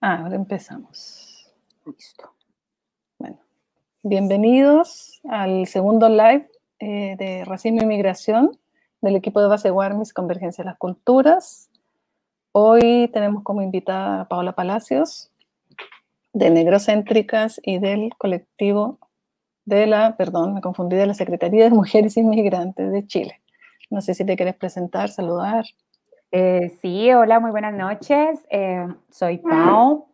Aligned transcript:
Ah, 0.00 0.18
ahora 0.22 0.36
empezamos. 0.36 1.50
Listo. 1.86 2.30
Bueno, 3.18 3.38
bienvenidos 4.02 5.20
al 5.28 5.66
segundo 5.66 6.08
live 6.10 6.50
eh, 6.78 7.16
de 7.18 7.44
Racismo 7.46 7.82
y 7.82 7.86
Migración 7.86 8.58
del 9.00 9.16
equipo 9.16 9.40
de 9.40 9.48
base 9.48 9.70
Warmis 9.70 10.12
Convergencia 10.12 10.62
de 10.62 10.70
las 10.70 10.78
Culturas. 10.78 11.70
Hoy 12.52 13.08
tenemos 13.12 13.42
como 13.42 13.62
invitada 13.62 14.22
a 14.22 14.28
Paola 14.28 14.52
Palacios, 14.52 15.30
de 16.34 16.50
Negrocéntricas 16.50 17.58
y 17.62 17.78
del 17.78 18.14
colectivo 18.18 18.98
de 19.64 19.86
la, 19.86 20.16
perdón, 20.18 20.52
me 20.52 20.60
confundí, 20.60 20.96
de 20.96 21.06
la 21.06 21.14
Secretaría 21.14 21.64
de 21.64 21.70
Mujeres 21.70 22.18
Inmigrantes 22.18 22.92
de 22.92 23.06
Chile. 23.06 23.40
No 23.88 24.02
sé 24.02 24.12
si 24.12 24.26
te 24.26 24.36
quieres 24.36 24.56
presentar, 24.56 25.08
saludar. 25.08 25.64
Eh, 26.38 26.76
sí, 26.82 27.10
hola, 27.14 27.40
muy 27.40 27.50
buenas 27.50 27.72
noches. 27.72 28.46
Eh, 28.50 28.86
soy 29.08 29.38
Pau, 29.38 30.08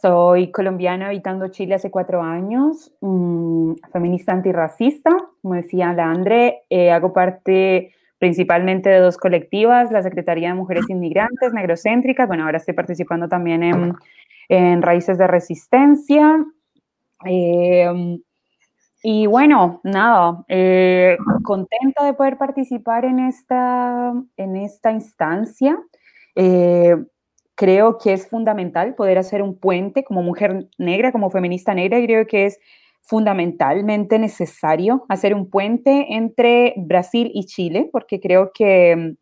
soy 0.00 0.50
colombiana 0.50 1.08
habitando 1.08 1.48
Chile 1.48 1.74
hace 1.74 1.90
cuatro 1.90 2.22
años, 2.22 2.90
mm, 3.02 3.74
feminista 3.92 4.32
antirracista, 4.32 5.10
como 5.42 5.56
decía 5.56 5.92
la 5.92 6.10
Andre, 6.10 6.62
eh, 6.70 6.90
hago 6.90 7.12
parte 7.12 7.92
principalmente 8.18 8.88
de 8.88 9.00
dos 9.00 9.18
colectivas, 9.18 9.92
la 9.92 10.02
Secretaría 10.02 10.48
de 10.48 10.54
Mujeres 10.54 10.88
Inmigrantes, 10.88 11.52
Negrocéntricas, 11.52 12.26
bueno, 12.26 12.46
ahora 12.46 12.56
estoy 12.56 12.72
participando 12.72 13.28
también 13.28 13.62
en, 13.62 13.94
en 14.48 14.80
Raíces 14.80 15.18
de 15.18 15.26
Resistencia. 15.26 16.42
Y 19.02 19.26
bueno, 19.26 19.80
nada, 19.82 20.44
eh, 20.48 21.16
contenta 21.42 22.04
de 22.04 22.12
poder 22.12 22.36
participar 22.36 23.06
en 23.06 23.18
esta, 23.20 24.12
en 24.36 24.56
esta 24.56 24.92
instancia. 24.92 25.78
Eh, 26.34 26.96
creo 27.54 27.96
que 27.96 28.12
es 28.12 28.28
fundamental 28.28 28.94
poder 28.94 29.16
hacer 29.18 29.42
un 29.42 29.58
puente 29.58 30.04
como 30.04 30.22
mujer 30.22 30.68
negra, 30.76 31.12
como 31.12 31.30
feminista 31.30 31.74
negra, 31.74 31.98
y 31.98 32.06
creo 32.06 32.26
que 32.26 32.46
es 32.46 32.58
fundamentalmente 33.02 34.18
necesario 34.18 35.06
hacer 35.08 35.34
un 35.34 35.48
puente 35.48 36.14
entre 36.14 36.74
Brasil 36.76 37.30
y 37.34 37.46
Chile, 37.46 37.88
porque 37.90 38.20
creo 38.20 38.50
que 38.52 39.14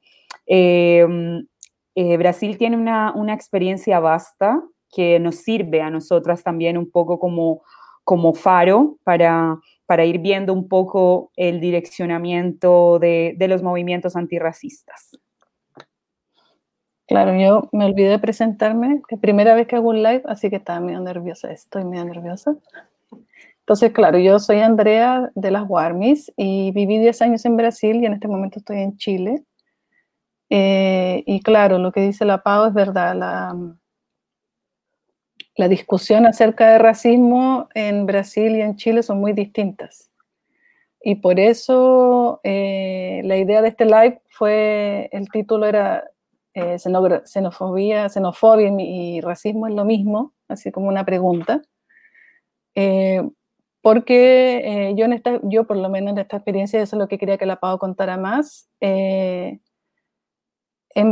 em, 0.47 1.47
eh, 1.95 2.17
Brasil 2.17 2.59
tiene 2.59 2.77
una, 2.77 3.13
una 3.15 3.35
experiencia 3.35 4.01
vasta 4.01 4.61
que 4.91 5.21
nos 5.21 5.37
sirve 5.37 5.83
a 5.83 5.91
nosotras 5.91 6.43
también 6.43 6.79
un 6.79 6.91
poco 6.91 7.19
como 7.19 7.63
como 8.09 8.33
faro 8.33 8.97
para, 9.05 9.59
para 9.85 10.07
ir 10.07 10.21
viendo 10.21 10.55
un 10.55 10.67
poco 10.67 11.31
el 11.37 11.61
direccionamiento 11.61 12.99
de, 12.99 13.35
de 13.37 13.49
los 13.49 13.63
movimientos 13.63 14.17
antirracistas. 14.17 15.11
Claro, 17.07 17.39
yo 17.39 17.69
me 17.71 17.85
olvidé 17.85 18.09
de 18.09 18.19
presentarme, 18.19 19.03
es 19.11 19.19
primera 19.19 19.55
vez 19.55 19.67
que 19.67 19.77
hago 19.77 19.91
un 19.91 20.03
live, 20.03 20.23
así 20.25 20.49
que 20.49 20.57
estaba 20.57 20.81
medio 20.81 21.01
nerviosa, 21.01 21.53
estoy 21.53 21.85
medio 21.85 22.07
nerviosa. 22.07 22.57
Entonces, 23.61 23.93
claro, 23.93 24.17
yo 24.17 24.39
soy 24.39 24.61
Andrea 24.61 25.31
de 25.35 25.51
las 25.51 25.69
Guarmis 25.69 26.33
y 26.35 26.73
viví 26.73 26.99
10 26.99 27.21
años 27.21 27.45
en 27.45 27.59
Brasil 27.59 27.97
y 27.97 28.07
en 28.07 28.15
este 28.15 28.27
momento 28.27 28.59
estoy 28.59 28.79
en 28.79 28.97
Chile. 28.97 29.43
Eh, 30.49 31.25
y 31.27 31.43
claro, 31.43 31.77
lo 31.77 31.93
que 31.93 32.01
dice 32.01 32.25
la 32.25 32.43
Pau 32.43 32.69
es 32.69 32.73
verdad, 32.73 33.15
la, 33.15 33.55
la 35.59 35.67
discusión 35.67 36.25
acerca 36.25 36.71
de 36.71 36.79
racismo 36.79 37.69
en 37.75 38.07
Brasil 38.07 38.55
y 38.55 38.61
en 38.61 38.77
Chile 38.77 39.03
son 39.03 39.19
muy 39.19 39.33
distintas. 39.33 40.09
Y 41.03 41.17
por 41.17 41.41
eso 41.41 42.41
eh, 42.45 43.23
la 43.25 43.37
idea 43.37 43.61
de 43.61 43.69
este 43.69 43.85
live 43.85 44.23
fue, 44.31 45.09
el 45.11 45.29
título 45.29 45.67
era 45.67 46.05
eh, 46.55 46.77
xenofobia, 46.79 48.09
xenofobia 48.09 48.73
y, 48.79 49.21
racismo 49.21 49.67
es 49.67 49.75
lo 49.75 49.85
mismo, 49.85 50.33
así 50.47 50.71
como 50.71 50.87
una 50.87 51.05
pregunta. 51.05 51.61
Eh, 52.77 53.29
porque 53.83 54.95
yo, 54.97 55.07
en 55.07 55.13
esta, 55.13 55.41
yo 55.43 55.67
por 55.67 55.77
lo 55.77 55.89
menos 55.89 56.13
en 56.13 56.19
esta 56.19 56.37
experiencia, 56.37 56.81
eso 56.81 56.95
es 56.95 57.01
lo 57.01 57.09
que 57.09 57.19
quería 57.19 57.37
que 57.37 57.47
la 57.47 57.59
Pau 57.59 57.79
contara 57.79 58.17
más. 58.17 58.69
en 58.81 59.61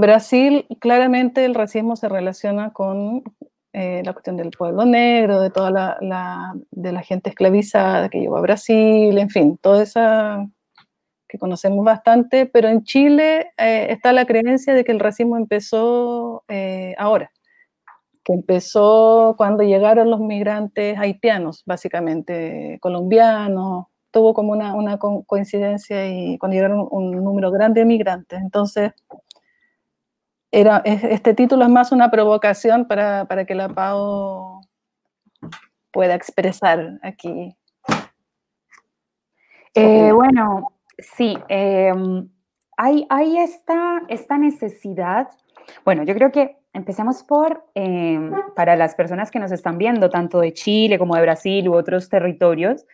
Brasil, 0.00 0.66
claramente 0.80 1.44
el 1.44 1.54
racismo 1.56 1.96
se 1.96 2.08
relaciona 2.08 2.72
con 2.72 3.24
eh, 3.78 4.00
la 4.06 4.14
cuestión 4.14 4.38
del 4.38 4.52
pueblo 4.52 4.86
negro, 4.86 5.38
de 5.38 5.50
toda 5.50 5.70
la, 5.70 6.54
de 6.70 6.92
la 6.92 7.02
gente 7.02 7.28
esclavizada 7.28 8.08
que 8.08 8.20
llegó 8.20 8.38
a 8.38 8.40
Brasil, 8.40 9.18
en 9.18 9.28
fin, 9.28 9.58
toda 9.58 9.82
esa 9.82 10.48
que 11.28 11.36
conocemos 11.38 11.84
bastante, 11.84 12.46
pero 12.46 12.68
en 12.68 12.84
Chile 12.84 13.52
eh, 13.58 13.88
está 13.90 14.14
la 14.14 14.24
creencia 14.24 14.72
de 14.72 14.82
que 14.82 14.92
el 14.92 14.98
racismo 14.98 15.36
empezó 15.36 16.42
eh, 16.48 16.94
ahora, 16.96 17.30
que 18.24 18.32
empezó 18.32 19.34
cuando 19.36 19.62
llegaron 19.62 20.08
los 20.08 20.20
migrantes 20.20 20.98
haitianos, 20.98 21.62
básicamente 21.66 22.78
colombianos, 22.80 23.88
tuvo 24.10 24.32
como 24.32 24.52
una, 24.52 24.74
una 24.74 24.96
coincidencia 24.98 26.08
y 26.08 26.38
cuando 26.38 26.54
llegaron 26.54 26.88
un 26.90 27.10
número 27.22 27.50
grande 27.50 27.80
de 27.80 27.84
migrantes. 27.84 28.40
Entonces, 28.40 28.92
este 30.84 31.34
título 31.34 31.64
es 31.64 31.70
más 31.70 31.92
una 31.92 32.10
provocación 32.10 32.86
para, 32.86 33.44
que 33.46 33.54
la 33.54 33.68
Pau 33.68 34.62
pueda 35.90 36.14
expresar 36.14 36.98
aquí. 37.02 37.54
Eh, 39.74 40.10
bueno, 40.12 40.72
sí, 40.98 41.36
em, 41.48 42.26
hay, 42.78 43.06
hay 43.10 43.36
esta, 43.36 44.02
esta, 44.08 44.38
necesidad. 44.38 45.28
Bueno, 45.84 46.04
yo 46.04 46.14
creo 46.14 46.32
que 46.32 46.56
empecemos 46.72 47.22
por, 47.22 47.66
em, 47.74 48.32
para 48.54 48.76
las 48.76 48.94
personas 48.94 49.30
que 49.30 49.38
nos 49.38 49.52
están 49.52 49.76
viendo, 49.76 50.08
tanto 50.08 50.40
de 50.40 50.54
Chile 50.54 50.98
como 50.98 51.16
de 51.16 51.22
Brasil 51.22 51.68
u 51.68 51.74
otros 51.74 52.08
territorios, 52.08 52.86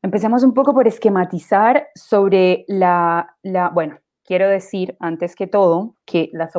empecemos 0.00 0.44
un 0.44 0.54
poco 0.54 0.72
por 0.72 0.86
esquematizar 0.86 1.88
sobre 1.96 2.64
la, 2.68 3.34
la 3.42 3.70
bueno, 3.70 3.98
quiero 4.24 4.48
decir, 4.48 4.96
antes 5.00 5.34
que 5.34 5.46
todo, 5.46 5.94
que 6.04 6.30
las, 6.32 6.52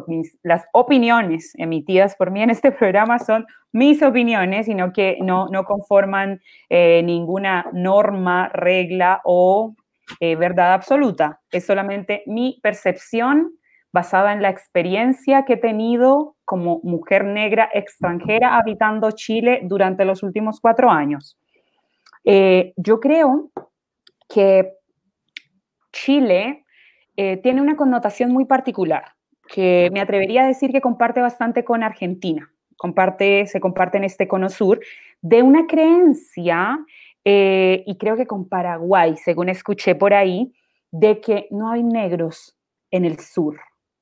opiniones 0.73 1.53
emitidas 1.57 2.15
por 2.15 2.31
mí 2.31 2.41
en 2.41 2.49
este 2.49 2.71
programa 2.79 3.19
son 3.19 3.45
mis 3.71 4.01
opiniones, 4.03 4.67
sino 4.67 4.93
que 4.93 5.17
no, 5.21 5.47
no 5.49 5.63
conforman 5.63 6.41
eh, 6.69 7.01
ninguna 7.03 7.65
norma, 7.73 8.49
regla 8.49 9.21
o 9.23 9.75
eh, 10.19 10.35
verdad 10.35 10.73
absoluta. 10.73 11.41
Es 11.51 11.65
solamente 11.65 12.23
mi 12.27 12.59
percepción 12.61 13.53
basada 13.91 14.33
en 14.33 14.41
la 14.41 14.49
experiencia 14.49 15.45
que 15.45 15.53
he 15.53 15.57
tenido 15.57 16.35
como 16.45 16.81
mujer 16.83 17.23
negra 17.25 17.69
extranjera 17.73 18.57
habitando 18.57 19.11
Chile 19.11 19.61
durante 19.63 20.03
los 20.03 20.23
últimos 20.23 20.59
cuatro 20.59 20.89
años. 20.89 21.37
Eh, 22.25 22.73
yo 22.75 22.99
creo 22.99 23.51
que 24.27 24.73
Chile 25.91 26.62
eh, 27.17 27.37
tiene 27.37 27.61
una 27.61 27.75
connotación 27.75 28.31
muy 28.31 28.45
particular, 28.45 29.13
que 29.47 29.89
me 29.93 30.01
atrevería 30.01 30.43
a 30.43 30.47
decir 30.47 30.71
que 30.71 30.81
comparte 30.81 31.21
bastante 31.21 31.63
con 31.63 31.83
Argentina, 31.83 32.51
comparte, 32.77 33.45
se 33.47 33.59
comparte 33.59 33.97
en 33.97 34.03
este 34.03 34.27
cono 34.27 34.49
sur, 34.49 34.79
de 35.21 35.43
una 35.43 35.67
creencia, 35.67 36.79
eh, 37.25 37.83
y 37.85 37.97
creo 37.97 38.17
que 38.17 38.27
con 38.27 38.47
Paraguay, 38.49 39.15
según 39.17 39.49
escuché 39.49 39.95
por 39.95 40.13
ahí, 40.13 40.53
de 40.91 41.21
que 41.21 41.47
no 41.51 41.71
hay 41.71 41.83
negros 41.83 42.57
en 42.91 43.05
el 43.05 43.19
sur 43.19 43.59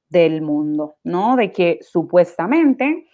del 0.09 0.41
mundo, 0.41 0.95
¿no? 1.03 1.35
De 1.35 1.51
que 1.51 1.79
supuestamente 1.81 3.07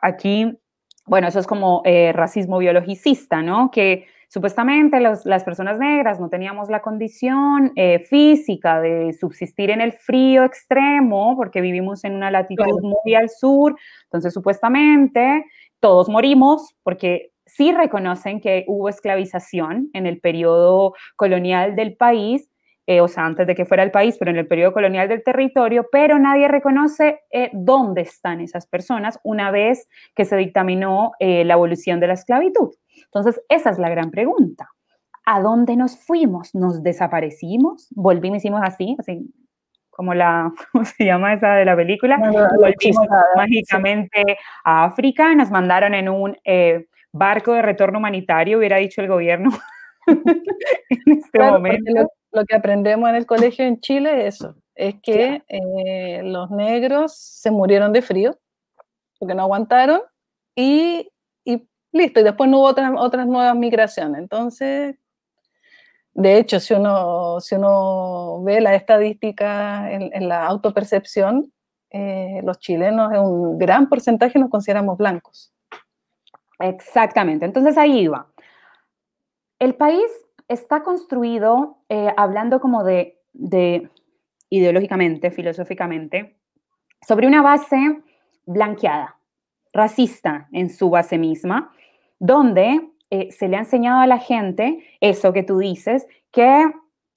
aquí, 0.00 0.58
bueno, 1.06 1.26
eso 1.28 1.40
es 1.40 1.46
como 1.46 1.82
eh, 1.84 2.12
racismo 2.12 2.58
biologicista, 2.58 3.42
¿no? 3.42 3.70
Que 3.70 4.06
Supuestamente 4.34 4.98
las 4.98 5.44
personas 5.44 5.78
negras 5.78 6.18
no 6.18 6.28
teníamos 6.28 6.68
la 6.68 6.82
condición 6.82 7.70
eh, 7.76 8.00
física 8.00 8.80
de 8.80 9.12
subsistir 9.12 9.70
en 9.70 9.80
el 9.80 9.92
frío 9.92 10.42
extremo 10.42 11.36
porque 11.36 11.60
vivimos 11.60 12.02
en 12.02 12.16
una 12.16 12.32
latitud 12.32 12.82
muy 12.82 13.14
al 13.14 13.30
sur, 13.30 13.76
entonces 14.06 14.34
supuestamente 14.34 15.44
todos 15.78 16.08
morimos 16.08 16.74
porque 16.82 17.30
sí 17.46 17.70
reconocen 17.70 18.40
que 18.40 18.64
hubo 18.66 18.88
esclavización 18.88 19.90
en 19.92 20.04
el 20.04 20.18
periodo 20.18 20.94
colonial 21.14 21.76
del 21.76 21.94
país, 21.94 22.50
eh, 22.86 23.00
o 23.00 23.08
sea, 23.08 23.24
antes 23.24 23.46
de 23.46 23.54
que 23.54 23.64
fuera 23.64 23.82
el 23.82 23.90
país, 23.90 24.16
pero 24.18 24.30
en 24.30 24.36
el 24.36 24.46
periodo 24.46 24.72
colonial 24.72 25.08
del 25.08 25.22
territorio, 25.22 25.86
pero 25.90 26.18
nadie 26.18 26.48
reconoce 26.48 27.20
eh, 27.30 27.50
dónde 27.52 28.02
están 28.02 28.40
esas 28.40 28.66
personas 28.66 29.18
una 29.22 29.50
vez 29.50 29.88
que 30.14 30.24
se 30.24 30.36
dictaminó 30.36 31.12
la 31.20 31.54
abolición 31.54 32.00
de 32.00 32.08
la 32.08 32.14
esclavitud. 32.14 32.74
Entonces, 33.04 33.42
esa 33.48 33.70
es 33.70 33.78
la 33.78 33.88
gran 33.88 34.10
pregunta. 34.10 34.70
¿A 35.26 35.40
dónde 35.40 35.76
nos 35.76 35.96
fuimos? 35.96 36.54
¿Nos 36.54 36.82
desaparecimos? 36.82 37.88
Volvimos, 37.94 38.38
hicimos 38.38 38.60
así, 38.62 38.96
así 38.98 39.32
como 39.94 40.14
la, 40.14 40.52
¿cómo 40.72 40.84
se 40.84 41.04
llama 41.04 41.32
esa 41.34 41.54
de 41.54 41.64
la 41.64 41.76
película? 41.76 42.18
volvimos 42.18 43.06
mágicamente 43.36 44.38
a 44.64 44.84
África, 44.84 45.34
nos 45.34 45.50
mandaron 45.50 45.94
en 45.94 46.08
un 46.08 46.36
eh, 46.44 46.86
barco 47.12 47.52
de 47.52 47.62
retorno 47.62 47.98
humanitario, 47.98 48.58
hubiera 48.58 48.76
dicho 48.78 49.00
el 49.00 49.08
gobierno 49.08 49.50
en 51.06 51.12
este 51.12 51.38
momento. 51.38 52.08
Lo, 52.32 52.44
que 52.44 52.56
aprendemos 52.56 53.08
en 53.08 53.14
el 53.14 53.26
colegio 53.26 53.64
en 53.64 53.80
Chile 53.80 54.26
es 54.26 54.36
eso, 54.36 54.56
es 54.74 54.96
que 55.02 55.44
eh, 55.46 56.20
los 56.24 56.50
negros 56.50 57.16
se 57.16 57.52
murieron 57.52 57.92
de 57.92 58.02
frío 58.02 58.36
porque 59.20 59.36
no 59.36 59.42
aguantaron 59.42 60.00
y, 60.56 61.08
y 61.44 61.68
listo, 61.92 62.20
y 62.20 62.24
después 62.24 62.50
no 62.50 62.58
hubo 62.58 62.66
otras, 62.66 62.90
otras 62.96 63.26
nuevas 63.28 63.54
migraciones. 63.54 64.18
Entonces, 64.20 64.96
de 66.14 66.38
hecho, 66.38 66.60
si 66.60 66.74
uno, 66.74 67.40
si 67.40 67.56
uno 67.56 68.42
ve 68.44 68.60
la 68.60 68.74
estadística 68.76 69.90
en, 69.90 70.28
la 70.28 70.46
autopercepción, 70.46 71.52
eh, 71.90 72.40
los 72.44 72.58
chilenos 72.60 73.12
en 73.12 73.18
un 73.20 73.58
gran 73.58 73.88
porcentaje 73.88 74.38
nos 74.38 74.50
consideramos 74.50 74.96
blancos. 74.96 75.52
Exactamente, 76.60 77.44
entonces 77.44 77.76
ahí 77.76 78.06
va. 78.06 78.28
El 79.64 79.76
país 79.76 80.04
está 80.46 80.82
construido 80.82 81.78
eh, 81.88 82.12
hablando 82.18 82.60
como 82.60 82.84
de, 82.84 83.18
de, 83.32 83.88
ideológicamente, 84.50 85.30
filosóficamente, 85.30 86.36
sobre 87.00 87.26
una 87.26 87.40
base 87.40 88.02
blanqueada, 88.44 89.16
racista 89.72 90.48
en 90.52 90.68
su 90.68 90.90
base 90.90 91.16
misma, 91.16 91.72
donde 92.18 92.90
eh, 93.08 93.32
se 93.32 93.48
le 93.48 93.56
ha 93.56 93.60
enseñado 93.60 94.02
a 94.02 94.06
la 94.06 94.18
gente 94.18 94.84
eso 95.00 95.32
que 95.32 95.42
tú 95.42 95.56
dices, 95.56 96.06
que 96.30 96.70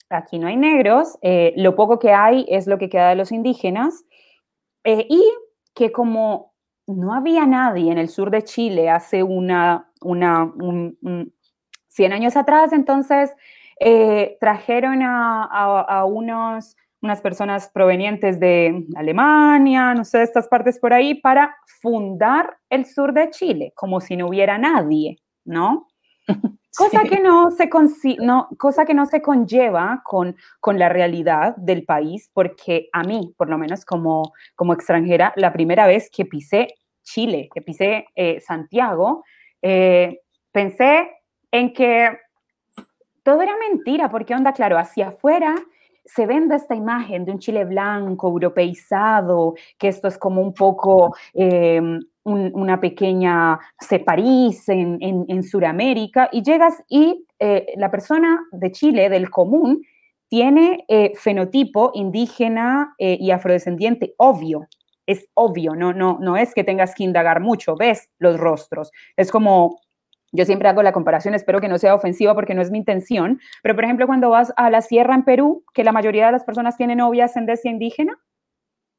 aquí 0.08 0.38
no 0.38 0.46
hay 0.46 0.56
negros, 0.56 1.18
eh, 1.20 1.52
lo 1.54 1.76
poco 1.76 1.98
que 1.98 2.12
hay 2.12 2.46
es 2.48 2.66
lo 2.66 2.78
que 2.78 2.88
queda 2.88 3.10
de 3.10 3.16
los 3.16 3.30
indígenas, 3.30 4.06
y 4.86 5.22
que 5.74 5.92
como 5.92 6.54
no 6.86 7.12
había 7.12 7.44
nadie 7.44 7.92
en 7.92 7.98
el 7.98 8.08
sur 8.08 8.30
de 8.30 8.40
Chile 8.40 8.88
hace 8.88 9.22
una, 9.22 9.90
una 10.00 10.50
100 11.88 12.12
años 12.12 12.36
atrás, 12.36 12.72
entonces 12.72 13.30
eh, 13.80 14.36
trajeron 14.40 15.02
a, 15.02 16.04
unos, 16.04 16.76
unas 17.00 17.20
personas 17.20 17.68
provenientes 17.68 18.40
de 18.40 18.84
Alemania, 18.96 19.94
no 19.94 20.04
sé, 20.04 20.22
estas 20.22 20.48
partes 20.48 20.78
por 20.78 20.92
ahí, 20.92 21.14
para 21.14 21.56
fundar 21.80 22.56
el 22.70 22.86
sur 22.86 23.12
de 23.12 23.30
Chile, 23.30 23.72
como 23.76 24.00
si 24.00 24.16
no 24.16 24.28
hubiera 24.28 24.58
nadie, 24.58 25.18
¿no? 25.44 25.86
Cosa, 26.76 27.02
que 27.02 27.18
no 27.18 27.50
se 27.50 27.68
no, 28.20 28.48
cosa 28.56 28.84
que 28.84 28.94
no 28.94 29.06
se 29.06 29.20
conlleva 29.20 30.00
con, 30.04 30.36
con 30.60 30.78
la 30.78 30.88
realidad 30.88 31.56
del 31.56 31.84
país, 31.84 32.30
porque 32.32 32.88
a 32.92 33.02
mí, 33.02 33.34
por 33.36 33.48
lo 33.48 33.58
menos 33.58 33.84
como, 33.84 34.32
como 34.54 34.74
extranjera, 34.74 35.32
la 35.34 35.52
primera 35.52 35.88
vez 35.88 36.08
que 36.08 36.24
pisé 36.24 36.68
Chile, 37.02 37.48
que 37.52 37.62
pisé 37.62 38.06
eh, 38.14 38.40
Santiago, 38.40 39.24
eh, 39.60 40.20
pensé 40.52 41.10
en 41.52 41.72
que 41.72 42.10
todo 43.22 43.42
era 43.42 43.54
mentira, 43.56 44.08
porque 44.08 44.34
onda, 44.34 44.52
claro, 44.52 44.78
hacia 44.78 45.08
afuera 45.08 45.54
se 46.08 46.26
vende 46.26 46.56
esta 46.56 46.74
imagen 46.74 47.24
de 47.24 47.32
un 47.32 47.38
Chile 47.38 47.64
blanco, 47.64 48.28
europeizado, 48.28 49.54
que 49.78 49.88
esto 49.88 50.08
es 50.08 50.16
como 50.16 50.40
un 50.40 50.54
poco 50.54 51.14
em, 51.34 52.00
una 52.24 52.80
pequeña, 52.80 53.58
se 53.78 54.04
en, 54.06 54.98
en, 55.28 55.42
Sudamérica, 55.42 56.28
y 56.32 56.42
llegas 56.42 56.82
y 56.88 57.26
eh, 57.38 57.66
la 57.76 57.90
persona 57.90 58.40
de 58.52 58.72
Chile, 58.72 59.08
del 59.08 59.30
común, 59.30 59.82
tiene 60.28 60.84
eh, 60.88 61.12
fenotipo 61.16 61.90
indígena 61.94 62.94
eh, 62.98 63.16
y 63.20 63.30
afrodescendiente 63.30 64.14
obvio. 64.18 64.66
Es 65.06 65.26
obvio, 65.34 65.74
no, 65.74 65.94
no, 65.94 66.18
no 66.20 66.36
es 66.36 66.54
que 66.54 66.64
tengas 66.64 66.94
que 66.94 67.04
indagar 67.04 67.40
mucho, 67.40 67.76
ves 67.76 68.10
los 68.18 68.38
rostros. 68.38 68.90
Es 69.16 69.30
como 69.30 69.80
yo 70.32 70.44
siempre 70.44 70.68
hago 70.68 70.82
la 70.82 70.92
comparación, 70.92 71.34
espero 71.34 71.60
que 71.60 71.68
no 71.68 71.78
sea 71.78 71.94
ofensiva 71.94 72.34
porque 72.34 72.54
no 72.54 72.62
es 72.62 72.70
mi 72.70 72.78
intención, 72.78 73.40
pero 73.62 73.74
por 73.74 73.84
ejemplo 73.84 74.06
cuando 74.06 74.30
vas 74.30 74.52
a 74.56 74.70
la 74.70 74.82
sierra 74.82 75.14
en 75.14 75.24
Perú, 75.24 75.64
que 75.74 75.84
la 75.84 75.92
mayoría 75.92 76.26
de 76.26 76.32
las 76.32 76.44
personas 76.44 76.76
tienen 76.76 77.00
obvia 77.00 77.24
ascendencia 77.26 77.70
indígena, 77.70 78.18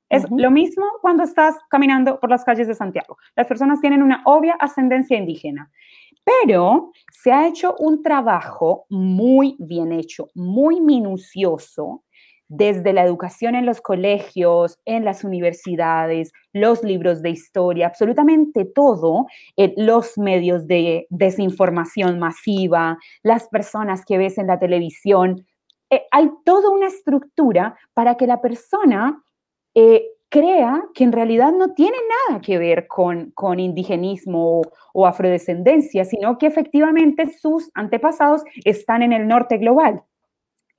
es 0.09 0.25
lo 0.31 0.49
mismo 0.49 0.85
cuando 1.01 1.23
estás 1.23 1.55
caminando 1.69 2.19
por 2.19 2.31
las 2.31 2.43
calles 2.43 2.67
de 2.67 2.73
Santiago. 2.73 3.17
Las 3.35 3.45
personas 3.45 3.79
tienen 3.79 4.01
una 4.01 4.23
obvia 4.25 4.55
ascendencia 4.59 5.15
indígena, 5.15 5.71
pero 6.23 6.91
se 7.11 7.31
ha 7.31 7.47
hecho 7.47 7.75
un 7.77 8.01
trabajo 8.01 8.85
muy 8.89 9.55
bien 9.59 9.91
hecho, 9.91 10.29
muy 10.33 10.81
minucioso 10.81 12.03
desde 12.49 12.93
la 12.93 13.03
educación 13.03 13.55
en 13.55 13.65
los 13.65 13.79
colegios, 13.79 14.79
en 14.85 15.05
las 15.05 15.23
universidades, 15.23 16.33
los 16.51 16.83
libros 16.83 17.21
de 17.21 17.29
historia, 17.29 17.87
absolutamente 17.87 18.65
todo, 18.65 19.27
eh, 19.55 19.73
los 19.77 20.17
medios 20.17 20.67
de 20.67 21.05
desinformación 21.09 22.19
masiva, 22.19 22.97
las 23.23 23.47
personas 23.47 24.03
que 24.03 24.17
ves 24.17 24.37
en 24.39 24.47
la 24.47 24.59
televisión. 24.59 25.45
Eh, 25.91 26.03
hay 26.11 26.31
toda 26.43 26.71
una 26.71 26.87
estructura 26.87 27.77
para 27.93 28.15
que 28.15 28.27
la 28.27 28.41
persona 28.41 29.23
eh, 29.75 30.07
crea 30.29 30.83
que 30.95 31.03
en 31.03 31.11
realidad 31.11 31.51
no 31.51 31.73
tiene 31.73 31.97
nada 32.29 32.41
que 32.41 32.57
ver 32.57 32.87
con, 32.87 33.31
con 33.31 33.59
indigenismo 33.59 34.59
o, 34.59 34.61
o 34.93 35.05
afrodescendencia, 35.05 36.03
sino 36.03 36.37
que 36.39 36.47
efectivamente 36.47 37.31
sus 37.31 37.69
antepasados 37.75 38.43
están 38.65 39.03
en 39.03 39.13
el 39.13 39.27
norte 39.27 39.57
global 39.57 40.03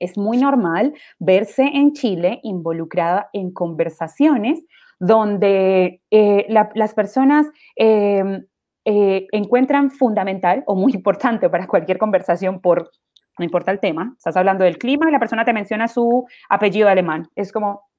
es 0.01 0.17
muy 0.17 0.37
normal 0.37 0.93
verse 1.19 1.63
en 1.63 1.93
Chile 1.93 2.39
involucrada 2.43 3.29
en 3.33 3.51
conversaciones 3.51 4.63
donde 4.99 6.01
eh, 6.11 6.45
las 6.47 6.93
personas 6.93 7.47
em, 7.75 8.45
eh, 8.85 9.27
encuentran 9.31 9.89
fundamental 9.89 10.63
o 10.67 10.75
muy 10.75 10.93
importante 10.93 11.49
para 11.49 11.67
cualquier 11.67 11.97
conversación 11.97 12.61
por, 12.61 12.91
no 13.39 13.45
importa 13.45 13.71
el 13.71 13.79
tema, 13.79 14.13
estás 14.15 14.37
hablando 14.37 14.63
del 14.63 14.77
clima 14.77 15.09
y 15.09 15.11
la 15.11 15.19
persona 15.19 15.43
te 15.43 15.53
menciona 15.53 15.87
su 15.87 16.27
apellido 16.49 16.87
alemán. 16.87 17.27
Es 17.35 17.51
como, 17.51 17.89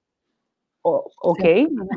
ok, 0.82 1.44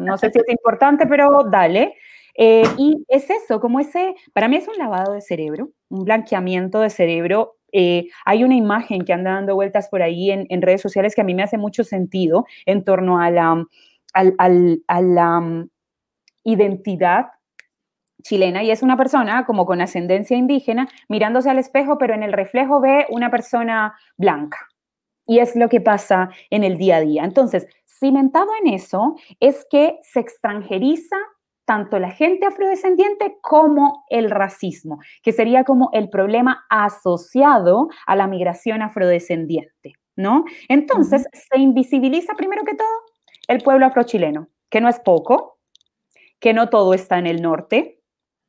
no 0.02 0.18
sé 0.18 0.32
si 0.32 0.40
es 0.40 0.50
importante, 0.50 1.06
pero 1.06 1.44
dale. 1.52 1.96
Eh, 2.38 2.64
y 2.78 3.06
es 3.08 3.30
eso, 3.30 3.60
como 3.60 3.80
ese, 3.80 4.16
para 4.34 4.48
mí 4.48 4.58
es 4.58 4.68
un 4.68 4.78
lavado 4.78 5.14
de 5.14 5.22
cerebro, 5.22 5.70
un 5.90 6.04
blanqueamiento 6.04 6.80
de 6.80 6.90
cerebro 6.90 7.56
eh, 7.78 8.08
hay 8.24 8.46
una 8.46 8.56
imagen 8.56 9.04
que 9.04 9.12
anda 9.12 9.34
dando 9.34 9.54
vueltas 9.54 9.90
por 9.90 10.02
ahí 10.02 10.32
en, 10.32 10.62
redes 10.62 10.82
sociales 10.82 11.14
que 11.14 11.20
a 11.20 11.26
mí 11.26 11.36
me 11.36 11.44
hace 11.44 11.58
mucho 11.58 11.84
sentido 11.84 12.46
en 12.66 12.86
torno 12.86 13.20
a 13.20 13.30
la, 13.30 13.54
mm, 15.42 15.70
identidad 16.46 17.26
chilena 18.24 18.64
y 18.64 18.72
es 18.72 18.82
una 18.82 18.96
persona 18.96 19.46
como 19.46 19.66
con 19.66 19.82
ascendencia 19.82 20.38
indígena 20.38 20.88
mirándose 21.10 21.50
al 21.50 21.60
espejo, 21.60 21.98
pero 21.98 22.14
en 22.14 22.24
el 22.24 22.32
reflejo 22.32 22.80
ve 22.80 23.08
una 23.10 23.30
persona 23.30 23.94
blanca. 24.16 24.70
Y 25.28 25.40
es 25.40 25.58
lo 25.58 25.68
que 25.68 25.82
pasa 25.82 26.30
en 26.50 26.64
el 26.64 26.78
día 26.78 26.98
a 26.98 27.02
día. 27.02 27.26
Entonces, 27.26 27.68
cimentado 28.00 28.52
en 28.64 28.74
eso, 28.74 29.18
es 29.42 29.68
que 29.70 29.98
se 30.02 30.22
extranjeriza 30.22 31.18
tanto 31.66 32.00
la 32.00 32.12
gente 32.12 32.46
afrodescendiente 32.46 33.38
como 33.42 34.06
el 34.10 34.30
racismo, 34.32 35.00
que 35.24 35.32
sería 35.32 35.64
como 35.64 35.90
el 35.94 36.10
problema 36.10 36.66
asociado 36.70 37.90
a 38.06 38.16
la 38.16 38.28
migración 38.28 38.82
afrodescendiente, 38.82 39.94
¿no? 40.16 40.46
Entonces, 40.70 41.26
se 41.34 41.60
invisibiliza 41.60 42.34
primero 42.36 42.64
que 42.64 42.76
todo 42.76 42.88
el 43.48 43.60
pueblo 43.62 43.86
afrochileno, 43.86 44.50
que 44.70 44.82
no 44.82 44.90
es 44.90 45.00
poco, 45.00 45.60
que 46.40 46.54
no 46.54 46.70
todo 46.70 46.94
está 46.94 47.18
en 47.20 47.28
el 47.28 47.42
norte, 47.42 48.00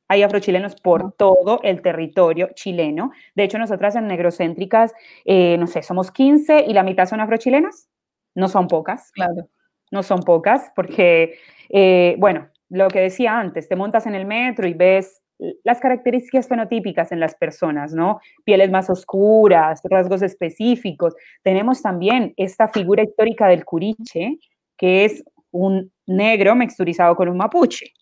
hay 0.08 0.22
afrochilenos 0.22 0.76
por 0.76 1.12
todo 1.14 1.60
el 1.62 1.82
territorio 1.82 2.50
chileno. 2.54 3.12
De 3.34 3.44
hecho, 3.44 3.58
nosotras 3.58 3.96
en 3.96 4.06
Negrocéntricas, 4.06 4.94
eh, 5.24 5.56
no 5.58 5.66
sé, 5.66 5.82
somos 5.82 6.10
15 6.12 6.64
y 6.68 6.72
la 6.74 6.82
mitad 6.84 7.06
son 7.06 7.20
afrochilenas. 7.20 7.88
No 8.34 8.48
son 8.48 8.68
pocas. 8.68 9.10
Claro. 9.12 9.48
No 9.90 10.02
son 10.02 10.20
pocas, 10.20 10.70
porque, 10.76 11.38
eh, 11.70 12.16
bueno, 12.18 12.48
lo 12.68 12.88
que 12.88 13.00
decía 13.00 13.38
antes, 13.38 13.68
te 13.68 13.76
montas 13.76 14.06
en 14.06 14.14
el 14.14 14.26
metro 14.26 14.66
y 14.66 14.74
ves 14.74 15.22
las 15.64 15.80
características 15.80 16.48
fenotípicas 16.48 17.12
en 17.12 17.20
las 17.20 17.34
personas, 17.34 17.92
¿no? 17.92 18.20
Pieles 18.44 18.70
más 18.70 18.88
oscuras, 18.88 19.80
rasgos 19.84 20.22
específicos. 20.22 21.14
Tenemos 21.42 21.82
también 21.82 22.32
esta 22.36 22.68
figura 22.68 23.02
histórica 23.02 23.46
del 23.48 23.64
curiche, 23.64 24.38
que 24.78 25.04
es 25.04 25.22
un 25.50 25.92
negro 26.06 26.54
mixturizado 26.54 27.14
con 27.16 27.28
un 27.28 27.36
mapuche. 27.36 27.92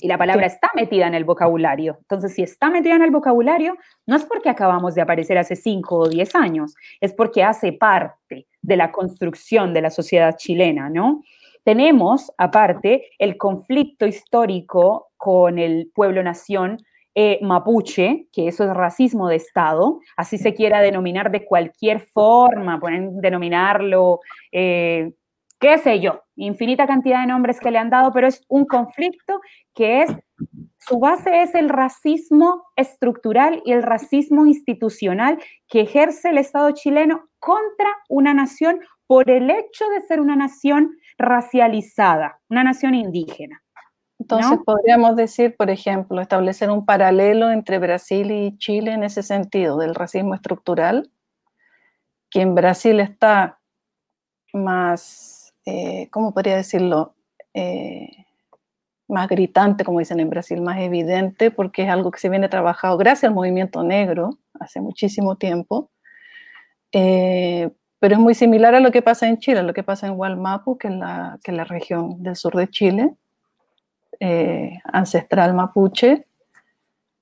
Y 0.00 0.06
la 0.06 0.18
palabra 0.18 0.46
está 0.46 0.68
metida 0.74 1.06
en 1.06 1.14
el 1.14 1.24
vocabulario. 1.24 1.96
Entonces, 2.00 2.34
si 2.34 2.42
está 2.42 2.68
metida 2.68 2.94
en 2.94 3.02
el 3.02 3.10
vocabulario, 3.10 3.76
no 4.06 4.16
es 4.16 4.24
porque 4.26 4.50
acabamos 4.50 4.94
de 4.94 5.00
aparecer 5.00 5.38
hace 5.38 5.56
5 5.56 5.96
o 5.96 6.08
10 6.08 6.34
años, 6.34 6.74
es 7.00 7.14
porque 7.14 7.42
hace 7.42 7.72
parte 7.72 8.46
de 8.60 8.76
la 8.76 8.92
construcción 8.92 9.72
de 9.72 9.80
la 9.80 9.90
sociedad 9.90 10.36
chilena, 10.36 10.90
¿no? 10.90 11.22
Tenemos, 11.68 12.32
aparte, 12.38 13.10
el 13.18 13.36
conflicto 13.36 14.06
histórico 14.06 15.10
con 15.18 15.58
el 15.58 15.92
pueblo-nación 15.94 16.78
eh, 17.14 17.38
mapuche, 17.42 18.26
que 18.32 18.48
eso 18.48 18.64
es 18.64 18.70
racismo 18.72 19.28
de 19.28 19.36
Estado, 19.36 20.00
así 20.16 20.38
se 20.38 20.54
quiera 20.54 20.80
denominar 20.80 21.30
de 21.30 21.44
cualquier 21.44 22.00
forma, 22.00 22.80
pueden 22.80 23.20
denominarlo, 23.20 24.20
eh, 24.50 25.12
qué 25.60 25.76
sé 25.76 26.00
yo, 26.00 26.22
infinita 26.36 26.86
cantidad 26.86 27.20
de 27.20 27.26
nombres 27.26 27.60
que 27.60 27.70
le 27.70 27.76
han 27.76 27.90
dado, 27.90 28.14
pero 28.14 28.28
es 28.28 28.40
un 28.48 28.64
conflicto 28.64 29.38
que 29.74 30.04
es, 30.04 30.10
su 30.78 30.98
base 30.98 31.42
es 31.42 31.54
el 31.54 31.68
racismo 31.68 32.62
estructural 32.76 33.60
y 33.66 33.72
el 33.72 33.82
racismo 33.82 34.46
institucional 34.46 35.36
que 35.68 35.82
ejerce 35.82 36.30
el 36.30 36.38
Estado 36.38 36.70
chileno 36.70 37.28
contra 37.38 37.94
una 38.08 38.32
nación 38.32 38.80
por 39.06 39.28
el 39.30 39.50
hecho 39.50 39.86
de 39.88 40.00
ser 40.02 40.20
una 40.20 40.36
nación 40.36 40.96
racializada, 41.18 42.40
una 42.48 42.64
nación 42.64 42.94
indígena. 42.94 43.62
Entonces 44.20 44.58
podríamos 44.64 45.16
decir, 45.16 45.56
por 45.56 45.70
ejemplo, 45.70 46.20
establecer 46.20 46.70
un 46.70 46.84
paralelo 46.84 47.50
entre 47.50 47.78
Brasil 47.78 48.30
y 48.30 48.56
Chile 48.58 48.92
en 48.92 49.04
ese 49.04 49.22
sentido, 49.22 49.78
del 49.78 49.94
racismo 49.94 50.34
estructural, 50.34 51.10
que 52.30 52.40
en 52.40 52.54
Brasil 52.54 53.00
está 53.00 53.60
más, 54.52 55.54
eh, 55.64 56.08
¿cómo 56.10 56.34
podría 56.34 56.56
decirlo? 56.56 57.14
Eh, 57.54 58.26
más 59.08 59.28
gritante, 59.28 59.84
como 59.84 60.00
dicen 60.00 60.20
en 60.20 60.30
Brasil, 60.30 60.60
más 60.60 60.78
evidente, 60.80 61.50
porque 61.50 61.84
es 61.84 61.88
algo 61.88 62.10
que 62.10 62.20
se 62.20 62.28
viene 62.28 62.48
trabajado 62.48 62.98
gracias 62.98 63.30
al 63.30 63.34
movimiento 63.34 63.82
negro 63.82 64.38
hace 64.60 64.80
muchísimo 64.80 65.36
tiempo. 65.36 65.90
Eh, 66.92 67.70
pero 68.00 68.14
es 68.14 68.20
muy 68.20 68.34
similar 68.34 68.74
a 68.74 68.80
lo 68.80 68.90
que 68.90 69.02
pasa 69.02 69.28
en 69.28 69.38
Chile, 69.38 69.60
a 69.60 69.64
lo 69.64 69.74
que 69.74 69.82
pasa 69.82 70.06
en 70.06 70.18
Hualmapu, 70.18 70.78
que 70.78 70.88
es 70.88 70.94
la, 70.94 71.38
que 71.42 71.52
la 71.52 71.64
región 71.64 72.22
del 72.22 72.36
sur 72.36 72.54
de 72.54 72.68
Chile, 72.68 73.14
eh, 74.20 74.80
ancestral 74.84 75.54
mapuche, 75.54 76.26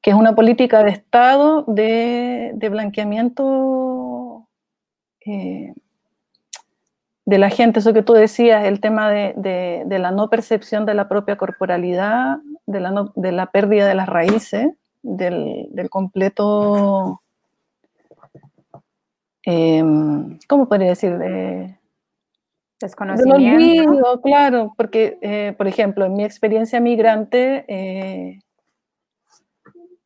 que 0.03 0.11
es 0.11 0.17
una 0.17 0.35
política 0.35 0.83
de 0.85 0.91
Estado 0.91 1.65
de, 1.67 2.69
blanqueamiento 2.71 4.47
eh, 5.25 5.75
de 7.25 7.39
la 7.39 7.51
gente, 7.51 7.81
eso 7.81 7.93
que 7.93 8.03
tú 8.03 8.13
decías, 8.13 8.65
el 8.65 8.81
tema 8.81 9.11
de, 9.11 9.85
la 9.89 10.11
no 10.11 10.31
percepción 10.31 10.87
de 10.87 10.95
la 10.95 11.09
propia 11.09 11.37
corporalidad, 11.37 12.37
de 12.67 12.81
la, 13.33 13.47
pérdida 13.47 13.89
de 13.89 13.95
las 13.95 14.09
raíces, 14.09 14.69
del 15.03 15.89
completo 15.91 17.21
Em, 19.47 20.39
¿cómo 20.49 20.69
podría 20.69 20.89
decir? 20.89 21.17
De, 21.17 21.79
Desconocimiento. 22.81 24.21
claro, 24.23 24.75
porque, 24.77 25.19
eh, 25.23 25.55
por 25.57 25.67
ejemplo, 25.67 26.05
en 26.05 26.13
mi 26.13 26.25
experiencia 26.25 26.79
migrante, 26.79 27.65
eh, 27.69 28.41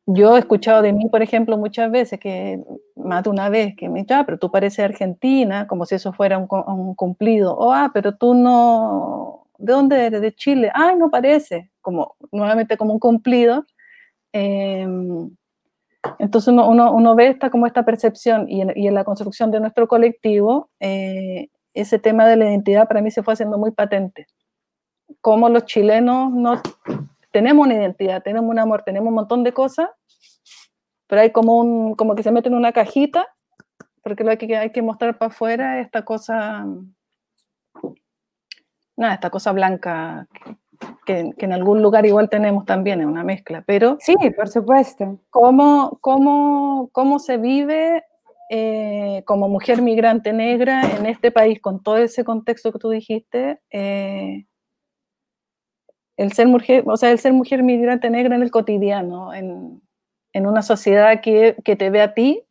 yo 0.05 0.35
he 0.35 0.39
escuchado 0.39 0.81
de 0.81 0.93
mí, 0.93 1.09
por 1.09 1.21
ejemplo, 1.21 1.57
muchas 1.57 1.91
veces, 1.91 2.19
que 2.19 2.63
más 2.95 3.23
de 3.23 3.29
una 3.29 3.49
vez, 3.49 3.75
que 3.75 3.89
me 3.89 4.01
dice, 4.01 4.13
ah, 4.13 4.23
pero 4.25 4.39
tú 4.39 4.51
pareces 4.51 4.85
argentina, 4.85 5.67
como 5.67 5.85
si 5.85 5.95
eso 5.95 6.13
fuera 6.13 6.37
un, 6.37 6.95
cumplido. 6.95 7.57
O, 7.57 7.73
ah, 7.73 7.91
pero 7.93 8.15
tú 8.15 8.33
no, 8.33 9.47
¿de 9.57 9.73
dónde 9.73 10.05
eres? 10.05 10.21
De 10.21 10.33
Chile. 10.33 10.71
Ah, 10.73 10.93
no 10.97 11.09
parece, 11.09 11.71
como 11.81 12.15
nuevamente 12.31 12.77
como 12.77 12.93
un 12.93 12.99
cumplido. 12.99 13.65
Em, 14.33 15.29
entonces 16.19 16.53
uno, 16.53 17.15
ve 17.15 17.27
esta, 17.27 17.49
como 17.49 17.67
esta 17.67 17.83
percepción 17.83 18.49
y 18.49 18.61
en, 18.61 18.93
la 18.93 19.03
construcción 19.03 19.51
de 19.51 19.59
nuestro 19.59 19.87
colectivo, 19.87 20.69
eh, 20.79 21.49
ese 21.73 21.99
tema 21.99 22.27
de 22.27 22.37
la 22.37 22.45
identidad 22.45 22.87
para 22.87 23.01
mí 23.01 23.11
se 23.11 23.23
fue 23.23 23.33
haciendo 23.33 23.57
muy 23.57 23.71
patente. 23.71 24.27
Como 25.21 25.49
los 25.49 25.65
chilenos 25.65 26.31
no 26.31 26.61
tenemos 27.31 27.65
una 27.65 27.75
identidad, 27.75 28.23
tenemos 28.23 28.49
un 28.49 28.59
amor, 28.59 28.83
tenemos 28.83 29.09
un 29.09 29.15
montón 29.15 29.43
de 29.43 29.53
cosas, 29.53 29.89
pero 31.07 31.21
hay 31.21 31.31
como, 31.31 31.57
un, 31.57 31.95
como 31.95 32.15
que 32.15 32.23
se 32.23 32.31
mete 32.31 32.49
en 32.49 32.55
una 32.55 32.71
cajita, 32.71 33.27
porque 34.03 34.23
lo 34.23 34.35
que 34.37 34.57
hay 34.57 34.71
que 34.71 34.81
mostrar 34.81 35.17
para 35.17 35.31
afuera 35.31 35.79
es 35.79 35.85
esta 35.85 36.03
cosa, 36.03 36.65
nada, 38.95 39.13
esta 39.13 39.29
cosa 39.29 39.51
blanca 39.51 40.27
que, 41.05 41.33
en 41.37 41.53
algún 41.53 41.81
lugar 41.81 42.05
igual 42.05 42.29
tenemos 42.29 42.65
también, 42.65 43.01
en 43.01 43.07
una 43.07 43.23
mezcla, 43.23 43.63
pero... 43.65 43.97
Sí, 43.99 44.15
por 44.35 44.47
supuesto. 44.47 45.19
¿Cómo, 45.29 45.97
cómo, 46.01 46.89
cómo 46.91 47.19
se 47.19 47.37
vive 47.37 48.03
eh, 48.49 49.23
como 49.25 49.47
mujer 49.47 49.81
migrante 49.81 50.33
negra 50.33 50.81
en 50.97 51.05
este 51.05 51.31
país, 51.31 51.59
con 51.59 51.81
todo 51.81 51.97
ese 51.97 52.23
contexto 52.23 52.71
que 52.71 52.79
tú 52.79 52.89
dijiste? 52.89 53.59
Eh, 53.71 54.45
el 56.17 56.31
ser 56.33 56.47
mujer, 56.47 56.83
o 56.85 56.97
sea, 56.97 57.11
el 57.11 57.19
ser 57.19 57.33
mujer 57.33 57.63
migrante 57.63 58.09
negra 58.09 58.35
en 58.35 58.43
el 58.43 58.51
cotidiano, 58.51 59.33
en, 59.33 59.81
en 60.33 60.47
una 60.47 60.61
sociedad 60.61 61.21
que, 61.21 61.55
que 61.63 61.75
te 61.75 61.89
ve 61.89 62.01
a 62.01 62.13
ti 62.13 62.45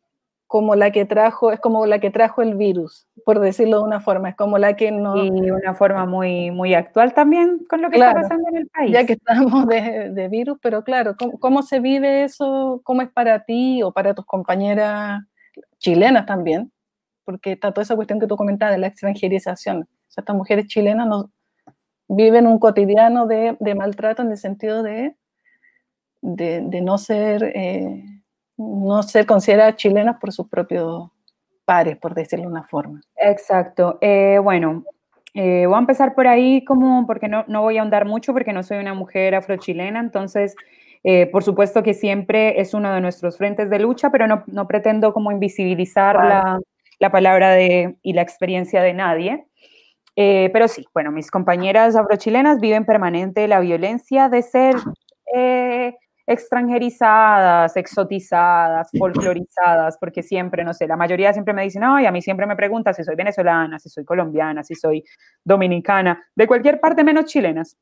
como 0.51 0.75
la 0.75 0.91
que 0.91 1.05
trajo, 1.05 1.53
es 1.53 1.61
como 1.61 1.85
la 1.85 1.99
que 1.99 2.11
trajo 2.11 2.41
el 2.41 2.55
virus, 2.55 3.07
por 3.23 3.39
decirlo 3.39 3.77
de 3.77 3.83
una 3.83 4.01
forma, 4.01 4.27
es 4.27 4.35
como 4.35 4.57
la 4.57 4.75
que 4.75 4.91
no... 4.91 5.15
Y 5.23 5.29
una 5.49 5.73
forma 5.75 6.05
muy, 6.05 6.51
muy 6.51 6.73
actual 6.73 7.13
también 7.13 7.59
con 7.69 7.81
lo 7.81 7.89
que 7.89 7.95
está 7.95 8.13
pasando 8.13 8.49
en 8.49 8.57
el 8.57 8.67
país. 8.67 8.91
Ya 8.91 9.05
que 9.05 9.13
estamos 9.13 9.65
de, 9.67 10.27
virus, 10.29 10.57
pero 10.61 10.83
claro, 10.83 11.15
¿cómo, 11.39 11.61
se 11.63 11.79
vive 11.79 12.25
eso? 12.25 12.81
¿Cómo 12.83 13.01
es 13.01 13.09
para 13.09 13.45
ti 13.45 13.81
o 13.81 13.93
para 13.93 14.13
tus 14.13 14.25
compañeras 14.25 15.21
chilenas 15.77 16.25
también? 16.25 16.69
Porque 17.23 17.53
está 17.53 17.71
toda 17.71 17.83
esa 17.83 17.95
cuestión 17.95 18.19
que 18.19 18.27
tú 18.27 18.35
comentabas 18.35 18.75
de 18.75 18.81
la 18.81 18.87
extranjerización. 18.87 19.83
O 19.83 20.11
sea, 20.11 20.21
estas 20.21 20.35
mujeres 20.35 20.67
chilenas 20.67 21.07
no, 21.07 21.31
viven 22.09 22.45
un 22.45 22.59
cotidiano 22.59 23.25
de, 23.25 23.55
maltrato 23.73 24.21
en 24.21 24.31
el 24.31 24.37
sentido 24.37 24.83
de, 24.83 25.15
de, 26.21 26.81
no 26.81 26.97
ser... 26.97 27.53
Eh, 27.55 28.03
no 28.61 29.03
ser 29.03 29.25
consideradas 29.25 29.75
chilenas 29.75 30.17
por 30.19 30.31
sus 30.31 30.47
propios 30.47 31.09
pares, 31.65 31.97
por 31.97 32.13
decirlo 32.13 32.45
de 32.45 32.51
una 32.51 32.63
forma. 32.63 33.01
Exacto. 33.15 33.97
Eh, 34.01 34.39
bueno, 34.41 34.83
eh, 35.33 35.65
voy 35.65 35.75
a 35.75 35.79
empezar 35.79 36.13
por 36.13 36.27
ahí 36.27 36.63
como, 36.65 37.05
porque 37.07 37.27
no, 37.27 37.45
no, 37.47 37.61
voy 37.61 37.77
a 37.77 37.81
ahondar 37.81 38.05
mucho 38.05 38.33
porque 38.33 38.53
no 38.53 38.63
soy 38.63 38.77
una 38.77 38.93
mujer 38.93 39.35
afrochilena, 39.35 39.99
entonces, 39.99 40.55
eh, 41.03 41.27
por 41.27 41.43
supuesto 41.43 41.83
que 41.83 41.93
siempre 41.93 42.59
es 42.59 42.73
uno 42.73 42.93
de 42.93 43.01
nuestros 43.01 43.37
frentes 43.37 43.69
de 43.69 43.79
lucha, 43.79 44.11
pero 44.11 44.27
no, 44.27 44.43
no 44.47 44.67
pretendo 44.67 45.13
como 45.13 45.31
invisibilizar 45.31 46.15
la, 46.15 46.59
la, 46.99 47.11
palabra 47.11 47.51
de, 47.51 47.95
y 48.01 48.13
la 48.13 48.21
experiencia 48.21 48.81
de 48.81 48.93
nadie. 48.93 49.45
pero 50.15 50.67
sí, 50.67 50.85
bueno, 50.93 51.11
mis 51.11 51.31
compañeras 51.31 51.95
afrochilenas 51.95 52.59
viven 52.59 52.85
permanente 52.85 53.47
la 53.47 53.59
violencia 53.59 54.29
de 54.29 54.41
ser 54.41 54.75
extranjerizadas, 56.25 57.75
exotizadas, 57.75 58.89
folclorizadas, 58.97 59.97
porque 59.97 60.23
siempre, 60.23 60.63
no 60.63 60.73
sé, 60.73 60.87
la 60.87 60.95
mayoría 60.95 61.33
siempre 61.33 61.53
me 61.53 61.63
dicen, 61.63 61.83
ay, 61.83 62.05
a 62.05 62.11
mí 62.11 62.21
siempre 62.21 62.45
me 62.45 62.55
preguntan 62.55 62.93
si 62.93 63.03
soy 63.03 63.15
venezolana, 63.15 63.79
si 63.79 63.89
soy 63.89 64.05
colombiana, 64.05 64.63
si 64.63 64.75
soy 64.75 65.03
dominicana, 65.43 66.23
de 66.35 66.47
cualquier 66.47 66.79
parte 66.79 67.03
menos 67.03 67.25
chilenas. 67.25 67.77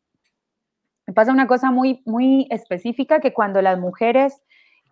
Me 1.06 1.14
pasa 1.14 1.32
una 1.32 1.48
cosa 1.48 1.72
muy, 1.72 2.02
muy 2.06 2.48
específica 2.50 3.20
que 3.20 3.34
cuando 3.34 3.62
las 3.62 3.80
mujeres 3.80 4.42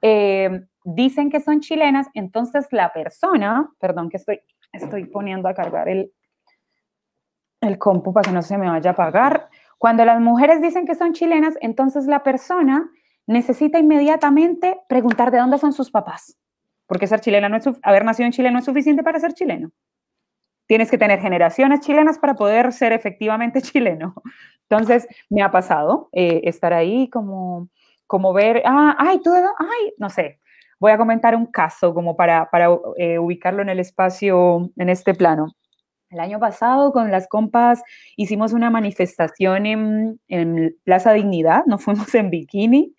eh, 0.01 0.66
dicen 0.84 1.30
que 1.30 1.39
son 1.39 1.60
chilenas, 1.60 2.08
entonces 2.13 2.68
la 2.72 2.92
persona, 2.92 3.70
perdón 3.80 4.10
que 4.10 4.18
estoy, 4.18 4.42
estoy 4.74 5.06
poniendo 5.06 5.48
a 5.48 5.54
cargar 5.54 5.89
el, 5.89 6.12
el 7.62 7.77
compu 7.77 8.13
para 8.13 8.27
que 8.27 8.34
no 8.34 8.42
se 8.42 8.58
me 8.58 8.70
vaya 8.70 8.92
a 8.92 8.94
apagar. 8.94 9.50
Cuando 9.77 10.06
las 10.06 10.20
mujeres 10.20 10.62
dicen 10.62 10.86
que 10.86 10.96
son 10.96 11.13
chilenas, 11.13 11.56
entonces 11.62 12.08
la 12.08 12.24
persona 12.24 12.89
necesita 13.27 13.77
inmediatamente 13.77 14.79
preguntar 14.88 15.31
de 15.31 15.38
dónde 15.38 15.57
son 15.57 15.74
sus 15.74 15.91
papás, 15.91 16.38
porque 16.88 17.07
ser 17.07 17.19
chilena 17.19 17.50
no 17.50 17.57
es, 17.57 17.69
haber 17.84 18.05
nacido 18.05 18.25
en 18.25 18.31
Chile 18.31 18.51
no 18.51 18.60
es 18.60 18.65
suficiente 18.65 19.03
para 19.03 19.19
ser 19.19 19.34
chileno. 19.34 19.69
Tienes 20.65 20.89
que 20.89 20.98
tener 20.98 21.19
generaciones 21.19 21.81
chilenas 21.81 22.17
para 22.17 22.36
poder 22.36 22.74
ser 22.74 22.93
efectivamente 22.93 23.62
chileno. 23.62 24.15
Entonces, 24.69 25.07
me 25.29 25.41
ha 25.43 25.51
pasado 25.51 26.10
eh, 26.13 26.41
estar 26.46 26.74
ahí 26.74 27.10
como, 27.10 27.69
como 28.05 28.34
ver, 28.34 28.63
ah, 28.65 28.96
ay, 28.98 29.19
tú, 29.22 29.31
ay, 29.34 29.93
no 29.98 30.10
sé, 30.10 30.39
voy 30.79 30.91
a 30.91 30.98
comentar 30.98 31.36
un 31.36 31.46
caso 31.46 31.93
como 31.93 32.15
para, 32.15 32.50
para 32.50 32.67
eh, 32.98 33.19
ubicarlo 33.19 33.62
en 33.62 33.69
el 33.69 33.79
espacio, 33.79 34.72
en 34.77 34.89
este 34.89 35.13
plano. 35.13 35.53
El 36.10 36.22
año 36.22 36.40
pasado 36.40 36.94
con 36.94 37.12
las 37.12 37.28
compas 37.28 37.84
hicimos 38.16 38.54
una 38.54 38.70
manifestación 38.70 39.66
en, 39.66 40.76
Plaza 40.84 41.12
Dignidad, 41.12 41.66
nos 41.66 41.84
fuimos 41.84 42.14
en 42.16 42.30
bikini 42.30 42.94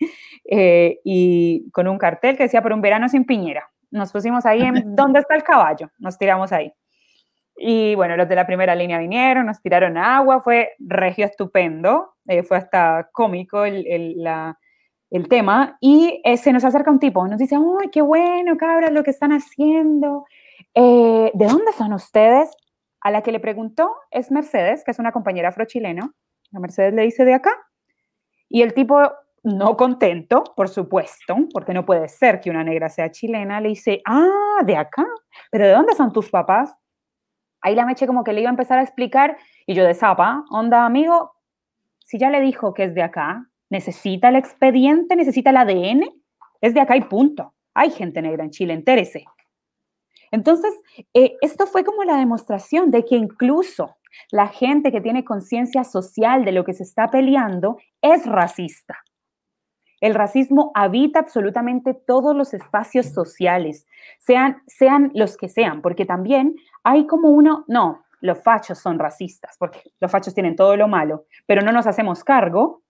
eh, 0.44 1.00
y 1.04 1.70
con 1.70 1.88
un 1.88 1.98
cartel 1.98 2.36
que 2.36 2.44
decía 2.44 2.62
por 2.62 2.72
un 2.72 2.82
verano 2.82 3.08
sin 3.08 3.24
piñera. 3.24 3.68
Nos 3.90 4.12
pusimos 4.12 4.44
ahí 4.44 4.60
en 4.60 4.74
¿Dónde 4.96 5.20
está 5.20 5.34
el 5.34 5.42
caballo? 5.42 5.90
Nos 5.98 6.18
tiramos 6.18 6.52
ahí. 6.52 6.72
Y 7.56 7.94
bueno, 7.96 8.16
los 8.16 8.28
de 8.28 8.36
la 8.36 8.46
primera 8.46 8.74
línea 8.74 8.98
vinieron, 8.98 9.46
nos 9.46 9.60
tiraron 9.60 9.96
agua, 9.96 10.42
fue 10.42 10.72
regio 10.78 11.24
estupendo, 11.24 12.14
eh, 12.26 12.44
fue 12.44 12.58
hasta 12.58 13.08
cómico 13.10 13.64
el, 13.64 13.84
el, 15.10 15.28
tema. 15.28 15.76
Y 15.80 16.20
eh, 16.24 16.36
se 16.36 16.52
nos 16.52 16.64
acerca 16.64 16.90
un 16.90 17.00
tipo, 17.00 17.26
nos 17.26 17.38
dice, 17.38 17.56
¡ay, 17.56 17.88
qué 17.90 18.02
bueno, 18.02 18.56
cabras, 18.56 18.92
lo 18.92 19.02
que 19.02 19.10
están 19.10 19.32
haciendo! 19.32 20.26
¿De 20.74 21.32
dónde 21.34 21.72
son 21.76 21.92
ustedes? 21.94 22.50
A 23.00 23.10
la 23.10 23.22
que 23.22 23.32
le 23.32 23.40
preguntó 23.40 23.94
es 24.10 24.30
Mercedes, 24.30 24.84
que 24.84 24.90
es 24.90 24.98
una 24.98 25.12
compañera 25.12 25.48
afrochilena. 25.48 26.12
La 26.50 26.60
Mercedes 26.60 26.94
le 26.94 27.02
dice 27.02 27.24
de 27.24 27.34
acá. 27.34 27.52
Y 28.48 28.62
el 28.62 28.74
tipo, 28.74 29.00
no 29.42 29.76
contento, 29.76 30.44
por 30.56 30.68
supuesto, 30.68 31.36
porque 31.52 31.74
no 31.74 31.84
puede 31.84 32.08
ser 32.08 32.40
que 32.40 32.50
una 32.50 32.64
negra 32.64 32.88
sea 32.88 33.10
chilena, 33.10 33.60
le 33.60 33.70
dice, 33.70 34.02
ah, 34.06 34.62
de 34.64 34.76
acá. 34.76 35.06
¿Pero 35.50 35.66
de 35.66 35.72
dónde 35.72 35.94
son 35.94 36.12
tus 36.12 36.30
papás? 36.30 36.76
Ahí 37.60 37.74
la 37.74 37.86
meche 37.86 38.06
como 38.06 38.24
que 38.24 38.32
le 38.32 38.40
iba 38.40 38.50
a 38.50 38.52
empezar 38.52 38.78
a 38.78 38.82
explicar 38.82 39.36
y 39.66 39.74
yo 39.74 39.84
de 39.84 39.94
zapa, 39.94 40.44
onda 40.50 40.84
amigo, 40.84 41.34
si 42.04 42.18
ya 42.18 42.30
le 42.30 42.40
dijo 42.40 42.72
que 42.72 42.84
es 42.84 42.94
de 42.94 43.02
acá, 43.02 43.48
necesita 43.68 44.28
el 44.28 44.36
expediente, 44.36 45.16
necesita 45.16 45.50
el 45.50 45.56
ADN, 45.56 46.04
es 46.60 46.74
de 46.74 46.80
acá 46.80 46.96
y 46.96 47.02
punto. 47.02 47.54
Hay 47.74 47.90
gente 47.90 48.22
negra 48.22 48.44
en 48.44 48.50
Chile, 48.50 48.74
entérese. 48.74 49.24
Entonces, 50.30 50.74
eh, 51.14 51.36
esto 51.40 51.66
fue 51.66 51.84
como 51.84 52.04
la 52.04 52.16
demostración 52.16 52.90
de 52.90 53.04
que 53.04 53.16
incluso 53.16 53.96
La 54.30 54.48
gente 54.48 54.92
que 54.92 55.00
tiene 55.00 55.24
conciencia 55.24 55.84
social 55.84 56.44
de 56.44 56.52
lo 56.52 56.64
que 56.64 56.74
se 56.74 56.82
está 56.82 57.10
peleando 57.10 57.78
es 58.02 58.26
racista. 58.26 58.98
El 60.00 60.14
racismo 60.14 60.70
habita 60.74 61.18
absolutamente 61.18 61.92
todos 61.92 62.34
los 62.36 62.54
espacios 62.54 63.06
sociales, 63.06 63.86
sean, 64.18 64.62
sean 64.66 65.10
los 65.14 65.36
que 65.36 65.48
sean, 65.48 65.82
porque 65.82 66.04
también 66.04 66.54
hay 66.84 67.06
como 67.06 67.30
uno, 67.30 67.64
no, 67.66 68.04
los 68.20 68.40
fachos 68.42 68.78
son 68.78 68.98
racistas, 68.98 69.56
porque 69.58 69.80
los 70.00 70.10
fachos 70.10 70.34
tienen 70.34 70.54
todo 70.54 70.76
lo 70.76 70.86
malo, 70.86 71.26
pero 71.46 71.62
no 71.62 71.72
nos 71.72 71.86
hacemos 71.86 72.22
cargo 72.22 72.82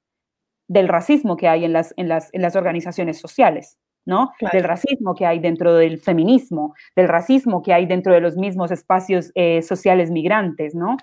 del 0.66 0.86
racismo 0.86 1.36
que 1.38 1.48
hay 1.48 1.64
en 1.64 1.72
las, 1.72 1.94
en 1.96 2.08
las, 2.08 2.28
en 2.34 2.42
las 2.42 2.56
organizaciones 2.56 3.18
sociales. 3.18 3.78
¿No? 4.08 4.32
Del 4.52 4.64
racismo 4.64 5.14
que 5.14 5.26
hay 5.26 5.38
dentro 5.38 5.74
del 5.74 5.98
feminismo, 5.98 6.74
del 6.96 7.08
racismo 7.08 7.62
que 7.62 7.74
hay 7.74 7.84
dentro 7.84 8.14
de 8.14 8.20
los 8.20 8.38
mismos 8.38 8.70
espacios 8.70 9.30
eh, 9.34 9.60
sociales 9.60 10.10
migrantes, 10.10 10.74
¿no? 10.74 10.96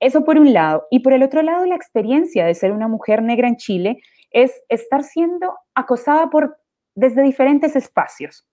Eso 0.00 0.24
por 0.24 0.36
un 0.36 0.52
lado. 0.52 0.82
Y 0.90 0.98
por 0.98 1.12
el 1.12 1.22
otro 1.22 1.42
lado, 1.42 1.64
la 1.64 1.76
experiencia 1.76 2.44
de 2.44 2.54
ser 2.54 2.72
una 2.72 2.88
mujer 2.88 3.22
negra 3.22 3.46
en 3.46 3.54
Chile 3.56 3.98
es 4.32 4.52
estar 4.68 5.04
siendo 5.04 5.54
acosada 5.76 6.28
por, 6.28 6.58
desde 6.96 7.22
diferentes 7.22 7.76
espacios. 7.76 8.44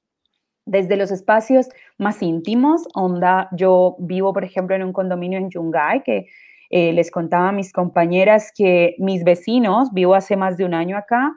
Desde 0.68 0.96
los 0.96 1.10
espacios 1.10 1.68
más 1.98 2.22
íntimos, 2.22 2.88
onda, 2.94 3.50
yo 3.52 3.96
vivo, 3.98 4.32
por 4.32 4.44
ejemplo, 4.44 4.76
en 4.76 4.84
un 4.84 4.94
condominio 4.94 5.40
en 5.40 5.50
Yungay, 5.50 6.04
que 6.04 6.28
eh, 6.70 6.94
les 6.94 7.10
contaba 7.10 7.50
a 7.50 7.52
mis 7.52 7.74
compañeras 7.74 8.52
que 8.56 8.96
mis 9.00 9.24
vecinos, 9.24 9.92
vivo 9.92 10.14
hace 10.14 10.36
más 10.36 10.56
de 10.56 10.66
un 10.66 10.76
año 10.76 10.98
acá, 10.98 11.36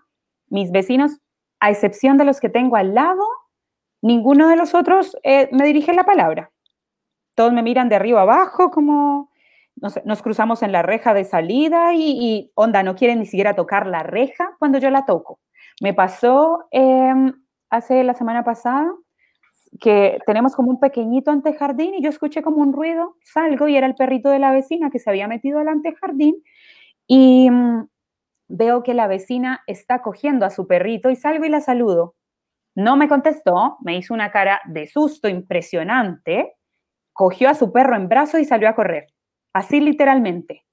mis 0.50 0.70
vecinos 0.72 1.20
a 1.60 1.70
excepción 1.70 2.16
de 2.18 2.24
los 2.24 2.40
que 2.40 2.48
tengo 2.48 2.76
al 2.76 2.94
lado, 2.94 3.24
ninguno 4.02 4.48
de 4.48 4.56
los 4.56 4.74
otros 4.74 5.16
eh, 5.22 5.48
me 5.52 5.64
dirige 5.64 5.92
la 5.92 6.04
palabra. 6.04 6.50
Todos 7.34 7.52
me 7.52 7.62
miran 7.62 7.88
de 7.88 7.96
arriba 7.96 8.22
abajo, 8.22 8.70
como 8.70 9.30
nos, 9.76 10.22
cruzamos 10.22 10.62
en 10.62 10.72
la 10.72 10.82
reja 10.82 11.14
de 11.14 11.24
salida 11.24 11.94
y, 11.94 12.50
onda, 12.54 12.82
no 12.82 12.94
quieren 12.94 13.18
ni 13.20 13.26
siquiera 13.26 13.54
tocar 13.54 13.86
la 13.86 14.02
reja 14.02 14.56
cuando 14.58 14.78
yo 14.78 14.90
la 14.90 15.06
toco. 15.06 15.40
Me 15.80 15.94
pasó 15.94 16.66
em, 16.70 17.32
hace 17.70 18.04
la 18.04 18.14
semana 18.14 18.44
pasada 18.44 18.92
que 19.80 20.18
tenemos 20.26 20.56
como 20.56 20.70
un 20.70 20.80
pequeñito 20.80 21.30
antejardín 21.30 21.94
y 21.94 22.02
yo 22.02 22.10
escuché 22.10 22.42
como 22.42 22.58
un 22.58 22.72
ruido, 22.72 23.16
salgo 23.22 23.68
y 23.68 23.76
era 23.76 23.86
el 23.86 23.94
perrito 23.94 24.28
de 24.28 24.40
la 24.40 24.50
vecina 24.50 24.90
que 24.90 24.98
se 24.98 25.08
había 25.08 25.28
metido 25.28 25.60
al 25.60 25.68
antejardín 25.68 26.42
y 27.06 27.48
mm, 27.50 27.88
veo 28.50 28.82
que 28.82 28.94
la 28.94 29.06
vecina 29.06 29.62
está 29.66 30.02
cogiendo 30.02 30.44
a 30.44 30.50
su 30.50 30.66
perrito 30.66 31.08
y 31.10 31.16
salgo 31.16 31.44
y 31.44 31.48
la 31.48 31.60
saludo. 31.60 32.16
No 32.74 32.96
me 32.96 33.08
contestó, 33.08 33.78
me 33.80 33.96
hizo 33.96 34.12
una 34.14 34.30
cara 34.30 34.60
de 34.66 34.86
susto 34.86 35.28
impresionante, 35.28 36.56
cogió 37.12 37.48
a 37.48 37.54
su 37.54 37.72
perro 37.72 37.96
en 37.96 38.08
brazo 38.08 38.38
y 38.38 38.44
salió 38.44 38.68
a 38.68 38.74
correr. 38.74 39.06
Así 39.52 39.80
literalmente. 39.80 40.64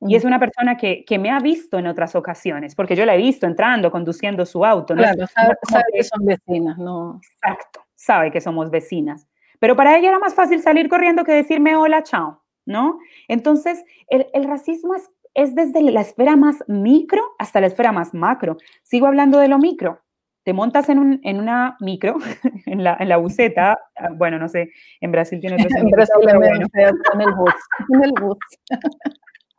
Y 0.00 0.14
es 0.14 0.24
una 0.24 0.38
persona 0.38 0.76
que, 0.76 1.04
me 1.18 1.30
ha 1.30 1.40
visto 1.40 1.78
en 1.78 1.86
otras 1.86 2.14
ocasiones, 2.14 2.74
porque 2.74 2.94
yo 2.94 3.06
la 3.06 3.14
he 3.14 3.18
visto 3.18 3.46
entrando, 3.46 3.90
conduciendo 3.90 4.44
su 4.44 4.64
auto. 4.64 4.94
Claro, 4.94 5.26
sabe, 5.26 5.84
que 5.92 6.04
son 6.04 6.24
vecinas, 6.24 6.78
¿no? 6.78 7.20
Exacto, 7.42 7.80
sabe 7.94 8.30
que 8.30 8.40
somos 8.40 8.70
vecinas. 8.70 9.26
Pero 9.58 9.74
para 9.74 9.96
ella 9.96 10.10
era 10.10 10.18
más 10.18 10.34
fácil 10.34 10.60
salir 10.60 10.88
corriendo 10.88 11.24
que 11.24 11.32
decirme 11.32 11.76
hola, 11.76 12.02
chao, 12.02 12.44
¿no? 12.66 12.98
Entonces, 13.26 13.82
el, 14.08 14.26
el 14.34 14.44
racismo 14.44 14.94
es 14.94 15.10
es 15.36 15.54
desde 15.54 15.82
la 15.82 16.00
esfera 16.00 16.34
más 16.34 16.64
micro 16.66 17.22
hasta 17.38 17.60
la 17.60 17.66
esfera 17.68 17.92
más 17.92 18.14
macro. 18.14 18.56
Sigo 18.82 19.06
hablando 19.06 19.38
de 19.38 19.48
lo 19.48 19.58
micro. 19.58 20.00
Te 20.44 20.54
montas 20.54 20.88
en, 20.88 20.98
un, 20.98 21.20
en 21.24 21.38
una 21.38 21.76
micro, 21.80 22.16
en 22.66 22.82
la, 22.82 22.96
en 22.98 23.08
la 23.08 23.18
buseta, 23.18 23.78
ah, 23.96 24.08
bueno, 24.16 24.38
no 24.38 24.48
sé, 24.48 24.70
en 25.00 25.12
Brasil 25.12 25.38
tiene 25.40 25.56
otro 25.56 25.68
En 25.78 25.90
Brasil 25.90 26.16
bueno. 26.22 26.66
en 26.74 27.20
el 27.20 27.34
bus. 27.34 27.54
En 27.90 28.04
el 28.04 28.12
bus. 28.12 28.38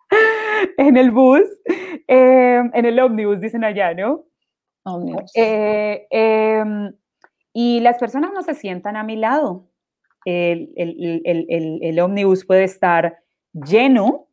en 0.77 0.97
el 0.97 1.11
bus, 1.11 1.43
eh, 2.07 2.63
en 2.73 2.85
el 2.85 2.99
ómnibus, 2.99 3.39
dicen 3.39 3.63
allá, 3.63 3.93
¿no? 3.93 4.25
Ómnibus. 4.83 5.31
Eh, 5.35 6.07
em, 6.09 6.91
y 7.53 7.81
las 7.81 7.99
personas 7.99 8.31
no 8.33 8.41
se 8.41 8.55
sientan 8.55 8.95
a 8.95 9.03
mi 9.03 9.15
lado. 9.15 9.67
El, 10.25 10.71
el, 10.75 11.21
el, 11.25 11.79
el 11.81 11.99
ómnibus 11.99 12.45
puede 12.45 12.63
estar 12.63 13.19
lleno 13.53 14.26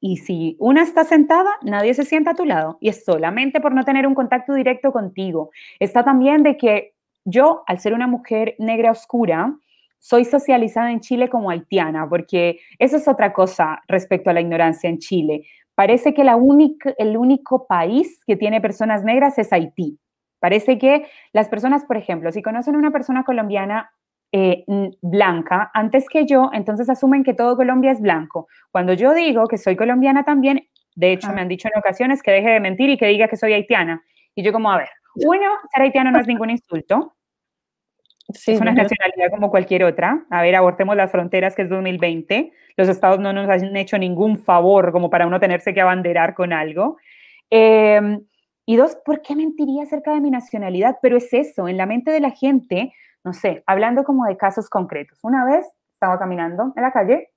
y 0.00 0.18
si 0.18 0.56
una 0.60 0.82
está 0.82 1.04
sentada, 1.04 1.50
nadie 1.62 1.92
se 1.94 2.04
sienta 2.04 2.32
a 2.32 2.34
tu 2.34 2.44
lado. 2.44 2.78
Y 2.80 2.88
es 2.88 3.04
solamente 3.04 3.60
por 3.60 3.74
no 3.74 3.84
tener 3.84 4.06
un 4.06 4.14
contacto 4.14 4.54
directo 4.54 4.92
contigo. 4.92 5.50
Está 5.80 6.04
también 6.04 6.42
de 6.42 6.56
que 6.56 6.94
yo, 7.24 7.62
al 7.66 7.80
ser 7.80 7.94
una 7.94 8.06
mujer 8.06 8.54
negra 8.58 8.90
oscura, 8.90 9.56
soy 9.98 10.24
socializada 10.24 10.92
en 10.92 11.00
Chile 11.00 11.28
como 11.28 11.50
haitiana, 11.50 12.08
porque 12.08 12.60
eso 12.78 12.96
es 12.96 13.08
otra 13.08 13.32
cosa 13.32 13.82
respecto 13.88 14.30
a 14.30 14.32
la 14.32 14.40
ignorancia 14.40 14.88
en 14.88 14.98
Chile. 14.98 15.42
Parece 15.74 16.14
que 16.14 16.22
el 16.22 17.16
único 17.16 17.66
país 17.66 18.22
que 18.26 18.36
tiene 18.36 18.60
personas 18.60 19.04
negras 19.04 19.38
es 19.38 19.52
Haití. 19.52 19.98
Parece 20.40 20.78
que 20.78 21.06
las 21.32 21.48
personas, 21.48 21.84
por 21.84 21.96
ejemplo, 21.96 22.30
si 22.30 22.42
conocen 22.42 22.76
a 22.76 22.78
una 22.78 22.92
persona 22.92 23.24
colombiana 23.24 23.90
eh, 24.30 24.64
blanca 25.00 25.70
antes 25.72 26.06
que 26.08 26.26
yo, 26.26 26.50
entonces 26.52 26.90
asumen 26.90 27.24
que 27.24 27.34
todo 27.34 27.56
Colombia 27.56 27.92
es 27.92 28.00
blanco. 28.00 28.48
Cuando 28.70 28.92
yo 28.92 29.14
digo 29.14 29.46
que 29.46 29.56
soy 29.56 29.76
colombiana 29.76 30.24
también, 30.24 30.68
de 30.94 31.12
hecho 31.12 31.32
me 31.32 31.40
han 31.40 31.48
dicho 31.48 31.68
en 31.72 31.78
ocasiones 31.78 32.22
que 32.22 32.32
deje 32.32 32.50
de 32.50 32.60
mentir 32.60 32.90
y 32.90 32.98
que 32.98 33.06
diga 33.06 33.28
que 33.28 33.36
soy 33.36 33.52
haitiana. 33.52 34.02
Y 34.34 34.42
yo 34.42 34.52
como, 34.52 34.70
a 34.70 34.78
ver, 34.78 34.88
uno, 35.14 35.46
ser 35.72 35.82
haitiano 35.82 36.10
no 36.10 36.20
es 36.20 36.26
ningún 36.26 36.50
insulto. 36.50 37.14
es 38.28 38.60
una 38.60 38.72
nacionalidad 38.72 39.30
como 39.30 39.50
cualquier 39.50 39.84
otra. 39.84 40.26
A 40.30 40.42
ver, 40.42 40.54
abortemos 40.56 40.96
las 40.96 41.10
fronteras, 41.10 41.54
que 41.54 41.62
es 41.62 41.68
2020. 41.68 42.52
Los 42.76 42.88
estados 42.88 43.20
no 43.20 43.32
nos 43.32 43.48
han 43.48 43.76
hecho 43.76 43.96
ningún 43.96 44.38
favor 44.38 44.92
como 44.92 45.08
para 45.08 45.26
uno 45.26 45.40
tenerse 45.40 45.72
que 45.72 45.80
abanderar 45.80 46.34
con 46.34 46.52
algo. 46.52 46.98
Em, 47.48 48.20
y 48.66 48.76
dos, 48.76 48.96
¿por 49.04 49.22
qué 49.22 49.34
mentiría 49.34 49.84
acerca 49.84 50.12
de 50.12 50.20
mi 50.20 50.30
nacionalidad? 50.30 50.96
Pero 51.00 51.16
es 51.16 51.32
eso, 51.32 51.68
en 51.68 51.78
la 51.78 51.86
mente 51.86 52.10
de 52.10 52.20
la 52.20 52.30
gente 52.30 52.92
no 53.28 53.34
sé, 53.34 53.62
hablando 53.66 54.04
como 54.04 54.24
de 54.24 54.38
casos 54.38 54.70
concretos. 54.70 55.18
Una 55.22 55.44
vez 55.44 55.66
estaba 55.92 56.18
caminando 56.18 56.72
en 56.74 56.82
la 56.82 56.92
calle, 56.92 57.28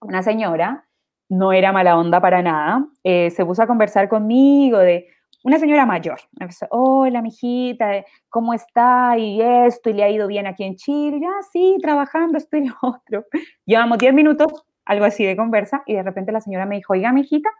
una 0.00 0.22
señora, 0.22 0.88
no 1.28 1.52
era 1.52 1.70
mala 1.70 1.98
onda 1.98 2.18
para 2.18 2.40
nada, 2.40 2.86
eh, 3.02 3.30
se 3.30 3.44
puso 3.44 3.62
a 3.62 3.66
conversar 3.66 4.08
conmigo 4.08 4.78
de 4.78 5.06
una 5.42 5.58
señora 5.58 5.84
mayor. 5.84 6.18
Me 6.38 6.44
empezó, 6.44 6.66
hola, 6.70 7.20
mijita, 7.20 8.04
¿cómo 8.30 8.54
está? 8.54 9.18
Y 9.18 9.42
esto, 9.42 9.90
y 9.90 9.92
le 9.92 10.04
ha 10.04 10.08
ido 10.08 10.26
bien 10.28 10.46
aquí 10.46 10.64
en 10.64 10.76
Chile. 10.76 11.20
Ya, 11.20 11.32
sí, 11.52 11.76
trabajando, 11.82 12.38
esto 12.38 12.56
y 12.56 12.72
otro. 12.80 13.26
Llevamos 13.66 13.98
10 13.98 14.14
minutos, 14.14 14.64
algo 14.86 15.04
así 15.04 15.26
de 15.26 15.36
conversa, 15.36 15.82
y 15.84 15.94
de 15.94 16.02
repente 16.02 16.32
la 16.32 16.40
señora 16.40 16.64
me 16.64 16.76
dijo, 16.76 16.94
oiga, 16.94 17.12
mijita, 17.12 17.50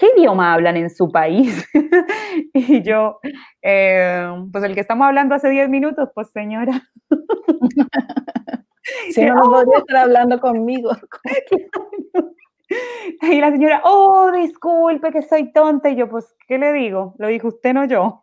¿qué 0.00 0.08
idioma 0.16 0.54
hablan 0.54 0.78
en 0.78 0.90
su 0.90 1.12
país? 1.12 1.68
y 2.54 2.82
yo, 2.82 3.20
eh, 3.62 4.26
pues 4.50 4.64
el 4.64 4.74
que 4.74 4.80
estamos 4.80 5.06
hablando 5.06 5.34
hace 5.34 5.50
10 5.50 5.68
minutos, 5.68 6.08
pues 6.14 6.30
señora. 6.30 6.88
si 9.12 9.24
no, 9.26 9.34
no 9.34 9.42
podría 9.42 9.78
estar 9.78 9.96
hablando 9.98 10.40
conmigo. 10.40 10.90
y 13.22 13.40
la 13.40 13.50
señora, 13.50 13.82
oh, 13.84 14.32
disculpe 14.32 15.12
que 15.12 15.22
soy 15.22 15.52
tonta. 15.52 15.90
Y 15.90 15.96
yo, 15.96 16.08
pues, 16.08 16.34
¿qué 16.48 16.58
le 16.58 16.72
digo? 16.72 17.14
Lo 17.18 17.28
dijo 17.28 17.48
usted, 17.48 17.74
no 17.74 17.84
yo. 17.84 18.22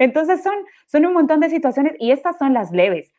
Entonces 0.00 0.42
son, 0.42 0.54
son 0.86 1.06
un 1.06 1.12
montón 1.12 1.38
de 1.40 1.50
situaciones 1.50 1.94
y 2.00 2.10
estas 2.10 2.38
son 2.38 2.54
las 2.54 2.72
leves. 2.72 3.12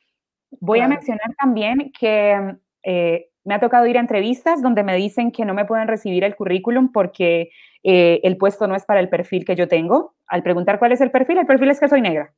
Voy 0.59 0.81
a 0.81 0.89
mencionar 0.89 1.33
también 1.39 1.93
que 1.97 2.57
eh, 2.83 3.30
me 3.43 3.55
ha 3.55 3.59
tocado 3.59 3.87
ir 3.87 3.97
a 3.97 4.01
entrevistas 4.01 4.61
donde 4.61 4.83
me 4.83 4.95
dicen 4.95 5.31
que 5.31 5.45
no 5.45 5.53
me 5.53 5.65
pueden 5.65 5.87
recibir 5.87 6.23
el 6.23 6.35
currículum 6.35 6.91
porque 6.91 7.49
eh, 7.83 8.19
el 8.23 8.37
puesto 8.37 8.67
no 8.67 8.75
es 8.75 8.85
para 8.85 8.99
el 8.99 9.09
perfil 9.09 9.45
que 9.45 9.55
yo 9.55 9.67
tengo. 9.67 10.13
Al 10.27 10.43
preguntar 10.43 10.79
cuál 10.79 10.91
es 10.91 11.01
el 11.01 11.11
perfil, 11.11 11.39
el 11.39 11.47
perfil 11.47 11.69
es 11.71 11.79
que 11.79 11.89
soy 11.89 12.01
negra. 12.01 12.33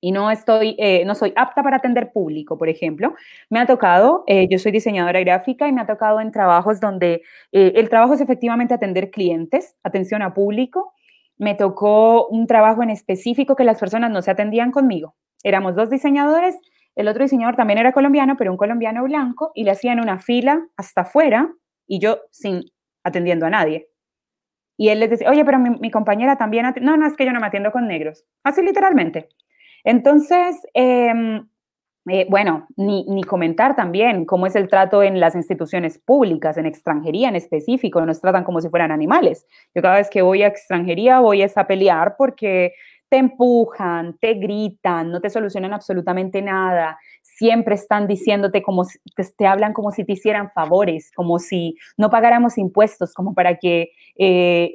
Y 0.00 0.12
no 0.12 0.30
estoy, 0.30 0.76
eh, 0.78 1.04
no 1.06 1.14
soy 1.14 1.32
apta 1.36 1.62
para 1.62 1.78
atender 1.78 2.12
público, 2.12 2.58
por 2.58 2.68
ejemplo. 2.68 3.14
Me 3.48 3.60
ha 3.60 3.66
tocado, 3.66 4.24
eh, 4.26 4.46
yo 4.50 4.58
soy 4.58 4.72
diseñadora 4.72 5.20
gráfica 5.20 5.68
y 5.68 5.72
me 5.72 5.80
ha 5.80 5.86
tocado 5.86 6.20
en 6.20 6.32
trabajos 6.32 6.80
donde 6.80 7.22
el 7.50 7.88
trabajo 7.88 8.14
es 8.14 8.20
efectivamente 8.20 8.74
atender 8.74 9.10
clientes, 9.10 9.74
atención 9.82 10.22
a 10.22 10.34
público. 10.34 10.92
Me 11.38 11.54
tocó 11.54 12.26
un 12.28 12.46
trabajo 12.46 12.82
en 12.82 12.90
específico 12.90 13.56
que 13.56 13.64
las 13.64 13.80
personas 13.80 14.10
no 14.10 14.20
se 14.20 14.30
atendían 14.30 14.70
conmigo. 14.70 15.14
Éramos 15.42 15.74
dos 15.74 15.90
diseñadores 15.90 16.56
el 16.96 17.08
otro 17.08 17.22
diseñador 17.22 17.56
también 17.56 17.78
era 17.78 17.92
colombiano, 17.92 18.36
pero 18.36 18.50
un 18.50 18.56
colombiano 18.56 19.04
blanco, 19.04 19.52
y 19.54 19.64
le 19.64 19.70
hacían 19.70 20.00
una 20.00 20.18
fila 20.18 20.66
hasta 20.76 21.02
afuera 21.02 21.52
y 21.86 22.00
yo 22.00 22.18
sin 22.30 22.64
atendiendo 23.04 23.46
a 23.46 23.50
nadie. 23.50 23.88
Y 24.78 24.88
él 24.88 25.00
les 25.00 25.10
decía, 25.10 25.30
oye, 25.30 25.44
pero 25.44 25.58
mi, 25.58 25.90
compañera 25.90 26.36
también, 26.36 26.66
no, 26.80 26.96
no, 26.96 27.06
es 27.06 27.16
que 27.16 27.24
yo 27.24 27.32
no 27.32 27.40
me 27.40 27.46
atiendo 27.46 27.70
con 27.70 27.86
negros. 27.86 28.24
Así 28.42 28.62
literalmente. 28.62 29.28
Entonces, 29.84 30.60
em, 30.74 31.48
eh, 32.08 32.26
bueno, 32.28 32.66
ni, 32.76 33.04
ni, 33.04 33.22
comentar 33.24 33.74
también 33.74 34.26
cómo 34.26 34.46
es 34.46 34.54
el 34.54 34.68
trato 34.68 35.02
en 35.02 35.18
las 35.18 35.34
instituciones 35.34 35.98
públicas, 35.98 36.58
en 36.58 36.66
extranjería 36.66 37.28
en 37.28 37.36
específico, 37.36 38.04
nos 38.04 38.20
tratan 38.20 38.44
como 38.44 38.60
si 38.60 38.68
fueran 38.68 38.90
animales. 38.90 39.46
Yo 39.74 39.82
cada 39.82 39.96
vez 39.96 40.10
que 40.10 40.22
voy 40.22 40.42
a 40.42 40.48
extranjería 40.48 41.20
voy 41.20 41.42
a 41.42 41.66
pelear 41.66 42.16
porque 42.16 42.74
te 43.08 43.18
empujan, 43.18 44.16
te 44.18 44.34
gritan, 44.34 45.10
no 45.10 45.20
te 45.20 45.30
solucionan 45.30 45.72
absolutamente 45.72 46.42
nada, 46.42 46.98
siempre 47.22 47.74
están 47.74 48.06
diciéndote 48.08 48.62
como 48.62 48.84
si, 48.84 48.98
te, 49.36 49.46
hablan 49.46 49.72
como 49.72 49.90
si 49.90 50.04
te 50.04 50.14
hicieran 50.14 50.50
favores, 50.50 51.12
como 51.14 51.38
si 51.38 51.76
no 51.96 52.10
pagáramos 52.10 52.58
impuestos, 52.58 53.12
como 53.14 53.34
para 53.34 53.56
que 53.56 53.90
eh, 54.16 54.72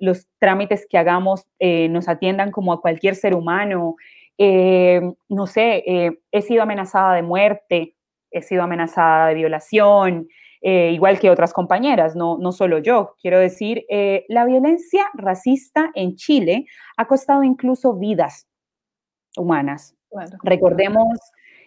los 0.00 0.26
trámites 0.38 0.86
que 0.88 0.98
hagamos 0.98 1.46
eh, 1.58 1.88
nos 1.88 2.08
atiendan 2.08 2.50
como 2.50 2.72
a 2.72 2.80
cualquier 2.80 3.14
ser 3.14 3.34
humano. 3.34 3.96
Eh, 4.36 5.00
no 5.28 5.46
sé, 5.46 5.84
he 6.32 6.42
sido 6.42 6.62
amenazada 6.62 7.14
de 7.14 7.22
muerte, 7.22 7.94
he 8.30 8.42
sido 8.42 8.62
amenazada 8.62 9.28
de 9.28 9.34
violación, 9.34 10.28
igual 10.62 11.18
que 11.18 11.30
otras 11.30 11.52
compañeras, 11.52 12.14
no, 12.16 12.36
no 12.38 12.52
solo 12.52 12.78
yo. 12.78 13.14
Quiero 13.20 13.38
decir, 13.38 13.84
la 14.28 14.44
violencia 14.44 15.06
racista 15.14 15.90
en 15.94 16.16
Chile 16.16 16.66
ha 16.96 17.06
costado 17.06 17.42
incluso 17.42 17.94
vidas 17.94 18.46
humanas. 19.36 19.96
Recordemos 20.42 21.18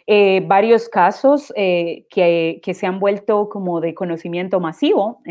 eh, 0.06 0.44
varios 0.46 0.90
casos 0.90 1.54
eh, 1.56 2.06
que, 2.10 2.74
se 2.74 2.86
han 2.86 3.00
vuelto 3.00 3.48
como 3.48 3.80
de 3.80 3.94
conocimiento 3.94 4.60
masivo. 4.60 5.22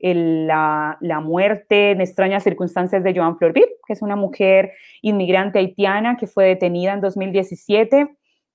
la, 0.00 1.20
muerte 1.22 1.90
en 1.90 2.00
extrañas 2.00 2.42
circunstancias 2.42 3.04
de 3.04 3.14
Joan 3.14 3.36
Florbit, 3.36 3.68
que 3.86 3.92
es 3.92 4.00
una 4.00 4.16
mujer 4.16 4.72
inmigrante 5.02 5.58
haitiana 5.58 6.16
que 6.16 6.26
fue 6.26 6.46
detenida 6.46 6.94
en 6.94 7.02
2017, 7.02 8.08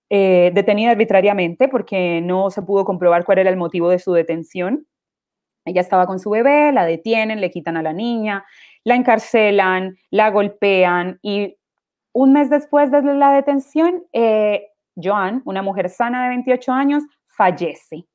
eh, 0.10 0.52
detenida 0.54 0.92
arbitrariamente 0.92 1.68
porque 1.68 2.22
no 2.22 2.50
se 2.50 2.62
pudo 2.62 2.86
comprobar 2.86 3.26
cuál 3.26 3.40
era 3.40 3.50
el 3.50 3.58
motivo 3.58 3.90
de 3.90 4.00
su 4.00 4.14
detención. 4.14 4.88
Ella 5.66 5.82
estaba 5.82 6.06
con 6.06 6.20
su 6.20 6.30
bebé, 6.30 6.72
la 6.72 6.86
detienen, 6.86 7.42
le 7.42 7.50
quitan 7.50 7.78
a 7.78 7.82
la 7.82 7.94
niña, 7.94 8.46
la 8.84 8.96
encarcelan, 8.96 9.98
la 10.12 10.30
golpean 10.30 11.20
y 11.22 11.58
un 12.14 12.34
mes 12.34 12.50
después 12.50 12.92
de 12.92 13.02
la 13.02 13.34
detención, 13.34 14.04
Joan, 14.96 15.42
una 15.46 15.62
mujer 15.62 15.90
sana 15.90 16.24
de 16.24 16.30
28 16.30 16.72
años, 16.72 17.04
fallece. 17.26 18.06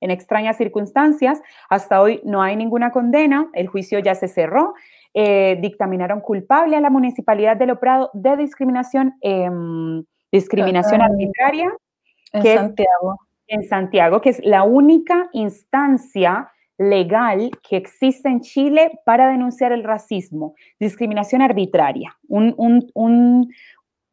En 0.00 0.10
extrañas 0.10 0.56
circunstancias, 0.56 1.42
hasta 1.68 2.00
hoy 2.00 2.20
no 2.24 2.40
hay 2.40 2.56
ninguna 2.56 2.92
condena, 2.92 3.48
el 3.52 3.66
juicio 3.66 3.98
ya 3.98 4.14
se 4.14 4.28
cerró, 4.28 4.74
eh, 5.12 5.58
dictaminaron 5.60 6.20
culpable 6.20 6.76
a 6.76 6.80
la 6.80 6.90
Municipalidad 6.90 7.56
de 7.56 7.66
Loprado 7.66 8.10
de 8.14 8.36
discriminación, 8.36 9.14
discriminación 10.32 11.02
arbitraria. 11.02 11.72
En 12.32 12.42
Santiago. 12.42 13.18
en 13.46 13.64
Santiago, 13.66 14.20
que 14.20 14.30
es 14.30 14.44
la 14.44 14.62
única 14.62 15.30
instancia 15.32 16.52
legal 16.76 17.50
que 17.68 17.76
existe 17.76 18.28
en 18.28 18.40
Chile 18.40 19.00
para 19.04 19.28
denunciar 19.30 19.72
el 19.72 19.82
racismo, 19.82 20.54
discriminación 20.78 21.42
arbitraria, 21.42 22.16
un, 22.28 22.54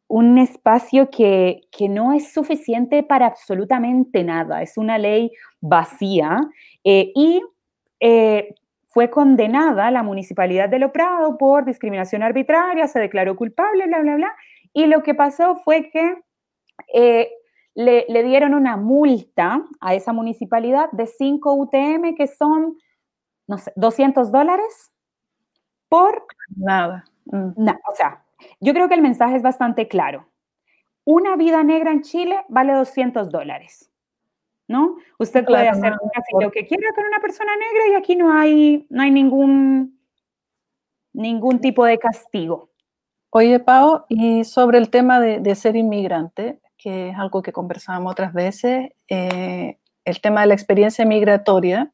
un 0.08 0.38
espacio 0.38 1.10
que, 1.10 1.62
no 1.90 2.12
es 2.12 2.32
suficiente 2.32 3.02
para 3.02 3.26
absolutamente 3.26 4.22
nada, 4.24 4.62
es 4.62 4.76
una 4.76 4.98
ley 4.98 5.32
vacía 5.60 6.40
eh, 6.84 7.12
y 7.14 7.42
eh, 8.00 8.54
fue 8.86 9.10
condenada 9.10 9.90
la 9.90 10.02
municipalidad 10.02 10.68
de 10.68 10.78
Loprado 10.78 11.36
por 11.36 11.64
discriminación 11.64 12.22
arbitraria, 12.22 12.86
se 12.88 13.00
declaró 13.00 13.36
culpable, 13.36 13.86
bla, 13.86 14.00
bla, 14.00 14.14
bla, 14.14 14.36
y 14.76 14.84
lo 14.84 15.02
que 15.02 15.14
pasó 15.14 15.56
fue 15.56 15.88
que 15.88 16.22
eh, 16.92 17.30
le, 17.74 18.04
le, 18.10 18.22
dieron 18.22 18.52
una 18.52 18.76
multa 18.76 19.64
a 19.80 19.94
esa 19.94 20.12
municipalidad 20.12 20.90
de 20.92 21.06
5 21.06 21.54
UTM, 21.54 22.14
que 22.14 22.26
son, 22.26 22.76
no 23.46 23.56
sé, 23.56 23.72
200 23.76 24.30
dólares 24.30 24.92
por... 25.88 26.26
Nada. 26.54 27.04
Mm. 27.24 27.68
o 27.90 27.94
sea, 27.94 28.22
yo 28.60 28.74
creo 28.74 28.86
que 28.86 28.96
el 28.96 29.00
mensaje 29.00 29.36
es 29.36 29.42
bastante 29.42 29.88
claro. 29.88 30.28
Una 31.04 31.36
vida 31.36 31.62
negra 31.62 31.90
en 31.90 32.02
Chile 32.02 32.44
vale 32.50 32.74
200 32.74 33.30
dólares, 33.30 33.90
¿no? 34.68 34.96
Usted 35.18 35.46
puede 35.46 35.70
hacer 35.70 35.94
casi 36.12 36.32
lo 36.38 36.50
que 36.50 36.66
quiera 36.66 36.92
con 36.94 37.06
una 37.06 37.20
persona 37.20 37.52
negra 37.56 37.88
y 37.92 37.94
aquí 37.94 38.14
no 38.14 38.30
hay, 38.30 38.86
no 38.90 39.02
hay 39.02 39.10
ningún, 39.10 39.98
ningún 41.14 41.62
tipo 41.62 41.82
de 41.86 41.98
castigo. 41.98 42.68
Oye, 43.38 43.60
Pau, 43.60 44.06
y 44.08 44.44
sobre 44.44 44.78
el 44.78 44.88
tema 44.88 45.20
de, 45.20 45.54
ser 45.56 45.76
inmigrante, 45.76 46.58
que 46.78 47.10
es 47.10 47.18
algo 47.18 47.42
que 47.42 47.52
conversábamos 47.52 48.12
otras 48.12 48.32
veces, 48.32 48.92
eh, 49.10 49.76
el 50.06 50.20
tema 50.22 50.40
de 50.40 50.46
la 50.46 50.54
experiencia 50.54 51.04
migratoria, 51.04 51.92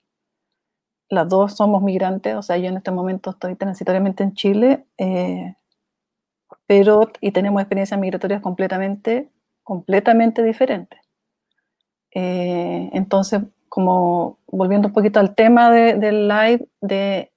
las 1.08 1.28
dos 1.28 1.56
somos 1.56 1.82
migrantes, 1.82 2.36
o 2.36 2.42
sea, 2.42 2.58
yo 2.58 2.68
en 2.68 2.76
este 2.76 2.92
momento 2.92 3.30
estoy 3.30 3.56
transitoriamente 3.56 4.22
en 4.22 4.34
Chile, 4.34 4.84
eh, 4.98 5.56
pero 6.68 7.10
y 7.20 7.32
tenemos 7.32 7.60
experiencias 7.60 7.98
migratorias 7.98 8.40
completamente, 8.40 9.28
completamente 9.64 10.44
diferentes. 10.44 11.00
Eh, 12.14 12.88
entonces, 12.92 13.40
como 13.68 14.38
volviendo 14.46 14.86
un 14.86 14.94
poquito 14.94 15.18
al 15.18 15.34
tema 15.34 15.72
del 15.72 16.28
live, 16.28 16.68
de 16.80 17.32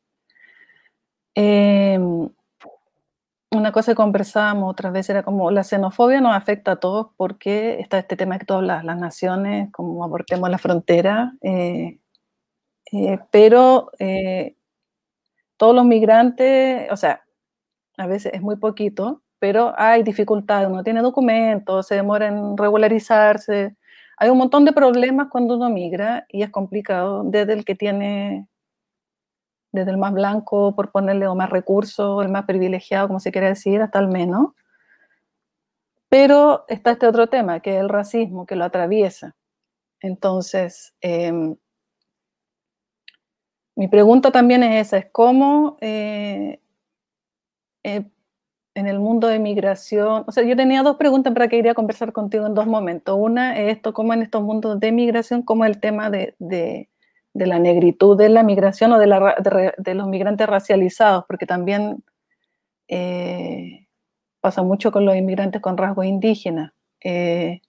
una 3.57 3.71
cosa 3.71 3.91
que 3.91 3.95
conversábamos 3.95 4.71
otras 4.71 4.93
veces 4.93 5.11
era 5.11 5.23
como 5.23 5.51
la 5.51 5.63
xenofobia 5.63 6.21
nos 6.21 6.35
afecta 6.35 6.71
a 6.73 6.75
todos 6.77 7.07
porque 7.17 7.79
está 7.79 7.99
este 7.99 8.15
tema 8.15 8.39
que 8.39 8.45
todas 8.45 8.63
las, 8.63 8.83
las 8.83 8.97
naciones, 8.97 9.71
como 9.71 10.03
abortemos 10.03 10.49
la 10.49 10.57
frontera, 10.57 11.33
eh, 11.41 11.99
eh, 12.91 13.19
pero 13.31 13.91
todos 15.57 15.75
los 15.75 15.85
migrantes, 15.85 16.91
o 16.91 16.97
sea, 16.97 17.23
a 17.97 18.07
veces 18.07 18.33
es 18.33 18.41
muy 18.41 18.57
poquito, 18.57 19.23
pero 19.39 19.73
hay 19.77 20.03
dificultades, 20.03 20.67
uno 20.69 20.83
tiene 20.83 21.01
documentos, 21.01 21.87
se 21.87 21.95
demora 21.95 22.27
en 22.27 22.57
regularizarse, 22.57 23.75
hay 24.17 24.29
un 24.29 24.37
montón 24.37 24.65
de 24.65 24.73
problemas 24.73 25.27
cuando 25.29 25.55
uno 25.55 25.69
migra 25.69 26.25
y 26.29 26.43
es 26.43 26.49
complicado 26.49 27.23
desde 27.25 27.53
el 27.53 27.65
que 27.65 27.75
tiene, 27.75 28.47
desde 29.75 29.91
el 29.91 29.97
más 29.97 30.13
blanco, 30.13 30.75
por 30.75 30.91
ponerle 30.91 31.27
o 31.27 31.35
más 31.35 31.49
recursos, 31.49 32.23
el 32.23 32.31
más 32.31 32.45
privilegiado, 32.45 33.07
como 33.07 33.19
se 33.19 33.31
quiere 33.31 33.49
decir, 33.49 33.81
hasta 33.81 33.99
el 33.99 34.07
menos. 34.07 34.49
Pero 36.09 36.65
está 36.67 36.91
este 36.91 37.07
otro 37.07 37.27
tema, 37.27 37.59
que 37.59 37.75
es 37.75 37.81
el 37.81 37.89
racismo, 37.89 38.45
que 38.45 38.55
lo 38.55 38.65
atraviesa. 38.65 39.35
Entonces, 40.01 40.93
em, 41.01 41.55
mi 43.75 43.87
pregunta 43.87 44.31
también 44.31 44.63
es 44.63 44.87
esa, 44.87 44.97
es 44.97 45.07
cómo 45.11 45.77
eh, 45.81 46.61
eh, 47.83 48.05
en 48.75 48.87
el 48.87 48.99
mundo 48.99 49.27
de 49.27 49.39
migración, 49.39 50.25
o 50.27 50.31
sea, 50.31 50.43
yo 50.43 50.55
tenía 50.55 50.83
dos 50.83 50.97
preguntas 50.97 51.33
para 51.33 51.47
que 51.47 51.57
iría 51.57 51.71
a 51.71 51.75
conversar 51.75 52.13
contigo 52.13 52.45
en 52.45 52.53
dos 52.53 52.67
momentos. 52.67 53.17
Una 53.19 53.57
es 53.59 53.77
esto, 53.77 53.93
cómo 53.93 54.13
en 54.13 54.21
estos 54.21 54.43
mundos 54.43 54.79
de 54.79 54.91
migración, 54.91 55.43
cómo 55.43 55.65
el 55.65 55.79
tema 55.79 56.09
de, 56.09 56.35
la 57.35 57.59
negritud 57.59 58.17
de 58.17 58.29
la 58.29 58.43
migración 58.43 58.93
o 58.93 58.99
de, 58.99 59.73
de, 59.77 59.93
los 59.93 60.07
migrantes 60.07 60.47
racializados, 60.47 61.25
porque 61.27 61.45
también 61.45 62.03
eh, 62.87 63.87
pasa 64.39 64.63
mucho 64.63 64.91
con 64.91 65.05
los 65.05 65.15
inmigrantes 65.15 65.61
con 65.61 65.77
rasgos 65.77 66.05
indígenas. 66.05 66.71
Eh, 67.03 67.61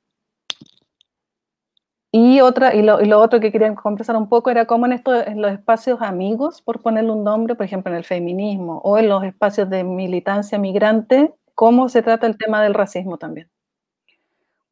y, 2.13 2.41
otra, 2.41 2.75
y, 2.75 2.83
lo, 2.83 3.21
otro 3.21 3.41
que 3.41 3.53
quería 3.53 3.75
conversar 3.75 4.17
un 4.17 4.29
poco 4.29 4.51
era 4.51 4.67
cómo 4.67 4.87
en, 4.87 4.93
esto, 4.93 5.15
en 5.15 5.43
los 5.43 5.53
espacios 5.53 6.01
amigos, 6.01 6.63
por 6.63 6.81
ponerle 6.81 7.11
un 7.11 7.25
nombre, 7.25 7.55
por 7.55 7.67
ejemplo, 7.67 7.93
en 7.93 7.99
el 7.99 8.05
feminismo 8.05 8.79
o 8.85 8.97
en 8.99 9.09
los 9.09 9.25
espacios 9.25 9.69
de 9.69 9.85
militancia 9.85 10.59
migrante, 10.59 11.35
cómo 11.55 11.89
se 11.89 12.03
trata 12.03 12.27
el 12.27 12.39
tema 12.39 12.63
del 12.63 12.75
racismo 12.75 13.19
también. 13.19 13.51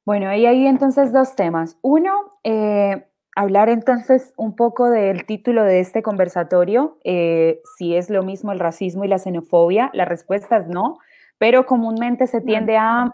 Bueno, 0.05 0.29
ahí 0.29 0.47
hay 0.47 0.67
entonces 0.67 1.13
dos 1.13 1.35
temas. 1.35 1.79
Uno, 1.83 2.33
eh, 2.45 3.07
hablar 3.37 3.69
entonces 3.69 4.33
un 4.37 4.57
poco 4.57 4.91
del 4.91 5.27
título 5.27 5.65
de 5.65 5.81
este 5.81 6.03
conversatorio, 6.03 6.99
eh, 7.05 7.61
si 7.77 7.97
es 7.97 8.11
lo 8.11 8.23
mismo 8.23 8.53
el 8.53 8.61
racismo 8.61 9.05
y 9.05 9.09
la 9.09 9.19
xenofobia. 9.19 9.91
La 9.93 10.05
respuesta 10.05 10.57
es 10.57 10.69
no 10.69 10.99
pero 11.39 11.67
comúnmente 11.67 12.27
se 12.27 12.41
tiende 12.41 12.77
a, 12.79 13.11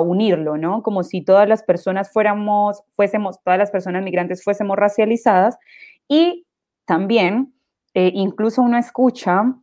unirlo, 0.00 0.56
¿no? 0.56 0.82
Como 0.82 1.02
si 1.02 1.22
todas 1.22 1.48
las 1.48 1.62
personas 1.62 2.12
fuéramos, 2.12 2.82
fuésemos, 2.94 3.42
todas 3.42 3.58
las 3.58 3.70
personas 3.70 4.02
migrantes 4.02 4.44
fuésemos 4.44 4.76
racializadas 4.76 5.58
y 6.08 6.46
también, 6.84 7.54
eh, 7.94 8.10
incluso 8.14 8.62
uno 8.62 8.76
escucha 8.76 9.54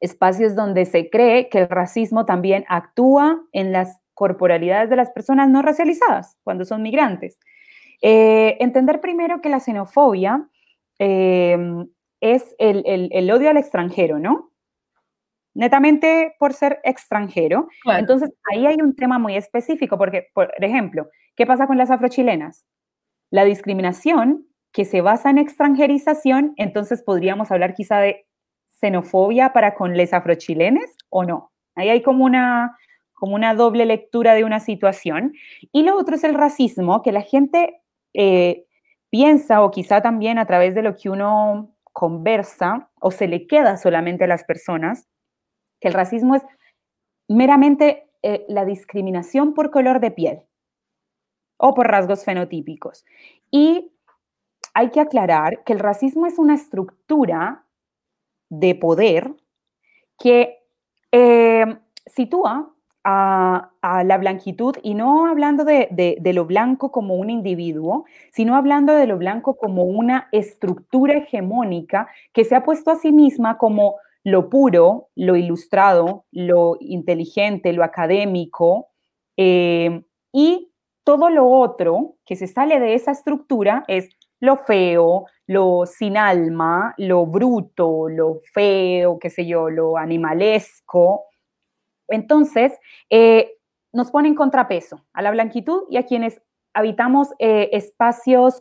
espacios 0.00 0.54
donde 0.54 0.84
se 0.84 1.10
cree 1.10 1.48
que 1.48 1.60
el 1.60 1.68
racismo 1.68 2.24
también 2.24 2.64
actúa 2.68 3.42
en 3.52 3.72
las 3.72 3.98
corporalidades 4.14 4.88
de 4.88 4.96
las 4.96 5.10
personas 5.10 5.48
no 5.48 5.60
racializadas 5.60 6.38
cuando 6.44 6.64
son 6.64 6.82
migrantes. 6.82 7.38
Eh, 8.02 8.56
entender 8.60 9.00
primero 9.00 9.40
que 9.40 9.48
la 9.48 9.60
xenofobia 9.60 10.48
eh, 10.98 11.56
es 12.20 12.54
el 12.58 13.30
odio 13.30 13.50
al 13.50 13.56
extranjero, 13.56 14.18
¿no? 14.18 14.52
netamente 15.54 16.34
por 16.38 16.52
ser 16.54 16.80
extranjero. 16.84 17.68
Entonces, 17.84 18.30
ahí 18.50 18.66
hay 18.66 18.76
un 18.80 18.94
tema 18.94 19.18
muy 19.18 19.36
específico, 19.36 19.98
porque, 19.98 20.28
por 20.34 20.52
ejemplo, 20.58 21.08
¿qué 21.36 21.46
pasa 21.46 21.66
con 21.66 21.78
las 21.78 21.90
afrochilenas? 21.90 22.64
La 23.30 23.44
discriminación 23.44 24.46
que 24.72 24.84
se 24.84 25.00
basa 25.00 25.30
en 25.30 25.38
extranjerización, 25.38 26.54
entonces 26.56 27.02
podríamos 27.02 27.50
hablar 27.50 27.74
quizá 27.74 27.98
de 27.98 28.26
xenofobia 28.80 29.52
para 29.52 29.74
con 29.74 29.96
les 29.96 30.14
afrochilenes 30.14 30.96
o 31.10 31.24
no. 31.24 31.52
Ahí 31.74 31.90
hay 31.90 32.02
como 32.02 32.24
una, 32.24 32.76
como 33.12 33.34
una 33.34 33.54
doble 33.54 33.84
lectura 33.84 34.34
de 34.34 34.44
una 34.44 34.60
situación. 34.60 35.34
Y 35.72 35.82
lo 35.82 35.96
otro 35.96 36.16
es 36.16 36.24
el 36.24 36.34
racismo, 36.34 37.02
que 37.02 37.12
la 37.12 37.22
gente 37.22 37.81
eh, 38.14 38.66
piensa 39.10 39.62
o 39.62 39.70
quizá 39.70 40.00
también 40.00 40.38
a 40.38 40.46
través 40.46 40.74
de 40.74 40.82
lo 40.82 40.96
que 40.96 41.10
uno 41.10 41.74
conversa 41.92 42.90
o 43.00 43.10
se 43.10 43.28
le 43.28 43.46
queda 43.46 43.76
solamente 43.76 44.24
a 44.24 44.28
las 44.28 44.44
personas, 44.44 45.08
que 45.80 45.88
el 45.88 45.94
racismo 45.94 46.34
es 46.34 46.42
meramente 47.28 48.08
eh, 48.22 48.44
la 48.48 48.64
discriminación 48.64 49.54
por 49.54 49.70
color 49.70 50.00
de 50.00 50.10
piel 50.10 50.42
o 51.58 51.74
por 51.74 51.88
rasgos 51.88 52.24
fenotípicos. 52.24 53.04
Y 53.50 53.92
hay 54.74 54.90
que 54.90 55.00
aclarar 55.00 55.62
que 55.64 55.72
el 55.72 55.78
racismo 55.78 56.26
es 56.26 56.38
una 56.38 56.54
estructura 56.54 57.66
de 58.48 58.74
poder 58.74 59.34
que 60.18 60.58
eh, 61.10 61.78
sitúa 62.06 62.74
a, 63.04 63.70
la 64.04 64.18
blanquitud 64.18 64.76
y 64.82 64.94
no 64.94 65.26
hablando 65.26 65.64
de, 65.64 66.18
lo 66.22 66.44
blanco 66.44 66.92
como 66.92 67.14
un 67.14 67.30
individuo, 67.30 68.04
sino 68.32 68.56
hablando 68.56 68.92
de 68.92 69.06
lo 69.06 69.18
blanco 69.18 69.56
como 69.56 69.84
una 69.84 70.28
estructura 70.32 71.14
hegemónica 71.14 72.08
que 72.32 72.44
se 72.44 72.54
ha 72.54 72.64
puesto 72.64 72.90
a 72.90 72.96
sí 72.96 73.12
misma 73.12 73.58
como 73.58 73.96
lo 74.24 74.48
puro, 74.48 75.08
lo 75.16 75.34
ilustrado, 75.36 76.26
lo 76.30 76.76
inteligente, 76.80 77.72
lo 77.72 77.82
académico, 77.82 78.88
eh, 79.36 80.02
y 80.32 80.70
todo 81.04 81.30
lo 81.30 81.48
otro 81.48 82.14
que 82.24 82.36
se 82.36 82.46
sale 82.46 82.78
de 82.78 82.94
esa 82.94 83.10
estructura 83.10 83.84
es 83.88 84.10
lo 84.38 84.56
feo, 84.56 85.26
lo 85.46 85.86
sin 85.86 86.16
alma, 86.16 86.94
lo 86.98 87.26
bruto, 87.26 88.08
lo 88.08 88.40
feo, 88.52 89.18
qué 89.18 89.30
sé 89.30 89.46
yo, 89.46 89.70
lo 89.70 89.96
animalesco. 89.96 91.26
Entonces, 92.12 92.72
eh, 93.10 93.52
nos 93.92 94.10
pone 94.10 94.28
en 94.28 94.34
contrapeso 94.34 95.04
a 95.12 95.22
la 95.22 95.30
blanquitud 95.30 95.84
y 95.90 95.96
a 95.96 96.06
quienes 96.06 96.40
habitamos 96.74 97.28
eh, 97.38 97.70
espacios, 97.72 98.58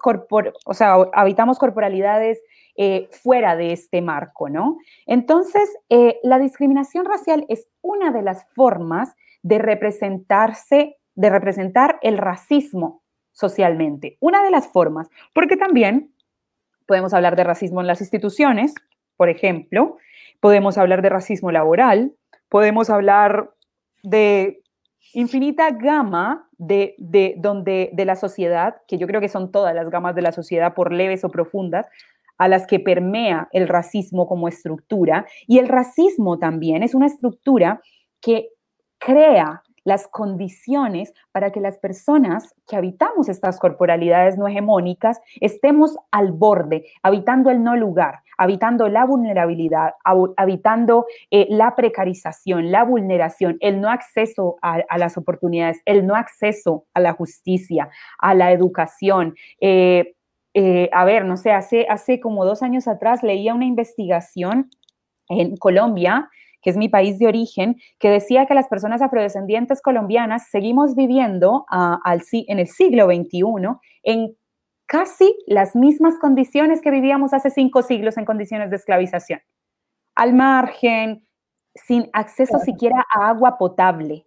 o 0.65 0.73
sea, 0.73 0.95
habitamos 1.13 1.59
corporalidades 1.59 2.41
eh, 2.75 3.09
fuera 3.11 3.55
de 3.55 3.73
este 3.73 4.01
marco, 4.01 4.49
¿no? 4.49 4.77
Entonces, 5.05 5.69
eh, 5.89 6.19
la 6.23 6.39
discriminación 6.39 7.05
racial 7.05 7.45
es 7.49 7.67
una 7.81 8.11
de 8.11 8.21
las 8.21 8.47
formas 8.53 9.15
de 9.43 9.59
representarse, 9.59 10.97
de 11.15 11.29
representar 11.29 11.99
el 12.01 12.17
racismo 12.17 13.01
socialmente. 13.31 14.17
Una 14.19 14.43
de 14.43 14.51
las 14.51 14.67
formas, 14.67 15.09
porque 15.33 15.57
también 15.57 16.13
podemos 16.85 17.13
hablar 17.13 17.35
de 17.35 17.43
racismo 17.43 17.81
en 17.81 17.87
las 17.87 18.01
instituciones, 18.01 18.73
por 19.15 19.29
ejemplo, 19.29 19.97
podemos 20.39 20.77
hablar 20.77 21.01
de 21.01 21.09
racismo 21.09 21.51
laboral, 21.51 22.13
podemos 22.51 22.89
hablar 22.89 23.49
de 24.03 24.61
infinita 25.13 25.71
gama 25.71 26.49
de, 26.57 26.95
de, 26.97 27.35
donde, 27.37 27.89
de 27.93 28.03
la 28.03 28.17
sociedad, 28.17 28.75
que 28.89 28.97
yo 28.97 29.07
creo 29.07 29.21
que 29.21 29.29
son 29.29 29.53
todas 29.53 29.73
las 29.73 29.89
gamas 29.89 30.15
de 30.15 30.21
la 30.21 30.33
sociedad, 30.33 30.73
por 30.73 30.91
leves 30.91 31.23
o 31.23 31.29
profundas, 31.29 31.87
a 32.37 32.49
las 32.49 32.67
que 32.67 32.81
permea 32.81 33.47
el 33.53 33.69
racismo 33.69 34.27
como 34.27 34.49
estructura. 34.49 35.25
Y 35.47 35.59
el 35.59 35.69
racismo 35.69 36.39
también 36.39 36.83
es 36.83 36.93
una 36.93 37.05
estructura 37.05 37.81
que 38.19 38.49
crea 38.99 39.63
las 39.83 40.07
condiciones 40.07 41.13
para 41.31 41.51
que 41.51 41.59
las 41.59 41.77
personas 41.77 42.53
que 42.67 42.75
habitamos 42.75 43.29
estas 43.29 43.59
corporalidades 43.59 44.37
no 44.37 44.47
hegemónicas 44.47 45.19
estemos 45.39 45.97
al 46.11 46.31
borde, 46.31 46.85
habitando 47.03 47.49
el 47.49 47.63
no 47.63 47.75
lugar, 47.75 48.19
habitando 48.37 48.87
la 48.89 49.05
vulnerabilidad, 49.05 49.93
habitando 50.37 51.05
eh, 51.29 51.47
la 51.49 51.75
precarización, 51.75 52.71
la 52.71 52.83
vulneración, 52.83 53.57
el 53.59 53.81
no 53.81 53.89
acceso 53.89 54.57
a, 54.61 54.97
las 54.97 55.17
oportunidades, 55.17 55.81
el 55.85 56.05
no 56.05 56.15
acceso 56.15 56.85
a 56.93 56.99
la 56.99 57.13
justicia, 57.13 57.89
a 58.17 58.33
la 58.33 58.51
educación. 58.51 59.35
Eh, 59.59 60.15
eh, 60.53 60.89
a 60.91 61.05
ver, 61.05 61.25
no 61.25 61.37
sé, 61.37 61.51
hace, 61.51 61.87
hace 61.89 62.19
como 62.19 62.45
dos 62.45 62.61
años 62.61 62.87
atrás 62.87 63.23
leía 63.23 63.53
una 63.53 63.65
investigación 63.65 64.69
en 65.29 65.55
Colombia 65.55 66.29
que 66.61 66.69
es 66.69 66.77
mi 66.77 66.89
país 66.89 67.19
de 67.19 67.27
origen, 67.27 67.77
que 67.99 68.09
decía 68.09 68.45
que 68.45 68.53
las 68.53 68.67
personas 68.67 69.01
afrodescendientes 69.01 69.81
colombianas 69.81 70.49
seguimos 70.49 70.95
viviendo 70.95 71.65
ah, 71.69 71.99
al, 72.03 72.21
en 72.31 72.59
el 72.59 72.67
siglo 72.67 73.05
XXI 73.05 73.43
en 74.03 74.35
casi 74.85 75.35
las 75.47 75.75
mismas 75.75 76.17
condiciones 76.19 76.81
que 76.81 76.91
vivíamos 76.91 77.33
hace 77.33 77.49
cinco 77.49 77.81
siglos 77.81 78.17
en 78.17 78.25
condiciones 78.25 78.69
de 78.69 78.75
esclavización. 78.75 79.39
Al 80.15 80.33
margen, 80.33 81.25
sin 81.75 82.09
acceso 82.13 82.59
siquiera 82.59 83.05
a 83.13 83.29
agua 83.29 83.57
potable. 83.57 84.25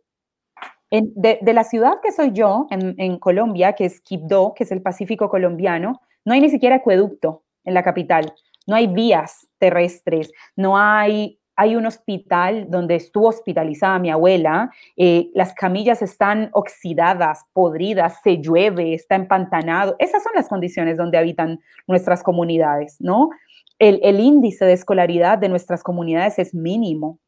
de, 0.90 1.52
la 1.52 1.64
ciudad 1.64 2.00
que 2.02 2.12
soy 2.12 2.32
yo, 2.32 2.66
en, 2.70 2.94
en, 2.98 3.18
Colombia, 3.18 3.74
que 3.74 3.84
es 3.84 4.00
Quibdó, 4.00 4.54
que 4.54 4.64
es 4.64 4.72
el 4.72 4.80
Pacífico 4.80 5.28
colombiano, 5.28 6.00
no 6.24 6.32
hay 6.32 6.40
ni 6.40 6.48
siquiera 6.48 6.76
acueducto 6.76 7.44
en 7.64 7.74
la 7.74 7.82
capital, 7.82 8.32
no 8.66 8.76
hay 8.76 8.86
vías 8.86 9.46
terrestres, 9.58 10.32
no 10.56 10.78
hay 10.78 11.38
hay 11.56 11.76
un 11.76 11.86
hospital 11.86 12.66
donde 12.68 12.96
estuvo 12.96 13.28
hospitalizada 13.28 13.98
mi 13.98 14.10
abuela, 14.10 14.70
eh, 14.96 15.30
las 15.34 15.54
camillas 15.54 16.02
están 16.02 16.50
oxidadas, 16.52 17.44
podridas, 17.52 18.20
se 18.22 18.38
llueve, 18.38 18.94
está 18.94 19.14
empantanado. 19.14 19.96
Esas 19.98 20.22
son 20.22 20.32
las 20.34 20.48
condiciones 20.48 20.96
donde 20.96 21.18
habitan 21.18 21.60
nuestras 21.86 22.22
comunidades, 22.22 22.96
¿no? 23.00 23.30
El, 23.78 24.20
índice 24.20 24.64
de 24.64 24.72
escolaridad 24.72 25.38
de 25.38 25.48
nuestras 25.48 25.82
comunidades 25.82 26.38
es 26.38 26.54
mínimo. 26.54 27.18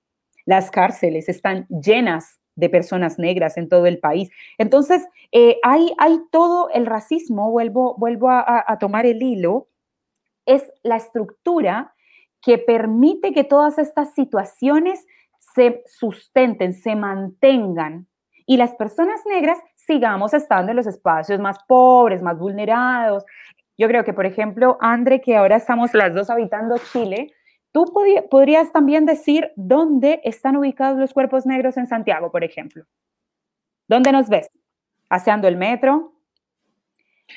Las 0.45 0.71
cárceles 0.71 1.29
están 1.29 1.67
llenas 1.69 2.39
de 2.55 2.71
personas 2.71 3.19
negras 3.19 3.57
en 3.57 3.69
todo 3.69 3.87
el 3.87 3.99
país. 3.99 4.31
Entonces, 4.57 5.05
eh, 5.33 5.59
hay, 5.63 5.93
todo 6.31 6.71
el 6.71 6.87
racismo, 6.87 7.51
vuelvo, 7.51 7.97
vuelvo 7.99 8.31
a 8.31 8.77
tomar 8.81 9.07
el 9.07 9.23
hilo, 9.23 9.69
es 10.47 10.73
la 10.83 10.97
estructura 10.97 11.96
que 12.47 12.59
permite 12.59 13.33
que 13.33 13.43
todas 13.43 13.77
estas 13.77 14.15
situaciones 14.15 15.05
se 15.53 15.83
sustenten, 15.85 16.75
se 16.75 16.95
mantengan 16.95 18.07
y 18.47 18.57
las 18.57 18.73
personas 18.77 19.21
negras 19.27 19.59
sigamos 19.75 20.33
estando 20.33 20.71
en 20.71 20.77
los 20.77 20.87
espacios 20.87 21.41
más 21.41 21.59
pobres, 21.67 22.23
más 22.23 22.39
vulnerados. 22.39 23.25
Yo 23.77 23.89
creo 23.89 24.05
que, 24.05 24.13
por 24.13 24.27
ejemplo, 24.27 24.79
Andre, 24.81 25.21
que 25.21 25.37
ahora 25.37 25.57
estamos 25.57 25.93
las 25.93 26.15
dos 26.15 26.31
habitando 26.31 26.77
Chile, 26.93 27.33
tú 27.73 27.85
podrías 28.31 28.71
también 28.71 29.07
decir 29.07 29.51
dónde 29.57 30.21
están 30.23 30.57
ubicados 30.57 31.01
los 31.01 31.13
cuerpos 31.13 31.47
negros 31.47 31.77
en 31.77 31.89
Santiago, 31.89 32.31
por 32.31 32.45
ejemplo. 32.45 32.85
¿Dónde 33.89 34.13
nos 34.13 34.29
ves? 34.29 34.53
¿Haciendo 35.11 35.49
el 35.49 35.57
metro? 35.57 36.13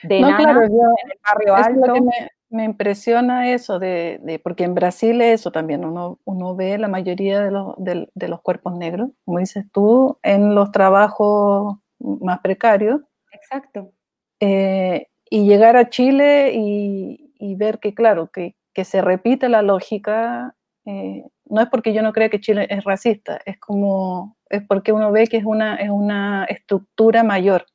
¿De 0.03 0.21
no, 0.21 0.37
claro, 0.37 0.61
en 0.61 0.71
el 0.71 1.19
barrio 1.23 1.55
alto? 1.55 1.95
me 1.95 2.29
impresiona 2.51 3.51
eso, 3.51 3.79
de, 3.79 4.41
porque 4.43 4.63
en 4.63 4.73
Brasil 4.73 5.21
eso 5.21 5.51
también, 5.51 5.85
uno, 5.85 6.19
uno 6.25 6.55
ve 6.55 6.77
la 6.77 6.87
mayoría 6.87 7.41
de 7.41 7.51
los, 7.51 7.75
de, 7.77 8.27
los, 8.27 8.41
cuerpos 8.41 8.75
negros, 8.75 9.11
como 9.23 9.39
dices 9.39 9.65
tú, 9.71 10.17
en 10.23 10.55
los 10.55 10.71
trabajos 10.71 11.77
más 11.99 12.39
precarios. 12.39 13.01
Exacto. 13.31 13.91
Eh, 14.39 15.07
y 15.29 15.45
llegar 15.47 15.77
a 15.77 15.89
Chile 15.89 16.53
y, 16.55 17.33
y 17.37 17.55
ver 17.55 17.79
que, 17.79 17.93
claro, 17.93 18.31
que, 18.31 18.55
que, 18.73 18.83
se 18.83 19.01
repite 19.01 19.47
la 19.47 19.61
lógica, 19.61 20.55
eh, 20.85 21.23
no 21.45 21.61
es 21.61 21.67
porque 21.69 21.93
yo 21.93 22.01
no 22.01 22.13
crea 22.13 22.29
que 22.29 22.39
Chile 22.39 22.67
es 22.69 22.83
racista, 22.83 23.39
es 23.45 23.59
como, 23.59 24.37
es 24.49 24.63
porque 24.67 24.91
uno 24.91 25.11
ve 25.11 25.27
que 25.27 25.37
es 25.37 25.45
una, 25.45 25.75
es 25.75 25.89
una 25.89 26.45
estructura 26.45 27.23
mayor, 27.23 27.65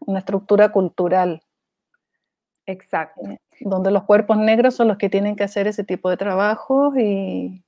una 0.00 0.18
estructura 0.18 0.70
cultural. 0.70 1.42
Exacto. 2.66 3.20
Eh, 3.28 3.38
donde 3.60 3.90
los 3.90 4.04
cuerpos 4.04 4.36
negros 4.38 4.74
son 4.74 4.88
los 4.88 4.98
que 4.98 5.08
tienen 5.08 5.36
que 5.36 5.44
hacer 5.44 5.66
ese 5.66 5.84
tipo 5.84 6.10
de 6.10 6.16
trabajos 6.16 6.96
y... 6.96 7.62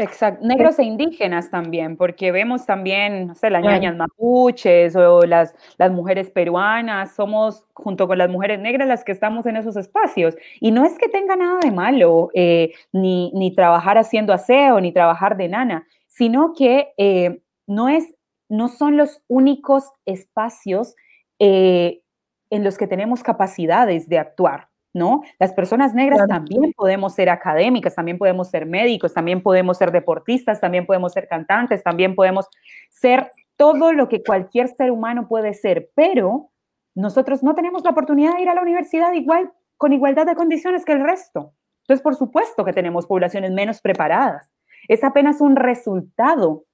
Exacto, 0.00 0.46
negros 0.46 0.78
e 0.78 0.84
indígenas 0.84 1.50
también, 1.50 1.96
porque 1.96 2.30
vemos 2.30 2.64
también, 2.64 3.26
no 3.26 3.34
sé, 3.34 3.50
las 3.50 3.64
niñas 3.64 3.96
mapuches 3.96 4.94
o 4.94 5.22
las, 5.22 5.56
las 5.76 5.90
mujeres 5.90 6.30
peruanas, 6.30 7.16
somos 7.16 7.64
junto 7.74 8.06
con 8.06 8.16
las 8.16 8.30
mujeres 8.30 8.60
negras 8.60 8.86
las 8.86 9.02
que 9.02 9.10
estamos 9.10 9.44
en 9.46 9.56
esos 9.56 9.76
espacios. 9.76 10.36
Y 10.60 10.70
no 10.70 10.84
es 10.84 10.96
que 10.98 11.08
tenga 11.08 11.34
nada 11.34 11.58
de 11.58 11.72
malo, 11.72 12.30
eh, 12.32 12.74
ni, 12.92 13.32
ni, 13.34 13.52
trabajar 13.52 13.98
haciendo 13.98 14.32
aseo, 14.32 14.80
ni 14.80 14.92
trabajar 14.92 15.36
de 15.36 15.48
nana, 15.48 15.84
sino 16.06 16.52
que 16.56 16.92
eh, 16.96 17.40
no, 17.66 17.88
es, 17.88 18.14
no 18.48 18.68
son 18.68 18.96
los 18.96 19.20
únicos 19.26 19.90
espacios 20.06 20.94
eh, 21.40 22.02
en 22.50 22.64
los 22.64 22.78
que 22.78 22.86
tenemos 22.86 23.22
capacidades 23.22 24.08
de 24.08 24.18
actuar, 24.18 24.68
¿no? 24.92 25.22
Las 25.38 25.52
personas 25.52 25.94
negras 25.94 26.26
también 26.28 26.72
podemos 26.72 27.14
ser 27.14 27.30
académicas, 27.30 27.94
también 27.94 28.18
podemos 28.18 28.48
ser 28.48 28.66
médicos, 28.66 29.14
también 29.14 29.42
podemos 29.42 29.78
ser 29.78 29.92
deportistas, 29.92 30.60
también 30.60 30.86
podemos 30.86 31.12
ser 31.12 31.28
cantantes, 31.28 31.82
también 31.82 32.14
podemos 32.14 32.48
ser 32.90 33.30
todo 33.56 33.92
lo 33.92 34.08
que 34.08 34.22
cualquier 34.22 34.68
ser 34.68 34.90
humano 34.90 35.28
puede 35.28 35.52
ser, 35.54 35.90
pero 35.94 36.50
nosotros 36.94 37.42
no 37.42 37.54
tenemos 37.54 37.84
la 37.84 37.90
oportunidad 37.90 38.36
de 38.36 38.42
ir 38.42 38.48
a 38.48 38.54
la 38.54 38.62
universidad 38.62 39.12
igual 39.12 39.52
con 39.76 39.92
igualdad 39.92 40.26
de 40.26 40.34
condiciones 40.34 40.84
que 40.84 40.92
el 40.92 41.04
resto. 41.04 41.54
Entonces, 41.82 42.02
por 42.02 42.16
supuesto 42.16 42.64
que 42.64 42.72
tenemos 42.72 43.06
poblaciones 43.06 43.52
menos 43.52 43.80
preparadas. 43.80 44.50
es 44.88 45.04
apenas 45.04 45.40
un 45.40 45.56
resultado 45.56 46.64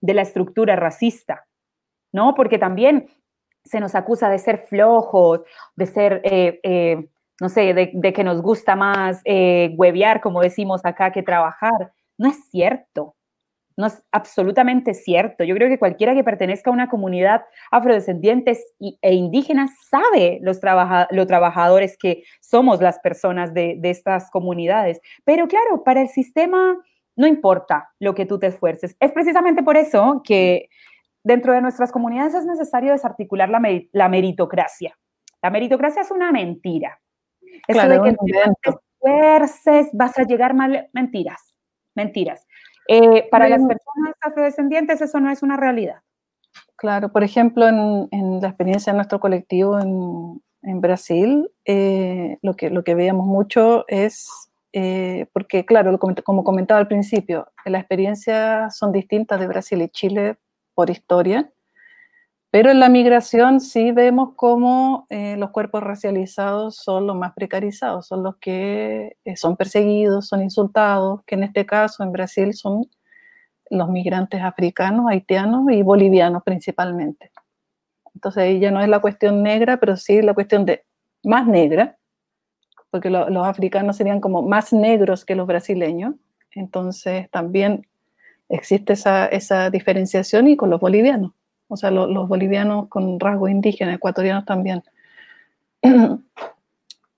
de 0.00 0.14
la 0.14 0.22
estructura 0.22 0.76
racista, 0.76 1.46
¿no? 2.12 2.34
Porque 2.34 2.58
también 2.58 3.08
se 3.68 3.80
nos 3.80 3.94
acusa 3.94 4.28
de 4.28 4.38
ser 4.38 4.58
flojos, 4.58 5.40
de 5.76 5.86
ser, 5.86 6.20
eh, 6.24 6.60
eh, 6.62 7.08
no 7.40 7.48
sé, 7.48 7.74
de, 7.74 8.12
que 8.12 8.24
nos 8.24 8.42
gusta 8.42 8.76
más 8.76 9.20
eh, 9.24 9.74
huevear, 9.76 10.20
como 10.20 10.40
decimos 10.40 10.80
acá, 10.84 11.12
que 11.12 11.22
trabajar. 11.22 11.92
No 12.16 12.28
es 12.28 12.36
cierto. 12.50 13.14
No 13.76 13.86
es 13.86 14.02
absolutamente 14.10 14.92
cierto. 14.92 15.44
Yo 15.44 15.54
creo 15.54 15.68
que 15.68 15.78
cualquiera 15.78 16.12
que 16.12 16.24
pertenezca 16.24 16.68
a 16.68 16.72
una 16.72 16.88
comunidad 16.88 17.42
afrodescendientes 17.70 18.64
e 18.80 19.14
indígenas 19.14 19.70
sabe 19.88 20.40
los 20.42 20.58
trabajadores 20.58 21.96
que 21.96 22.24
somos 22.40 22.80
las 22.80 22.98
personas 22.98 23.54
de, 23.54 23.76
de 23.78 23.90
estas 23.90 24.32
comunidades. 24.32 25.00
Pero 25.24 25.46
claro, 25.46 25.84
para 25.84 26.00
el 26.00 26.08
sistema 26.08 26.76
no 27.18 27.26
importa 27.26 27.90
lo 27.98 28.14
que 28.14 28.26
tú 28.26 28.38
te 28.38 28.46
esfuerces. 28.46 28.96
Es 29.00 29.12
precisamente 29.12 29.62
por 29.62 29.76
eso 29.76 30.22
que 30.24 30.68
dentro 31.28 31.52
de 31.52 31.60
nuestras 31.60 31.92
comunidades 31.92 32.34
es 32.34 32.46
necesario 32.46 32.92
desarticular 32.92 33.50
la, 33.50 33.60
la 33.92 34.08
meritocracia. 34.08 34.98
La 35.42 35.50
meritocracia 35.50 36.00
es 36.00 36.10
una 36.10 36.32
mentira. 36.32 37.00
Eso 37.68 37.86
de 37.86 38.02
que 38.02 38.16
te 38.62 38.70
esfuerces 38.70 39.90
vas 39.92 40.18
a 40.18 40.22
llegar 40.22 40.54
mal, 40.54 40.88
mentiras, 40.94 41.54
mentiras. 41.94 42.46
Eh, 42.88 43.28
para 43.30 43.50
las 43.50 43.60
personas 43.60 44.14
afrodescendientes 44.22 45.02
eso 45.02 45.20
no 45.20 45.30
es 45.30 45.42
una 45.42 45.58
realidad. 45.58 46.00
Claro, 46.76 47.12
por 47.12 47.22
ejemplo, 47.22 47.68
en, 47.68 48.40
la 48.40 48.48
experiencia 48.48 48.92
de 48.92 48.96
nuestro 48.96 49.20
colectivo 49.20 49.78
en, 49.78 50.40
Brasil, 50.80 51.50
eh, 51.66 52.38
lo, 52.42 52.54
que, 52.54 52.70
lo 52.70 52.84
que 52.84 52.94
veíamos 52.94 53.26
mucho 53.26 53.84
es, 53.88 54.50
eh, 54.72 55.26
porque 55.32 55.64
claro, 55.64 55.98
como 55.98 56.44
comentaba 56.44 56.80
al 56.80 56.88
principio, 56.88 57.48
las 57.64 57.80
experiencias 57.80 58.76
son 58.76 58.92
distintas 58.92 59.40
de 59.40 59.46
Brasil 59.46 59.82
y 59.82 59.88
Chile 59.88 60.38
por 60.78 60.90
historia, 60.90 61.50
pero 62.52 62.70
en 62.70 62.78
la 62.78 62.88
migración 62.88 63.58
sí 63.58 63.90
vemos 63.90 64.34
cómo 64.36 65.08
los 65.10 65.50
cuerpos 65.50 65.82
racializados 65.82 66.76
son 66.76 67.08
los 67.08 67.16
más 67.16 67.32
precarizados, 67.32 68.06
son 68.06 68.22
los 68.22 68.36
que 68.36 69.16
son 69.34 69.56
perseguidos, 69.56 70.28
son 70.28 70.40
insultados, 70.40 71.24
que 71.26 71.34
en 71.34 71.42
este 71.42 71.66
caso 71.66 72.04
en 72.04 72.12
Brasil 72.12 72.54
son 72.54 72.88
los 73.70 73.88
migrantes 73.88 74.40
africanos, 74.40 75.06
haitianos 75.08 75.68
y 75.72 75.82
bolivianos 75.82 76.44
principalmente. 76.44 77.32
Entonces 78.14 78.44
ahí 78.44 78.60
ya 78.60 78.70
no 78.70 78.80
es 78.80 78.88
la 78.88 79.00
cuestión 79.00 79.42
negra, 79.42 79.78
pero 79.80 79.96
sí 79.96 80.22
la 80.22 80.32
cuestión 80.32 80.64
de 80.64 80.84
más 81.24 81.44
negra, 81.48 81.98
porque 82.90 83.10
los 83.10 83.46
africanos 83.48 83.96
serían 83.96 84.20
como 84.20 84.42
más 84.42 84.72
negros 84.72 85.24
que 85.24 85.34
los 85.34 85.48
brasileños. 85.48 86.14
Entonces 86.52 87.28
también 87.32 87.84
existe 88.48 88.94
esa, 88.94 89.26
esa 89.26 89.70
diferenciación 89.70 90.48
y 90.48 90.56
con 90.56 90.70
los 90.70 90.80
bolivianos, 90.80 91.32
o 91.68 91.76
sea, 91.76 91.90
los 91.90 92.28
bolivianos 92.28 92.88
con 92.88 93.20
rasgo 93.20 93.48
indígena, 93.48 93.94
ecuatorianos 93.94 94.44
también. 94.44 94.82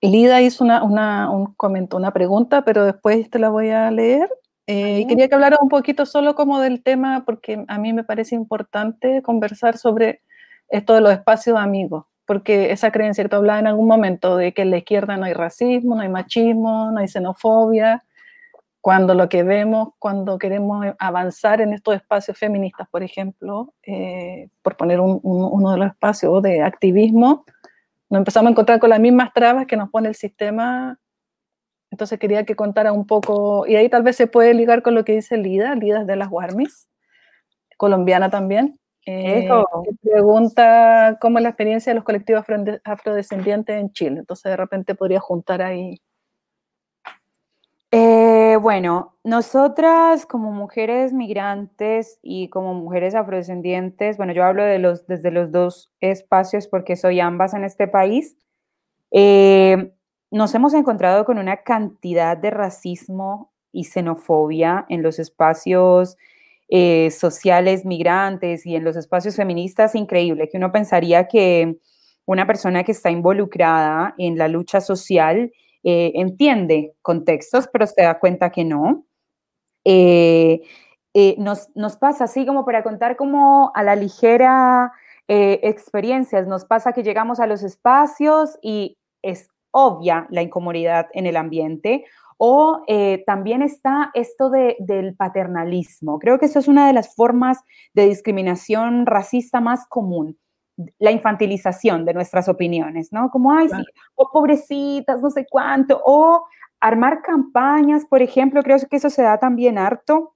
Lida 0.01 0.41
hizo 0.41 0.63
una, 0.63 0.83
una, 0.83 1.29
un 1.29 1.53
comento, 1.53 1.97
una 1.97 2.11
pregunta, 2.11 2.63
pero 2.63 2.85
después 2.85 3.29
te 3.29 3.39
la 3.39 3.49
voy 3.49 3.69
a 3.69 3.91
leer 3.91 4.29
eh, 4.67 5.01
y 5.01 5.07
quería 5.07 5.27
que 5.27 5.35
hablara 5.35 5.57
un 5.59 5.69
poquito 5.69 6.05
solo 6.05 6.35
como 6.35 6.61
del 6.61 6.81
tema, 6.81 7.23
porque 7.25 7.65
a 7.67 7.77
mí 7.77 7.93
me 7.93 8.03
parece 8.03 8.35
importante 8.35 9.21
conversar 9.21 9.77
sobre 9.77 10.21
esto 10.69 10.93
de 10.93 11.01
los 11.01 11.11
espacios 11.11 11.57
amigos, 11.57 12.05
porque 12.25 12.71
esa 12.71 12.91
creencia 12.91 13.27
tú 13.27 13.35
hablabas 13.35 13.61
en 13.61 13.67
algún 13.67 13.87
momento 13.87 14.37
de 14.37 14.53
que 14.53 14.61
en 14.61 14.71
la 14.71 14.77
izquierda 14.77 15.17
no 15.17 15.25
hay 15.25 15.33
racismo, 15.33 15.95
no 15.95 16.01
hay 16.01 16.09
machismo, 16.09 16.91
no 16.91 16.99
hay 16.99 17.07
xenofobia, 17.07 18.03
cuando 18.81 19.13
lo 19.13 19.29
que 19.29 19.43
vemos, 19.43 19.89
cuando 19.99 20.37
queremos 20.37 20.85
avanzar 20.99 21.61
en 21.61 21.73
estos 21.73 21.95
espacios 21.95 22.37
feministas, 22.37 22.87
por 22.89 23.03
ejemplo, 23.03 23.73
eh, 23.83 24.49
por 24.61 24.75
poner 24.75 24.99
uno 24.99 25.71
de 25.71 25.77
los 25.77 25.87
espacios 25.87 26.41
de 26.41 26.61
activismo, 26.61 27.45
nos 28.09 28.19
empezamos 28.19 28.49
a 28.49 28.51
encontrar 28.51 28.79
con 28.79 28.89
las 28.89 28.99
mismas 28.99 29.31
trabas 29.33 29.67
que 29.67 29.77
nos 29.77 29.89
pone 29.89 30.09
el 30.09 30.15
sistema 30.15 30.99
entonces 31.91 32.17
quería 32.19 32.45
que 32.45 32.55
contara 32.55 32.93
un 32.93 33.05
poco, 33.05 33.67
y 33.67 33.75
ahí 33.75 33.89
tal 33.89 34.01
vez 34.01 34.15
se 34.15 34.25
puede 34.25 34.53
ligar 34.53 34.81
con 34.81 34.95
lo 34.95 35.03
que 35.03 35.11
dice 35.11 35.37
Lida, 35.37 35.75
Lida 35.75 36.05
de 36.05 36.15
las 36.15 36.29
Guarmis, 36.29 36.89
colombiana 37.77 38.29
también. 38.29 38.79
Eh, 39.05 39.49
pregunta 40.01 41.17
cómo 41.19 41.39
es 41.39 41.43
la 41.43 41.49
experiencia 41.49 41.91
de 41.91 41.95
los 41.95 42.05
colectivos 42.05 42.45
afrodescendientes 42.85 43.75
en 43.75 43.91
Chile. 43.91 44.19
Entonces 44.19 44.49
de 44.49 44.55
repente 44.55 44.95
podría 44.95 45.19
juntar 45.19 45.61
ahí. 45.61 46.01
Eh, 47.93 48.57
bueno, 48.61 49.17
nosotras 49.25 50.25
como 50.25 50.51
mujeres 50.53 51.11
migrantes 51.11 52.19
y 52.21 52.47
como 52.47 52.73
mujeres 52.73 53.15
afrodescendientes, 53.15 54.15
bueno, 54.15 54.31
yo 54.31 54.45
hablo 54.45 54.63
de 54.63 54.79
los, 54.79 55.05
desde 55.07 55.29
los 55.29 55.51
dos 55.51 55.91
espacios 55.99 56.67
porque 56.67 56.95
soy 56.95 57.19
ambas 57.19 57.53
en 57.53 57.65
este 57.65 57.89
país. 57.89 58.37
Eh, 59.11 59.91
nos 60.31 60.55
hemos 60.55 60.73
encontrado 60.73 61.25
con 61.25 61.37
una 61.37 61.57
cantidad 61.63 62.37
de 62.37 62.49
racismo 62.51 63.51
y 63.73 63.83
xenofobia 63.83 64.85
en 64.87 65.03
los 65.03 65.19
espacios 65.19 66.15
eh, 66.69 67.11
sociales 67.11 67.83
migrantes 67.83 68.65
y 68.65 68.77
en 68.77 68.85
los 68.85 68.95
espacios 68.95 69.35
feministas 69.35 69.95
increíble, 69.95 70.47
que 70.49 70.57
uno 70.57 70.71
pensaría 70.71 71.27
que 71.27 71.77
una 72.25 72.47
persona 72.47 72.85
que 72.85 72.93
está 72.93 73.11
involucrada 73.11 74.15
en 74.17 74.37
la 74.37 74.47
lucha 74.47 74.79
social 74.79 75.51
eh, 75.83 76.11
entiende 76.15 76.93
contextos, 77.01 77.67
pero 77.71 77.87
se 77.87 78.01
da 78.01 78.19
cuenta 78.19 78.51
que 78.51 78.63
no. 78.63 79.05
Eh, 79.85 80.61
nos, 81.37 81.69
nos, 81.75 81.97
pasa 81.97 82.25
así 82.25 82.45
como 82.45 82.65
para 82.65 82.83
contar 82.83 83.17
como 83.17 83.71
a 83.75 83.83
la 83.83 83.95
ligera 83.95 84.91
experiencias, 85.27 86.45
nos 86.45 86.65
pasa 86.65 86.91
que 86.91 87.03
llegamos 87.03 87.39
a 87.39 87.47
los 87.47 87.63
espacios 87.63 88.57
y 88.61 88.97
es 89.21 89.47
obvia 89.71 90.27
la 90.29 90.41
incomodidad 90.41 91.07
en 91.13 91.25
el 91.25 91.37
ambiente. 91.37 92.05
O 92.37 92.83
eh, 92.87 93.23
también 93.27 93.61
está 93.61 94.09
esto 94.15 94.49
del 94.49 95.15
paternalismo. 95.15 96.17
Creo 96.17 96.39
que 96.39 96.47
eso 96.47 96.57
es 96.57 96.67
una 96.67 96.87
de 96.87 96.93
las 96.93 97.13
formas 97.13 97.59
de 97.93 98.07
discriminación 98.07 99.05
racista 99.05 99.61
más 99.61 99.85
común 99.87 100.39
la 100.99 101.11
infantilización 101.11 102.05
de 102.05 102.13
nuestras 102.13 102.47
opiniones, 102.49 103.11
¿no? 103.11 103.29
Como, 103.29 103.51
ay, 103.53 103.69
sí, 103.69 103.83
o 104.15 104.29
pobrecitas, 104.31 105.21
no 105.21 105.29
sé 105.29 105.45
cuánto, 105.49 106.01
o 106.05 106.45
armar 106.79 107.21
campañas, 107.21 108.05
por 108.05 108.21
ejemplo, 108.21 108.63
creo 108.63 108.77
que 108.89 108.97
eso 108.97 109.09
se 109.09 109.21
da 109.21 109.37
también 109.37 109.77
harto, 109.77 110.35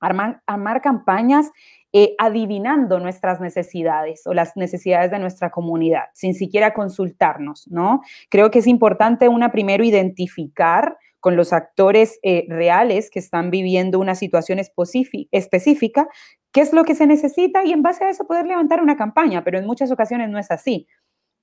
armar, 0.00 0.42
armar 0.46 0.80
campañas 0.82 1.50
eh, 1.92 2.14
adivinando 2.18 3.00
nuestras 3.00 3.40
necesidades 3.40 4.26
o 4.26 4.34
las 4.34 4.56
necesidades 4.56 5.10
de 5.10 5.18
nuestra 5.18 5.50
comunidad, 5.50 6.04
sin 6.12 6.34
siquiera 6.34 6.74
consultarnos, 6.74 7.66
¿no? 7.68 8.02
Creo 8.28 8.50
que 8.50 8.58
es 8.58 8.66
importante 8.66 9.26
una 9.28 9.50
primero 9.50 9.82
identificar 9.82 10.98
con 11.20 11.34
los 11.34 11.52
actores 11.52 12.20
eh, 12.22 12.44
reales 12.48 13.10
que 13.10 13.18
están 13.18 13.50
viviendo 13.50 13.98
una 13.98 14.14
situación 14.14 14.58
específica, 14.58 16.08
qué 16.52 16.60
es 16.60 16.72
lo 16.72 16.84
que 16.84 16.94
se 16.94 17.06
necesita 17.06 17.64
y 17.64 17.72
en 17.72 17.82
base 17.82 18.04
a 18.04 18.10
eso 18.10 18.26
poder 18.26 18.46
levantar 18.46 18.82
una 18.82 18.96
campaña, 18.96 19.44
pero 19.44 19.58
en 19.58 19.66
muchas 19.66 19.90
ocasiones 19.90 20.30
no 20.30 20.38
es 20.38 20.50
así. 20.50 20.86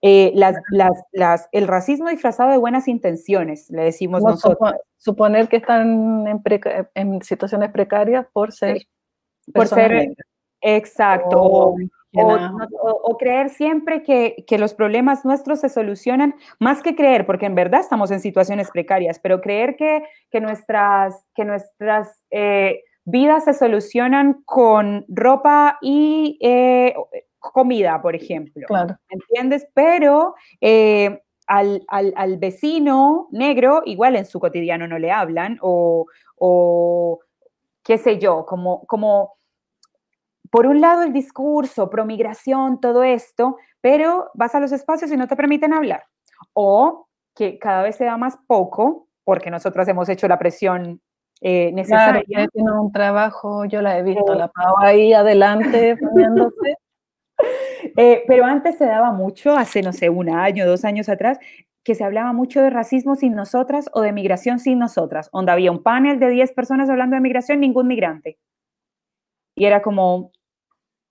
Eh, 0.01 0.31
las, 0.35 0.55
las, 1.11 1.47
el 1.51 1.67
racismo 1.67 2.09
disfrazado 2.09 2.51
de 2.51 2.57
buenas 2.57 2.87
intenciones, 2.87 3.69
le 3.69 3.83
decimos 3.83 4.21
nosotros. 4.21 4.73
Suponer 4.97 5.47
que 5.47 5.57
están 5.57 6.27
en, 6.27 6.41
en 6.95 7.21
situaciones 7.21 7.71
precarias 7.71 8.27
por 8.31 8.51
ser... 8.51 8.77
Por 9.53 9.67
ser, 9.67 10.15
Exacto. 10.61 11.37
Oh, 11.39 11.75
o, 12.17 13.17
creer 13.17 13.49
siempre 13.49 14.03
que, 14.03 14.57
los 14.57 14.73
problemas 14.73 15.25
nuestros 15.25 15.59
se 15.59 15.69
solucionan, 15.69 16.35
más 16.59 16.81
que 16.81 16.95
creer, 16.95 17.25
porque 17.25 17.45
en 17.45 17.55
verdad 17.55 17.81
estamos 17.81 18.09
en 18.11 18.19
situaciones 18.19 18.71
precarias, 18.71 19.19
pero 19.19 19.41
creer 19.41 19.75
que, 19.75 20.01
nuestras, 20.39 21.23
que 21.35 21.45
nuestras 21.45 22.23
eh, 22.31 22.83
vidas 23.05 23.45
se 23.45 23.53
solucionan 23.53 24.41
con 24.45 25.05
ropa 25.07 25.77
y 25.81 26.37
eh, 26.41 26.95
comida, 27.39 28.01
por 28.01 28.15
ejemplo. 28.15 28.65
Claro. 28.67 28.97
¿Entiendes? 29.09 29.67
Pero 29.73 30.35
eh, 30.59 31.21
al, 31.47 31.85
al, 31.87 32.37
vecino 32.37 33.27
negro, 33.31 33.83
igual 33.85 34.15
en 34.15 34.25
su 34.25 34.39
cotidiano 34.39 34.87
no 34.87 34.99
le 34.99 35.11
hablan, 35.11 35.59
o, 35.61 36.07
o 36.37 37.19
qué 37.83 37.97
sé 37.97 38.17
yo, 38.17 38.45
como, 38.45 38.85
como 38.87 39.35
por 40.49 40.65
un 40.65 40.81
lado 40.81 41.03
el 41.03 41.13
discurso, 41.13 41.89
promigración, 41.89 42.79
todo 42.79 43.03
esto, 43.03 43.57
pero 43.81 44.31
vas 44.33 44.55
a 44.55 44.59
los 44.59 44.71
espacios 44.71 45.11
y 45.11 45.17
no 45.17 45.27
te 45.27 45.35
permiten 45.35 45.73
hablar. 45.73 46.05
O 46.53 47.07
que 47.35 47.59
cada 47.59 47.83
vez 47.83 47.97
se 47.97 48.05
da 48.05 48.17
más 48.17 48.37
poco, 48.47 49.07
porque 49.23 49.51
nosotros 49.51 49.87
hemos 49.87 50.09
hecho 50.09 50.27
la 50.27 50.39
presión 50.39 51.01
eh, 51.41 51.71
necesaria. 51.73 52.23
Claro, 52.27 52.49
tiene 52.51 52.71
un 52.71 52.91
trabajo, 52.91 53.65
yo 53.65 53.81
la 53.81 53.97
he 53.97 54.03
visto, 54.03 54.33
la 54.33 54.47
Pau 54.47 54.75
ahí 54.79 55.13
adelante 55.13 55.97
poniéndose. 56.01 56.77
Eh, 57.97 58.23
pero 58.27 58.45
antes 58.45 58.77
se 58.77 58.85
daba 58.85 59.11
mucho, 59.11 59.55
hace, 59.55 59.81
no 59.81 59.93
sé, 59.93 60.09
un 60.09 60.29
año, 60.29 60.65
dos 60.65 60.85
años 60.85 61.09
atrás, 61.09 61.37
que 61.83 61.95
se 61.95 62.03
hablaba 62.03 62.33
mucho 62.33 62.61
de 62.61 62.69
racismo 62.69 63.15
sin 63.15 63.35
nosotras 63.35 63.89
o 63.93 64.01
de 64.01 64.11
migración 64.11 64.59
sin 64.59 64.79
nosotras, 64.79 65.29
donde 65.31 65.51
había 65.51 65.71
un 65.71 65.83
panel 65.83 66.19
de 66.19 66.29
10 66.29 66.51
personas 66.53 66.89
hablando 66.89 67.15
de 67.15 67.21
migración, 67.21 67.59
ningún 67.59 67.87
migrante. 67.87 68.39
Y 69.55 69.65
era 69.65 69.81
como, 69.81 70.31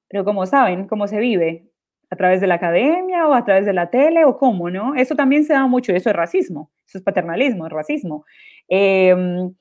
pero 0.08 0.24
como 0.24 0.46
saben, 0.46 0.88
cómo 0.88 1.06
se 1.06 1.18
vive, 1.18 1.68
a 2.10 2.16
través 2.16 2.40
de 2.40 2.46
la 2.46 2.54
academia 2.54 3.26
o 3.26 3.34
a 3.34 3.44
través 3.44 3.66
de 3.66 3.72
la 3.72 3.90
tele 3.90 4.24
o 4.24 4.36
cómo, 4.38 4.70
¿no? 4.70 4.94
Eso 4.94 5.16
también 5.16 5.44
se 5.44 5.52
da 5.52 5.66
mucho 5.66 5.92
y 5.92 5.96
eso 5.96 6.10
es 6.10 6.16
racismo, 6.16 6.70
eso 6.86 6.98
es 6.98 7.04
paternalismo, 7.04 7.66
es 7.66 7.72
racismo. 7.72 8.24
Em, 8.68 9.52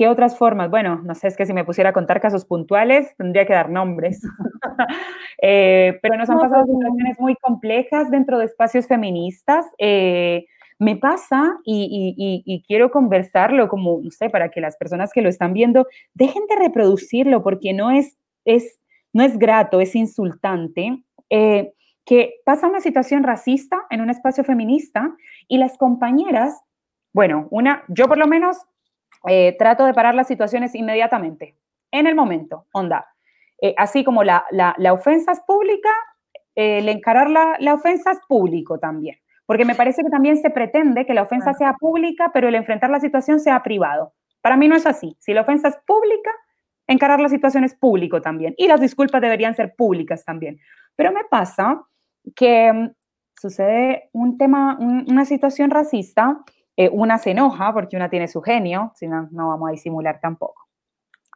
¿Qué 0.00 0.08
otras 0.08 0.38
formas? 0.38 0.70
Bueno, 0.70 1.02
no 1.04 1.14
sé, 1.14 1.28
es 1.28 1.36
que 1.36 1.44
si 1.44 1.52
me 1.52 1.62
pusiera 1.62 1.90
a 1.90 1.92
contar 1.92 2.22
casos 2.22 2.46
puntuales, 2.46 3.14
tendría 3.18 3.44
que 3.44 3.52
dar 3.52 3.68
nombres. 3.68 4.22
Eh, 5.42 5.98
pero 6.02 6.18
nos 6.18 6.28
han 6.28 6.38
pasado 6.38 6.66
situaciones 6.66 7.18
muy 7.18 7.34
complejas 7.36 8.10
dentro 8.10 8.38
de 8.38 8.44
espacios 8.44 8.86
feministas. 8.86 9.64
Eh, 9.78 10.44
me 10.78 10.96
pasa 10.96 11.56
y, 11.64 12.42
y, 12.44 12.62
quiero 12.66 12.90
conversarlo 12.90 13.68
como, 13.68 14.00
no 14.02 14.10
sé, 14.10 14.28
para 14.28 14.50
que 14.50 14.60
las 14.60 14.76
personas 14.76 15.12
que 15.14 15.22
lo 15.22 15.30
están 15.30 15.54
viendo 15.54 15.86
dejen 16.12 16.42
de 16.46 16.56
reproducirlo 16.56 17.42
porque 17.42 17.72
no 17.72 17.90
es, 17.90 18.18
es, 18.44 18.78
no 19.14 19.22
es 19.22 19.38
grato, 19.38 19.80
es 19.80 19.94
insultante. 19.94 21.02
Eh, 21.30 21.72
que 22.04 22.34
pasa 22.44 22.68
una 22.68 22.80
situación 22.80 23.22
racista 23.22 23.78
en 23.88 24.02
un 24.02 24.10
espacio 24.10 24.44
feminista 24.44 25.14
y 25.48 25.56
las 25.56 25.78
compañeras, 25.78 26.60
bueno, 27.14 27.48
una, 27.50 27.82
yo 27.88 28.08
por 28.08 28.18
lo 28.18 28.26
menos 28.26 28.58
eh, 29.28 29.56
trato 29.58 29.84
de 29.84 29.94
parar 29.94 30.14
las 30.14 30.28
situaciones 30.28 30.74
inmediatamente, 30.74 31.56
en 31.90 32.06
el 32.06 32.14
momento, 32.14 32.66
onda. 32.72 33.06
Eh, 33.62 33.74
así 33.76 34.04
como 34.04 34.24
la, 34.24 34.44
la, 34.50 34.92
ofensa 34.92 35.32
es 35.32 35.40
pública, 35.40 35.90
el 36.54 36.88
encarar 36.88 37.28
la, 37.28 37.56
la, 37.58 37.74
ofensa 37.74 38.12
es 38.12 38.20
público 38.26 38.78
también, 38.78 39.16
porque 39.44 39.64
me 39.64 39.74
parece 39.74 40.02
que 40.02 40.08
también 40.08 40.38
se 40.38 40.50
pretende 40.50 41.04
que 41.04 41.14
la 41.14 41.22
ofensa 41.22 41.52
sea 41.52 41.74
pública, 41.74 42.30
pero 42.32 42.48
el 42.48 42.54
enfrentar 42.54 42.90
la 42.90 43.00
situación 43.00 43.38
sea 43.38 43.62
privado. 43.62 44.14
Para 44.40 44.56
mí 44.56 44.68
no 44.68 44.76
es 44.76 44.86
así. 44.86 45.16
Si 45.20 45.34
la 45.34 45.42
ofensa 45.42 45.68
es 45.68 45.76
pública, 45.86 46.30
encarar 46.86 47.20
la 47.20 47.28
situación 47.28 47.64
es 47.64 47.74
público 47.74 48.20
también. 48.20 48.54
Y 48.56 48.66
las 48.66 48.80
disculpas 48.80 49.20
deberían 49.20 49.54
ser 49.54 49.74
públicas 49.74 50.24
también. 50.24 50.58
Pero 50.96 51.12
me 51.12 51.24
pasa 51.24 51.82
que 52.34 52.72
mm, 52.72 52.90
sucede 53.40 54.08
un 54.12 54.38
tema, 54.38 54.76
una 54.78 55.24
situación 55.24 55.70
racista, 55.70 56.42
eh, 56.80 56.88
una 56.90 57.18
se 57.18 57.32
enoja 57.32 57.74
porque 57.74 57.94
una 57.94 58.08
tiene 58.08 58.26
su 58.26 58.40
genio, 58.40 58.90
si 58.94 59.06
no, 59.06 59.28
no 59.32 59.48
vamos 59.48 59.68
a 59.68 59.72
disimular 59.72 60.18
tampoco. 60.18 60.66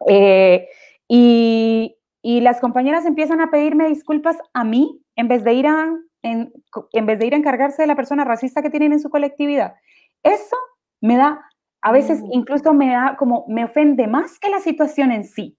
Eh, 0.08 0.66
y, 1.06 1.98
y, 2.22 2.40
las 2.40 2.60
compañeras 2.60 3.04
empiezan 3.04 3.42
a 3.42 3.50
pedirme 3.50 3.86
disculpas 3.86 4.38
a 4.54 4.64
mí 4.64 5.02
en 5.16 5.28
vez 5.28 5.44
de 5.44 5.52
ir 5.52 5.66
a, 5.66 5.92
en, 6.22 6.50
en 6.92 7.06
vez 7.06 7.18
de 7.18 7.26
ir 7.26 7.34
a 7.34 7.36
encargarse 7.36 7.82
de 7.82 7.86
la 7.86 7.94
persona 7.94 8.24
racista 8.24 8.62
que 8.62 8.70
tienen 8.70 8.94
en 8.94 9.00
su 9.00 9.10
colectividad. 9.10 9.74
Eso 10.22 10.56
me 11.02 11.18
da, 11.18 11.46
a 11.82 11.92
veces 11.92 12.22
mm. 12.22 12.28
incluso 12.32 12.72
me 12.72 12.92
da 12.92 13.14
como, 13.18 13.44
me 13.46 13.66
ofende 13.66 14.06
más 14.06 14.38
que 14.38 14.48
la 14.48 14.60
situación 14.60 15.12
en 15.12 15.24
sí. 15.24 15.58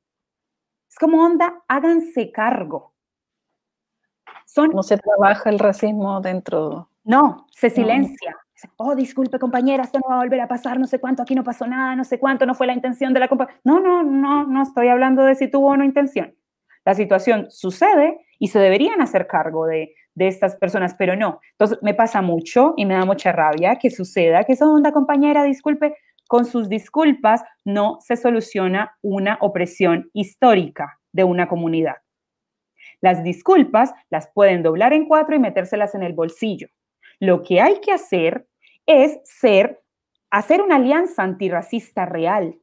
Es 0.90 0.98
como 0.98 1.24
onda, 1.24 1.62
háganse 1.68 2.32
cargo. 2.32 2.96
Son, 4.48 4.72
no 4.72 4.82
se 4.82 4.98
trabaja 4.98 5.52
el 5.52 5.60
racismo 5.60 6.22
dentro. 6.22 6.90
No, 7.04 7.46
se 7.52 7.70
silencia. 7.70 8.36
Oh, 8.78 8.96
disculpe 8.96 9.40
compañera, 9.40 9.84
esto 9.84 10.00
no 10.00 10.10
va 10.10 10.16
a 10.16 10.24
volver 10.24 10.42
a 10.42 10.48
pasar, 10.48 10.80
no 10.80 10.88
sé 10.88 11.00
cuánto, 11.00 11.24
aquí 11.24 11.36
no 11.36 11.44
pasó 11.44 11.68
nada, 11.68 11.96
no 11.96 12.04
sé 12.04 12.20
cuánto, 12.20 12.46
no 12.46 12.56
fue 12.56 12.68
la 12.68 12.74
intención 12.74 13.14
de 13.14 13.20
la 13.20 13.28
compañera. 13.28 13.60
No, 13.64 13.80
no, 13.80 14.04
no, 14.04 14.46
no 14.46 14.64
estoy 14.64 14.88
hablando 14.88 15.24
de 15.24 15.36
si 15.36 15.50
tuvo 15.50 15.70
o 15.70 15.78
no 15.78 15.84
intención. 15.84 16.36
La 16.86 16.94
situación 16.94 17.48
sucede 17.50 18.20
y 18.40 18.50
se 18.50 18.60
deberían 18.60 19.02
hacer 19.02 19.28
cargo 19.28 19.66
de, 19.66 19.96
de 20.14 20.28
estas 20.28 20.56
personas, 20.56 20.96
pero 20.98 21.16
no. 21.16 21.40
Entonces, 21.52 21.78
me 21.82 21.94
pasa 21.94 22.22
mucho 22.22 22.74
y 22.78 22.86
me 22.86 22.96
da 22.96 23.06
mucha 23.06 23.32
rabia 23.32 23.78
que 23.78 23.92
suceda 23.92 24.44
que 24.44 24.54
esa 24.54 24.68
onda 24.68 24.92
compañera, 24.92 25.44
disculpe, 25.44 25.96
con 26.28 26.46
sus 26.46 26.70
disculpas 26.70 27.44
no 27.64 28.00
se 28.02 28.16
soluciona 28.16 28.98
una 29.02 29.38
opresión 29.42 30.10
histórica 30.14 31.00
de 31.12 31.24
una 31.24 31.48
comunidad. 31.48 31.98
Las 33.02 33.24
disculpas 33.24 33.94
las 34.10 34.30
pueden 34.34 34.64
doblar 34.64 34.94
en 34.94 35.08
cuatro 35.08 35.36
y 35.36 35.40
metérselas 35.40 35.94
en 35.96 36.04
el 36.04 36.14
bolsillo. 36.14 36.68
Lo 37.20 37.44
que 37.44 37.62
hay 37.62 37.80
que 37.80 37.92
hacer 37.92 38.48
es 38.86 39.20
ser, 39.24 39.82
hacer 40.30 40.62
una 40.62 40.76
alianza 40.76 41.24
antirracista 41.24 42.06
real, 42.06 42.60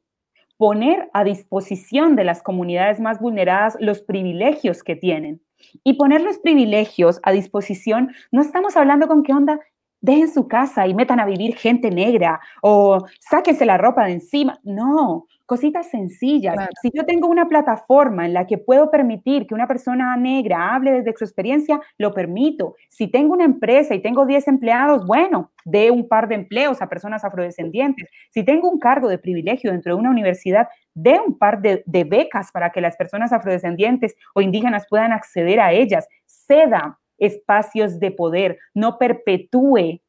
poner 0.57 1.11
a 1.13 1.25
disposición 1.25 2.15
de 2.17 2.25
las 2.25 2.43
comunidades 2.43 3.01
más 3.01 3.19
vulneradas 3.19 3.77
los 3.81 4.03
privilegios 4.03 4.83
que 4.83 4.97
tienen. 4.97 5.43
Y 5.85 5.95
poner 5.95 6.21
los 6.23 6.39
privilegios 6.39 7.21
a 7.23 7.33
disposición, 7.33 8.13
no 8.33 8.43
estamos 8.43 8.77
hablando 8.77 9.07
con 9.07 9.23
qué 9.23 9.33
onda, 9.33 9.61
dejen 10.01 10.33
su 10.33 10.49
casa 10.49 10.87
y 10.87 10.95
metan 10.95 11.21
a 11.21 11.27
vivir 11.27 11.57
gente 11.57 11.91
negra 11.91 12.41
o 12.61 13.07
sáquense 13.21 13.65
la 13.65 13.79
ropa 13.79 14.05
de 14.05 14.13
encima. 14.13 14.61
No, 14.65 15.27
cositas 15.53 15.91
sencillas. 15.91 16.57
Si 16.81 16.91
yo 16.95 17.05
tengo 17.05 17.29
una 17.29 17.47
plataforma 17.47 18.25
en 18.25 18.33
la 18.33 18.47
que 18.47 18.57
puedo 18.57 18.91
permitir 18.91 19.47
que 19.47 19.55
una 19.55 19.67
persona 19.67 20.17
negra 20.17 20.75
hable 20.75 20.93
desde 20.93 21.13
su 21.15 21.25
experiencia, 21.25 21.79
lo 21.99 22.15
permito. 22.15 22.75
Si 22.89 23.07
tengo 23.09 23.35
una 23.35 23.45
empresa 23.45 23.95
y 23.95 24.01
tengo 24.01 24.25
10 24.25 24.49
empleados, 24.49 25.07
bueno, 25.07 25.53
dé 25.67 25.91
un 25.91 26.09
par 26.09 26.27
de 26.29 26.37
empleos 26.37 26.81
a 26.81 26.89
personas 26.89 27.23
afrodescendientes. 27.23 28.09
Si 28.31 28.43
tengo 28.47 28.71
un 28.71 28.79
cargo 28.79 29.09
de 29.09 29.19
privilegio 29.19 29.73
dentro 29.73 29.95
de 29.95 30.01
una 30.01 30.09
universidad, 30.09 30.69
dé 30.95 31.21
un 31.21 31.37
par 31.37 31.61
de, 31.61 31.83
de 31.85 32.05
becas 32.05 32.51
para 32.51 32.71
que 32.71 32.81
las 32.81 32.97
personas 32.97 33.31
afrodescendientes 33.31 34.15
o 34.35 34.41
indígenas 34.41 34.87
puedan 34.89 35.13
acceder 35.13 35.61
a 35.61 35.75
ellas. 35.75 36.09
Ceda 36.25 36.99
espacios 37.19 38.01
de 38.01 38.11
poder, 38.11 38.59
no 38.73 38.97
perpetúe 38.97 40.01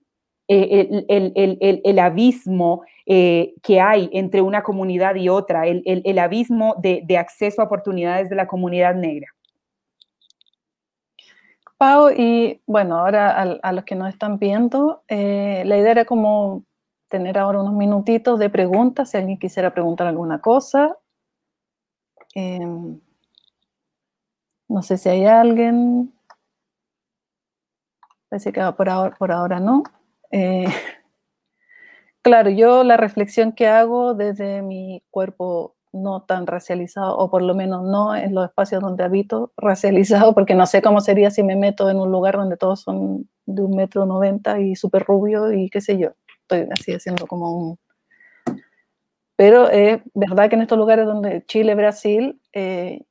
eh, 0.50 1.06
el, 1.84 2.00
abismo 2.00 2.84
eh, 3.06 3.54
que 3.64 3.80
hay 3.80 4.10
entre 4.12 4.42
una 4.42 4.62
comunidad 4.62 5.16
y 5.16 5.30
otra, 5.30 5.66
el, 5.68 6.20
abismo 6.20 6.76
de, 6.82 7.18
acceso 7.18 7.62
a 7.62 7.66
oportunidades 7.66 8.30
de 8.30 8.36
la 8.36 8.48
comunidad 8.48 8.94
negra. 8.94 9.28
Pau, 11.78 12.10
y 12.12 12.62
bueno, 12.66 13.00
ahora 13.00 13.60
a, 13.62 13.72
los 13.72 13.86
que 13.86 13.96
nos 13.96 14.10
están 14.10 14.38
viendo, 14.38 15.04
eh, 15.08 15.64
la 15.66 15.78
idea 15.78 15.92
era 15.92 16.06
como 16.06 16.64
tener 17.08 17.38
ahora 17.38 17.62
unos 17.62 17.74
minutitos 17.74 18.38
de 18.38 18.50
preguntas, 18.50 19.12
si 19.12 19.18
alguien 19.18 19.40
quisiera 19.40 19.74
preguntar 19.74 20.08
alguna 20.08 20.42
cosa. 20.42 20.98
Em, 22.36 23.00
no 24.68 24.82
sé 24.82 24.98
si 24.98 25.08
hay 25.10 25.26
alguien. 25.26 26.14
Parece 28.30 28.52
que 28.52 28.62
por 28.76 28.90
ahora, 28.90 29.16
por 29.18 29.32
ahora 29.32 29.60
no. 29.60 29.84
Eh, 30.34 30.66
claro, 32.24 32.50
yo 32.50 32.84
la 32.84 32.98
reflexión 32.98 33.54
que 33.54 33.68
hago 33.68 34.16
desde 34.16 34.62
mi 34.62 35.04
cuerpo 35.12 35.76
no 35.94 36.24
tan 36.24 36.48
racializado, 36.48 37.16
o 37.16 37.30
por 37.30 37.44
lo 37.44 37.54
menos 37.54 37.84
no 37.84 38.16
en 38.16 38.34
los 38.34 38.46
espacios 38.46 38.82
donde 38.82 39.04
habito 39.04 39.54
racializado, 39.58 40.34
porque 40.34 40.56
no 40.56 40.66
sé 40.66 40.82
cómo 40.82 41.02
sería 41.02 41.30
si 41.30 41.44
me 41.44 41.56
meto 41.56 41.90
en 41.90 41.98
un 42.00 42.12
lugar 42.12 42.36
donde 42.36 42.58
todos 42.58 42.82
son 42.82 43.30
de 43.46 43.62
un 43.62 43.76
metro 43.76 44.06
noventa 44.06 44.60
y 44.60 44.76
súper 44.76 45.04
rubio 45.04 45.54
y 45.54 45.70
qué 45.70 45.82
sé 45.82 45.98
yo. 46.00 46.10
Estoy 46.42 46.68
así 46.72 46.94
haciendo 46.94 47.28
como 47.28 47.52
un... 47.52 47.80
Pero 49.36 49.70
es 49.70 50.02
verdad 50.14 50.50
que 50.50 50.56
en 50.56 50.62
estos 50.62 50.78
lugares 50.78 51.06
donde 51.06 51.46
Chile, 51.46 51.76
Brasil, 51.76 52.40
eh, 52.54 53.02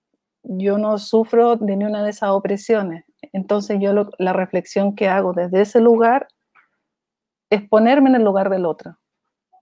yo 0.42 0.78
no 0.78 0.98
sufro 0.98 1.56
de 1.56 1.76
ni 1.76 1.84
una 1.84 2.02
de 2.02 2.10
esas 2.10 2.30
opresiones. 2.30 3.04
Entonces 3.32 3.78
yo 3.80 3.92
la 4.18 4.32
reflexión 4.32 4.94
que 4.94 5.08
hago 5.08 5.32
desde 5.32 5.60
ese 5.60 5.80
lugar 5.80 6.28
es 7.52 7.68
ponerme 7.68 8.08
en 8.08 8.16
el 8.16 8.24
lugar 8.24 8.48
del 8.48 8.64
otro, 8.64 8.96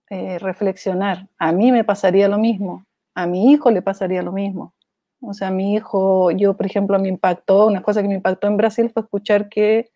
eh, 0.09 0.39
reflexionar. 0.39 1.27
A 1.37 1.51
mí 1.51 1.73
me 1.73 1.83
pasaría 1.83 2.29
lo 2.29 2.37
mismo, 2.37 2.85
a 3.13 3.27
mi 3.27 3.51
hijo 3.51 3.69
le 3.69 3.81
pasaría 3.81 4.21
lo 4.21 4.31
mismo. 4.31 4.73
O 5.21 5.33
sea, 5.33 5.49
a 5.49 5.51
mi 5.51 5.75
hijo, 5.75 6.31
yo 6.31 6.55
por 6.55 6.65
ejemplo, 6.65 6.97
me 6.99 7.09
impactó, 7.09 7.67
una 7.67 7.83
cosa 7.83 8.01
que 8.01 8.07
me 8.07 8.15
impactó 8.15 8.47
en 8.47 8.55
Brasil 8.55 8.89
fue 8.93 9.03
escuchar 9.03 9.49
que, 9.49 9.91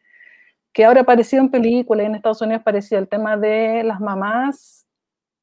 que 0.73 0.83
ahora 0.83 1.01
apareció 1.01 1.39
en 1.39 1.49
películas 1.49 2.03
y 2.03 2.07
en 2.07 2.15
Estados 2.15 2.41
Unidos 2.41 2.61
apareció 2.61 2.97
el 2.97 3.07
tema 3.07 3.37
de 3.37 3.83
las 3.85 4.01
mamás 4.01 4.85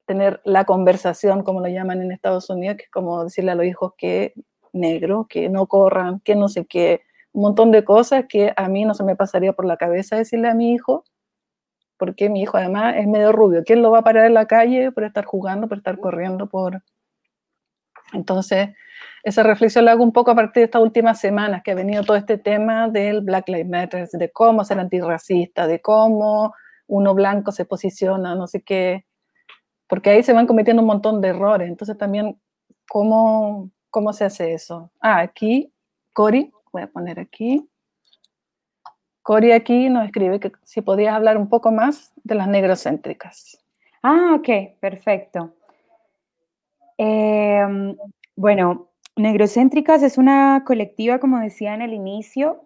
tener 0.04 0.42
la 0.44 0.64
conversación, 0.66 1.42
como 1.44 1.60
lo 1.60 1.68
llaman 1.68 2.02
en 2.02 2.12
Estados 2.12 2.50
Unidos, 2.50 2.76
que 2.76 2.84
es 2.84 2.90
como 2.90 3.24
decirle 3.24 3.52
a 3.52 3.54
los 3.54 3.64
hijos 3.64 3.94
que 3.96 4.34
negro, 4.74 5.26
que 5.26 5.48
no 5.48 5.66
corran, 5.66 6.20
que 6.20 6.36
no 6.36 6.48
sé 6.48 6.66
qué, 6.66 7.00
un 7.32 7.42
montón 7.44 7.70
de 7.70 7.82
cosas 7.82 8.26
que 8.28 8.52
a 8.56 8.68
mí 8.68 8.84
no 8.84 8.92
se 8.92 9.04
me 9.04 9.16
pasaría 9.16 9.54
por 9.54 9.64
la 9.64 9.78
cabeza 9.78 10.16
decirle 10.16 10.48
a 10.48 10.54
mi 10.54 10.74
hijo, 10.74 11.04
porque 12.02 12.28
mi 12.28 12.42
hijo 12.42 12.56
además 12.56 12.96
es 12.98 13.06
medio 13.06 13.30
rubio. 13.30 13.62
¿Quién 13.64 13.80
lo 13.80 13.92
va 13.92 14.00
a 14.00 14.02
parar 14.02 14.26
en 14.26 14.34
la 14.34 14.46
calle 14.46 14.90
por 14.90 15.04
estar 15.04 15.24
jugando, 15.24 15.68
por 15.68 15.78
estar 15.78 16.00
corriendo? 16.00 16.48
por 16.48 16.82
Entonces, 18.12 18.70
esa 19.22 19.44
reflexión 19.44 19.84
la 19.84 19.92
hago 19.92 20.02
un 20.02 20.12
poco 20.12 20.32
a 20.32 20.34
partir 20.34 20.62
de 20.62 20.64
estas 20.64 20.82
últimas 20.82 21.20
semanas 21.20 21.62
que 21.62 21.70
ha 21.70 21.76
venido 21.76 22.02
todo 22.02 22.16
este 22.16 22.38
tema 22.38 22.88
del 22.88 23.20
Black 23.20 23.48
Lives 23.48 23.68
Matter, 23.68 24.08
de 24.08 24.32
cómo 24.32 24.64
ser 24.64 24.80
antirracista, 24.80 25.68
de 25.68 25.80
cómo 25.80 26.52
uno 26.88 27.14
blanco 27.14 27.52
se 27.52 27.66
posiciona, 27.66 28.34
no 28.34 28.48
sé 28.48 28.62
qué, 28.62 29.06
porque 29.86 30.10
ahí 30.10 30.24
se 30.24 30.32
van 30.32 30.48
cometiendo 30.48 30.82
un 30.82 30.88
montón 30.88 31.20
de 31.20 31.28
errores. 31.28 31.68
Entonces 31.68 31.96
también, 31.96 32.36
¿cómo, 32.88 33.70
cómo 33.90 34.12
se 34.12 34.24
hace 34.24 34.54
eso? 34.54 34.90
Ah, 35.00 35.20
aquí, 35.20 35.72
Cori, 36.12 36.50
voy 36.72 36.82
a 36.82 36.88
poner 36.88 37.20
aquí. 37.20 37.64
Cori 39.22 39.52
aquí 39.52 39.88
nos 39.88 40.04
escribe 40.04 40.40
que 40.40 40.52
si 40.64 40.82
podías 40.82 41.14
hablar 41.14 41.36
un 41.36 41.48
poco 41.48 41.70
más 41.70 42.12
de 42.24 42.34
las 42.34 42.48
negrocéntricas. 42.48 43.58
Ah, 44.02 44.34
ok, 44.36 44.78
perfecto. 44.80 45.54
Em, 46.98 47.96
bueno, 48.36 48.92
Negrocéntricas 49.16 50.02
es 50.02 50.16
una 50.16 50.62
colectiva, 50.66 51.18
como 51.18 51.38
decía 51.38 51.74
en 51.74 51.82
el 51.82 51.92
inicio, 51.92 52.64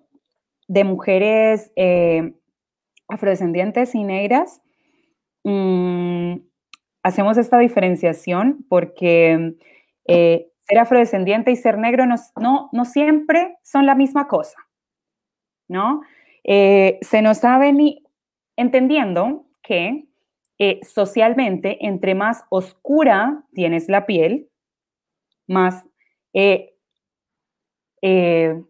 de 0.69 0.85
mujeres 0.85 1.73
eh, 1.75 2.35
afrodescendientes 3.09 3.95
y 3.95 4.05
negras. 4.05 4.63
Mm, 5.43 6.37
hacemos 7.03 7.37
esta 7.37 7.59
diferenciación 7.59 8.65
porque 8.69 9.57
eh, 10.07 10.53
ser 10.61 10.79
afrodescendiente 10.79 11.51
y 11.51 11.57
ser 11.57 11.79
negro 11.79 12.07
no, 12.07 12.71
no, 12.73 12.85
siempre 12.85 13.59
son 13.63 13.87
la 13.87 13.97
misma 13.97 14.29
cosa, 14.29 14.59
¿no? 15.69 16.03
Eh, 16.47 16.99
se 17.03 17.20
nos 17.22 17.44
ha 17.44 17.59
venido 17.59 18.01
entendiendo 18.57 19.44
que 19.62 20.07
socialmente, 20.82 21.86
entre 21.86 22.14
más 22.14 22.44
oscura 22.49 23.44
tienes 23.53 23.88
la 23.88 24.07
piel, 24.07 24.49
más 25.47 25.84
eh, 26.32 26.74
eh, 28.03 28.62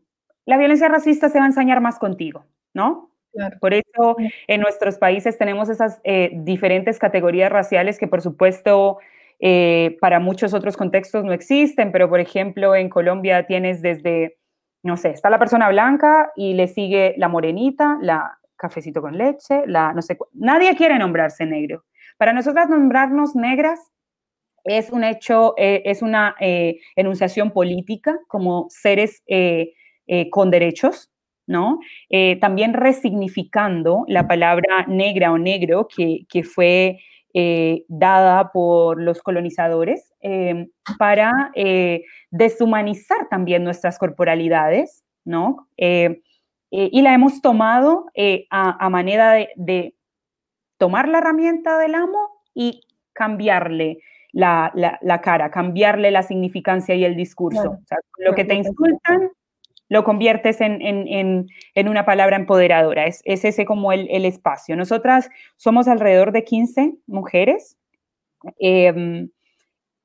la 0.44 0.58
violencia 0.58 0.88
racista 0.88 1.28
se 1.28 1.38
va 1.38 1.44
a 1.44 1.48
ensañar 1.48 1.80
más 1.80 1.98
contigo, 1.98 2.44
¿no? 2.74 3.10
Por 3.60 3.74
eso 3.74 4.16
en 4.46 4.62
nuestros 4.62 4.96
países 4.96 5.36
tenemos 5.36 5.68
esas 5.68 6.00
eh, 6.04 6.30
diferentes 6.32 6.98
categorías 6.98 7.52
raciales 7.52 7.98
que 7.98 8.06
por 8.06 8.22
supuesto 8.22 8.98
para 10.00 10.18
muchos 10.18 10.54
otros 10.54 10.78
contextos 10.78 11.22
no 11.22 11.34
existen, 11.34 11.92
pero 11.92 12.08
por 12.08 12.20
ejemplo 12.20 12.74
en 12.74 12.88
Colombia 12.88 13.46
tienes 13.46 13.82
desde, 13.82 14.38
no 14.86 14.96
sé, 14.96 15.10
está 15.10 15.28
la 15.28 15.38
persona 15.38 15.68
blanca 15.68 16.30
y 16.36 16.54
le 16.54 16.68
sigue 16.68 17.14
la 17.18 17.28
morenita, 17.28 17.98
la 18.00 18.38
cafecito 18.56 19.02
con 19.02 19.18
leche, 19.18 19.64
la 19.66 19.92
no 19.92 20.00
sé, 20.00 20.16
nadie 20.32 20.74
quiere 20.76 20.98
nombrarse 20.98 21.44
negro. 21.44 21.84
Para 22.16 22.32
nosotras 22.32 22.70
nombrarnos 22.70 23.34
negras 23.34 23.90
es 24.64 24.90
un 24.90 25.04
hecho, 25.04 25.54
eh, 25.58 25.82
es 25.84 26.02
una 26.02 26.34
eh, 26.40 26.78
enunciación 26.94 27.50
política 27.50 28.18
como 28.28 28.66
seres 28.70 29.22
eh, 29.26 29.72
con 30.30 30.52
derechos, 30.52 31.10
¿no? 31.48 31.80
también 32.40 32.74
resignificando 32.74 34.04
la 34.06 34.28
palabra 34.28 34.84
negra 34.86 35.32
o 35.32 35.38
negro 35.38 35.88
que, 35.88 36.20
que 36.28 36.44
fue 36.44 37.00
dada 37.88 38.50
por 38.52 39.00
los 39.00 39.20
colonizadores 39.22 40.12
para 40.98 41.52
deshumanizar 42.30 43.28
también 43.28 43.64
nuestras 43.64 43.98
corporalidades, 43.98 45.04
¿no? 45.24 45.68
y 45.76 47.02
la 47.02 47.14
hemos 47.14 47.42
tomado 47.42 48.06
a, 48.50 48.88
manera 48.90 49.32
de, 49.32 49.50
de 49.56 49.94
tomar 50.78 51.08
la 51.08 51.18
herramienta 51.18 51.78
del 51.78 51.94
amo 51.94 52.42
y 52.54 52.80
cambiarle 53.12 53.98
la, 54.36 55.20
cara, 55.22 55.50
cambiarle 55.50 56.10
la 56.10 56.22
significancia 56.22 56.94
y 56.94 57.04
el 57.04 57.16
discurso. 57.16 57.78
lo 58.18 58.34
que 58.34 58.44
te 58.44 58.54
insultan 58.54 59.30
lo 59.88 60.04
conviertes 60.04 60.60
en, 60.60 61.46
una 61.76 62.04
palabra 62.04 62.36
empoderadora. 62.36 63.06
Es, 63.06 63.22
ese 63.24 63.64
como 63.64 63.92
el, 63.92 64.24
espacio. 64.24 64.76
Nosotras 64.76 65.28
somos 65.56 65.88
alrededor 65.88 66.32
de 66.32 66.44
15 66.44 66.94
mujeres, 67.06 67.76
em, 68.58 69.30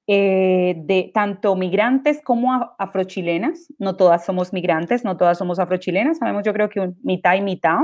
eh, 0.07 0.75
de 0.77 1.11
tanto 1.13 1.55
migrantes 1.55 2.21
como 2.21 2.73
afrochilenas. 2.77 3.73
No 3.79 3.95
todas 3.95 4.25
somos 4.25 4.53
migrantes, 4.53 5.03
no 5.03 5.17
todas 5.17 5.37
somos 5.37 5.59
afrochilenas. 5.59 6.17
Sabemos, 6.17 6.43
yo 6.43 6.53
creo 6.53 6.69
que 6.69 6.91
mitad 7.03 7.35
y 7.35 7.41
mitad. 7.41 7.79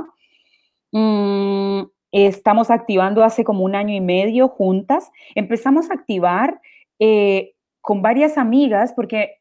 Mm, 0.92 1.84
estamos 2.12 2.70
activando 2.72 3.24
hace 3.24 3.44
como 3.44 3.64
un 3.64 3.76
año 3.76 3.94
y 3.94 4.02
medio 4.02 4.48
juntas. 4.48 5.12
Empezamos 5.36 5.90
a 5.90 5.96
activar 5.96 6.60
eh, 7.00 7.54
con 7.82 8.02
varias 8.02 8.38
amigas, 8.38 8.94
porque, 8.94 9.37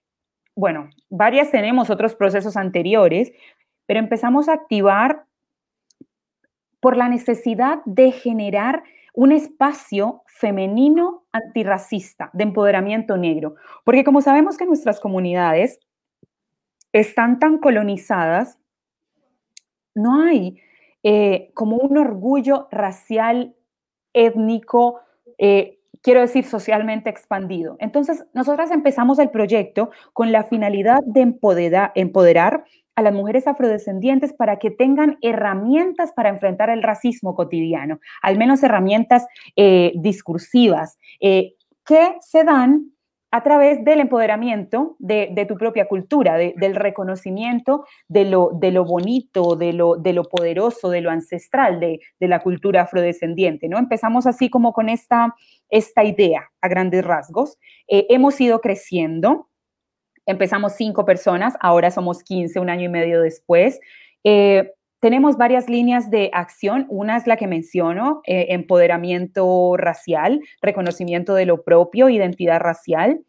bueno, 0.57 0.89
varias 1.11 1.51
tenemos 1.51 1.91
otros 1.91 2.15
procesos 2.15 2.57
anteriores, 2.57 3.31
pero 3.87 4.01
empezamos 4.01 4.49
a 4.49 4.55
activar 4.55 5.27
por 6.81 6.97
la 6.97 7.09
necesidad 7.09 7.83
de 7.85 8.11
generar 8.11 8.83
un 9.13 9.33
espacio 9.33 10.23
femenino 10.27 11.25
antirracista, 11.33 12.31
de 12.33 12.45
empoderamiento 12.45 13.17
negro. 13.17 13.57
Porque 13.85 14.05
como 14.05 14.21
sabemos 14.21 14.57
que 14.57 14.67
nuestras 14.67 14.99
comunidades 14.99 15.79
están 16.93 17.39
tan 17.39 17.59
colonizadas, 17.59 18.59
no 19.95 20.23
hay 20.23 20.61
eh, 21.03 21.51
como 21.55 21.77
un 21.77 21.99
orgullo 21.99 22.69
racial, 22.71 23.55
étnico, 24.13 25.01
eh, 25.39 25.76
quiero 26.07 26.21
decir, 26.21 26.45
socialmente 26.45 27.11
expandido. 27.11 27.77
Entonces, 27.81 28.25
nosotras 28.33 28.71
empezamos 28.71 29.19
el 29.19 29.29
proyecto 29.31 29.91
con 30.13 30.31
la 30.31 30.45
finalidad 30.45 31.01
de 31.05 31.23
empoderar, 31.23 32.65
a 32.95 33.03
las 33.03 33.13
mujeres 33.13 33.49
afrodescendientes 33.49 34.33
para 34.33 34.61
que 34.61 34.71
tengan 34.71 35.19
herramientas 35.21 36.13
para 36.13 36.29
enfrentar 36.29 36.71
el 36.71 36.85
racismo 36.85 37.35
cotidiano, 37.35 37.99
al 38.23 38.39
menos 38.39 38.63
herramientas 38.63 39.27
eh, 39.57 39.93
discursivas, 39.97 40.97
que 41.21 42.17
se 42.21 42.45
dan 42.45 42.93
a 43.31 43.43
través 43.43 43.85
del 43.85 44.01
empoderamiento 44.01 44.97
de, 44.99 45.45
tu 45.49 45.57
propia 45.57 45.89
cultura, 45.89 46.37
del 46.39 46.75
reconocimiento 46.75 47.85
de 48.09 48.25
lo, 48.25 48.51
bonito, 48.85 49.57
de 49.57 49.73
lo, 49.73 49.97
de 49.97 50.13
lo 50.13 50.25
poderoso, 50.25 50.91
de 50.91 51.01
lo 51.01 51.11
ancestral 51.11 51.81
de, 51.81 52.01
la 52.21 52.41
cultura 52.41 52.83
afrodescendiente, 52.83 53.69
¿no? 53.69 53.79
Empezamos 53.79 54.27
así 54.27 54.49
como 54.49 54.73
con 54.73 54.89
esta, 54.89 55.35
esta 55.69 56.05
idea 56.05 56.51
a 56.61 56.69
grandes 56.69 57.05
rasgos. 57.05 57.59
Eh, 57.89 58.07
hemos 58.11 58.41
ido 58.41 58.61
creciendo, 58.61 59.49
empezamos 60.25 60.75
cinco 60.75 61.05
personas, 61.05 61.55
ahora 61.61 61.91
somos 61.91 62.23
15, 62.23 62.61
un 62.61 62.71
año 62.71 62.85
y 62.85 62.91
medio 62.91 63.21
después. 63.21 63.81
Eh, 64.25 64.73
tenemos 65.01 65.37
varias 65.37 65.69
líneas 65.69 66.11
de 66.11 66.31
acción. 66.33 66.87
Una 66.89 67.17
es 67.17 67.27
la 67.27 67.37
que 67.37 67.47
menciono, 67.47 68.23
eh, 68.27 68.47
empoderamiento 68.51 69.77
racial, 69.77 70.41
reconocimiento 70.63 71.35
de 71.35 71.47
lo 71.47 71.63
propio, 71.63 72.09
identidad 72.09 72.61
racial. 72.61 73.21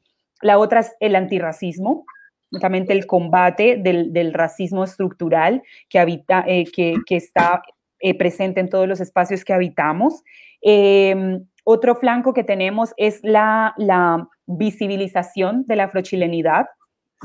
La 0.41 0.59
otra 0.59 0.82
es 0.82 0.95
el 0.99 1.15
antirracismo, 1.15 2.05
justamente 2.51 2.93
el 2.93 3.05
combate 3.05 3.78
del, 3.78 4.34
racismo 4.34 4.84
estructural 4.84 5.61
que, 5.89 5.99
habita, 5.99 6.43
eh, 6.47 6.65
que, 6.74 6.95
está 7.09 7.61
eh, 7.99 8.18
presente 8.18 8.61
en 8.61 8.70
todos 8.70 8.88
los 8.88 9.01
espacios 9.01 9.43
que 9.43 9.53
habitamos. 9.53 10.24
Em, 10.61 11.45
otro 11.65 11.95
flanco 11.95 12.34
que 12.34 12.45
tenemos 12.45 12.93
es 12.95 13.20
la, 13.24 13.74
la 13.78 14.28
visibilización 14.45 15.65
de 15.65 15.76
la 15.76 15.84
afrochilenidad, 15.86 16.68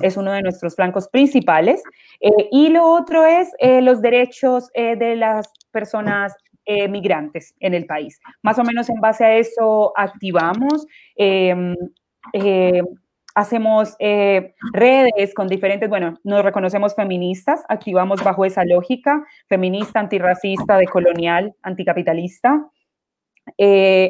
es 0.00 0.16
uno 0.16 0.32
de 0.32 0.42
nuestros 0.42 0.74
flancos 0.76 1.08
principales. 1.08 1.82
Eh, 2.20 2.30
y 2.50 2.68
lo 2.68 2.86
otro 2.86 3.24
es 3.24 3.50
eh, 3.58 3.82
los 3.82 4.00
derechos 4.00 4.70
eh, 4.74 4.96
de 4.96 5.16
las 5.16 5.48
personas 5.70 6.34
migrantes 6.88 7.56
en 7.58 7.74
el 7.74 7.86
país. 7.86 8.20
Más 8.40 8.56
o 8.56 8.62
menos 8.62 8.88
en 8.88 9.00
base 9.00 9.24
a 9.24 9.34
eso 9.36 9.92
activamos. 9.96 10.86
Em, 11.16 11.74
hacemos 13.34 13.96
redes 14.72 15.34
con 15.34 15.48
diferentes, 15.48 15.88
bueno, 15.88 16.20
nos 16.22 16.44
reconocemos 16.44 16.94
feministas, 16.94 17.64
activamos 17.68 18.22
bajo 18.22 18.44
esa 18.44 18.64
lógica, 18.64 19.26
feminista, 19.48 19.98
antirracista, 19.98 20.76
decolonial, 20.76 21.52
anticapitalista. 21.62 22.64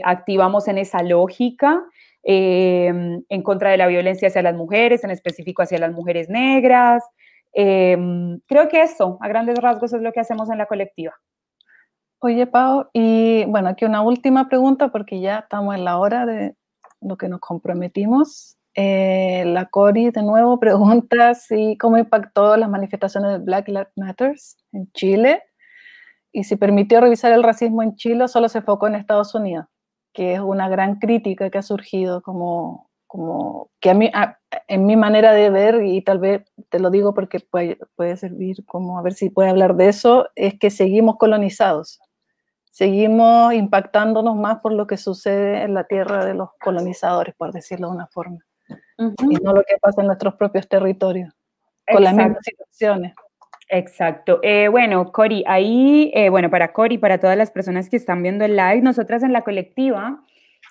activamos 0.05 0.69
en 0.69 0.77
esa 0.77 1.03
lógica. 1.03 1.83
Em, 2.25 3.25
en 3.29 3.43
contra 3.43 3.71
de 3.71 3.77
la 3.77 3.89
violencia 3.89 4.29
hacia 4.29 4.43
las 4.43 4.55
mujeres, 4.55 5.03
en 5.03 5.11
específico 5.11 5.63
hacia 5.63 5.79
las 5.79 5.93
mujeres 5.93 6.29
negras. 6.29 7.05
Em, 7.53 8.41
creo 8.47 8.69
que 8.69 8.83
eso, 8.83 9.19
a 9.21 9.29
grandes 9.29 9.59
rasgos, 9.59 9.93
es 9.93 10.01
lo 10.03 10.13
que 10.13 10.21
hacemos 10.21 10.49
en 10.51 10.59
la 10.59 10.67
colectiva. 10.67 11.15
Oye, 12.21 12.47
Pau, 12.47 12.89
y 12.93 13.45
bueno, 13.47 13.69
aquí 13.71 13.85
una 13.85 14.03
última 14.03 14.49
pregunta 14.49 14.89
porque 14.93 15.21
ya 15.21 15.41
estamos 15.41 15.75
en 15.75 15.85
la 15.85 15.99
hora 15.99 16.25
de 16.25 16.55
lo 17.01 17.17
que 17.17 17.29
nos 17.29 17.41
comprometimos. 17.41 18.57
Eh, 18.75 19.45
la 19.47 19.67
Cori 19.67 20.11
de 20.11 20.23
nuevo 20.23 20.59
pregunta 20.61 21.35
si 21.35 21.77
cómo 21.79 21.99
impactó 21.99 22.57
las 22.57 22.71
manifestaciones 22.71 23.33
de 23.33 23.39
Black 23.39 23.69
Lives 23.69 23.93
Matter 23.97 24.35
en 24.73 24.91
Chile 24.93 25.43
y 26.33 26.45
si 26.45 26.57
permitió 26.57 27.01
revisar 27.01 27.33
el 27.33 27.43
racismo 27.43 27.83
en 27.83 27.97
Chile 27.97 28.25
o 28.25 28.29
solo 28.29 28.49
se 28.49 28.59
enfocó 28.59 28.87
en 28.87 28.95
Estados 28.95 29.35
Unidos 29.35 29.67
que 30.13 30.35
es 30.35 30.41
una 30.41 30.69
gran 30.69 30.99
crítica 30.99 31.51
que 31.51 31.59
ha 31.59 31.63
surgido 31.63 32.23
como, 32.23 32.91
como 33.07 33.71
que 33.81 33.91
a 33.91 33.95
mí, 33.95 34.11
en 34.69 34.87
mi 34.87 34.97
manera 34.97 35.33
de 35.33 35.51
ver, 35.51 35.83
y 35.83 36.03
tal 36.03 36.19
vez 36.19 36.43
te 36.69 36.79
lo 36.79 36.91
digo 36.91 37.15
porque 37.15 37.41
puede, 37.41 37.79
puede 37.97 38.17
servir 38.17 38.65
como 38.67 38.99
a 38.99 39.03
ver 39.03 39.15
si 39.15 39.31
puede 39.31 39.51
hablar 39.51 39.75
de 39.77 39.89
eso, 39.89 40.29
es 40.35 40.59
que 40.59 40.71
seguimos 40.71 41.17
colonizados, 41.17 42.01
seguimos 42.71 43.53
impactándonos 43.55 44.37
más 44.37 44.61
por 44.61 44.73
lo 44.73 44.87
que 44.87 44.97
sucede 44.97 45.63
en 45.63 45.75
la 45.75 45.85
tierra 45.85 46.25
de 46.25 46.35
los 46.35 46.51
colonizadores, 46.63 47.35
por 47.35 47.53
decirlo 47.53 47.89
de 47.89 47.95
una 47.95 48.07
forma, 48.07 48.39
y 48.99 49.37
no 49.43 49.53
lo 49.53 49.63
que 49.63 49.77
pasa 49.81 50.01
en 50.01 50.07
nuestros 50.07 50.35
propios 50.35 50.69
territorios, 50.69 51.35
con 51.91 52.05
las 52.05 52.15
mismas 52.15 52.39
situaciones. 52.43 53.15
Exacto. 53.75 54.39
Eh, 54.43 54.69
bueno, 54.69 55.11
Cori, 55.13 55.45
ahí, 55.47 56.11
eh, 56.15 56.29
bueno, 56.29 56.51
para 56.51 56.75
Cori, 56.75 56.99
para 56.99 57.19
todas 57.19 57.39
las 57.39 57.51
personas 57.51 57.89
que 57.89 57.97
están 57.97 58.23
viendo 58.23 58.45
el 58.45 58.55
live, 58.55 58.83
nosotras 58.83 59.23
en 59.23 59.33
la 59.33 59.43
colectiva 59.43 60.23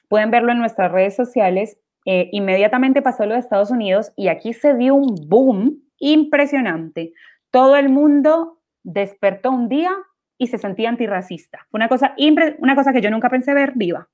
pueden 0.07 0.29
verlo 0.29 0.51
en 0.51 0.59
nuestras 0.59 0.91
redes 0.91 1.15
sociales. 1.15 1.79
Eh, 2.05 2.29
inmediatamente 2.31 3.01
pasó 3.01 3.25
lo 3.25 3.33
de 3.33 3.39
Estados 3.39 3.71
Unidos 3.71 4.11
y 4.15 4.27
aquí 4.27 4.53
se 4.53 4.75
dio 4.75 4.93
un 4.95 5.15
boom 5.27 5.81
impresionante. 5.97 7.13
Todo 7.49 7.75
el 7.75 7.89
mundo 7.89 8.59
despertó 8.83 9.49
un 9.51 9.67
día 9.67 9.91
y 10.37 10.47
se 10.47 10.59
sentía 10.59 10.89
antirracista. 10.89 11.67
Una 11.71 11.87
cosa, 11.89 12.13
una 12.59 12.75
cosa 12.75 12.93
que 12.93 13.01
yo 13.01 13.09
nunca 13.09 13.29
pensé 13.29 13.53
ver 13.55 13.73
viva. 13.75 14.09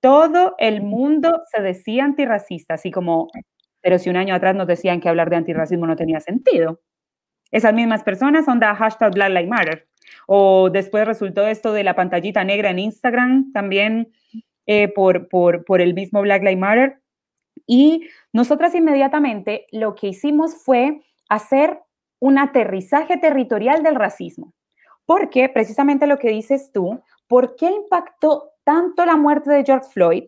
Todo 0.00 0.54
el 0.58 0.82
mundo 0.82 1.42
se 1.54 1.62
decía 1.62 2.04
antirracista, 2.04 2.74
así 2.74 2.90
como, 2.90 3.28
pero 3.82 3.98
si 3.98 4.10
un 4.10 4.16
año 4.16 4.34
atrás 4.34 4.56
nos 4.56 4.66
decían 4.68 5.00
que 5.00 5.08
hablar 5.08 5.30
de 5.30 5.36
antirracismo 5.36 5.86
no 5.86 5.96
tenía 5.96 6.20
sentido. 6.20 6.80
Esas 7.50 7.74
mismas 7.74 8.02
personas 8.02 8.44
son 8.44 8.60
de 8.60 8.66
hashtag 8.66 9.14
Black 9.14 9.30
Lives 9.30 9.48
Matter. 9.48 9.88
O 10.26 10.70
después 10.70 11.06
resultó 11.06 11.46
esto 11.46 11.72
de 11.72 11.84
la 11.84 11.94
pantallita 11.94 12.44
negra 12.44 12.70
en 12.70 12.78
Instagram 12.78 13.52
también 13.52 14.12
eh, 14.66 14.88
por, 14.88 15.28
por, 15.28 15.64
por 15.64 15.80
el 15.80 15.94
mismo 15.94 16.20
Black 16.20 16.42
Lives 16.42 16.58
Matter. 16.58 17.00
Y 17.66 18.08
nosotras 18.32 18.74
inmediatamente 18.74 19.66
lo 19.72 19.94
que 19.94 20.08
hicimos 20.08 20.54
fue 20.62 21.00
hacer 21.28 21.80
un 22.20 22.38
aterrizaje 22.38 23.16
territorial 23.16 23.82
del 23.82 23.94
racismo. 23.94 24.54
Porque 25.06 25.48
precisamente 25.48 26.06
lo 26.06 26.18
que 26.18 26.28
dices 26.28 26.70
tú, 26.72 27.00
¿por 27.26 27.56
qué 27.56 27.70
impactó 27.70 28.50
tanto 28.64 29.06
la 29.06 29.16
muerte 29.16 29.50
de 29.50 29.64
George 29.64 29.88
Floyd? 29.90 30.24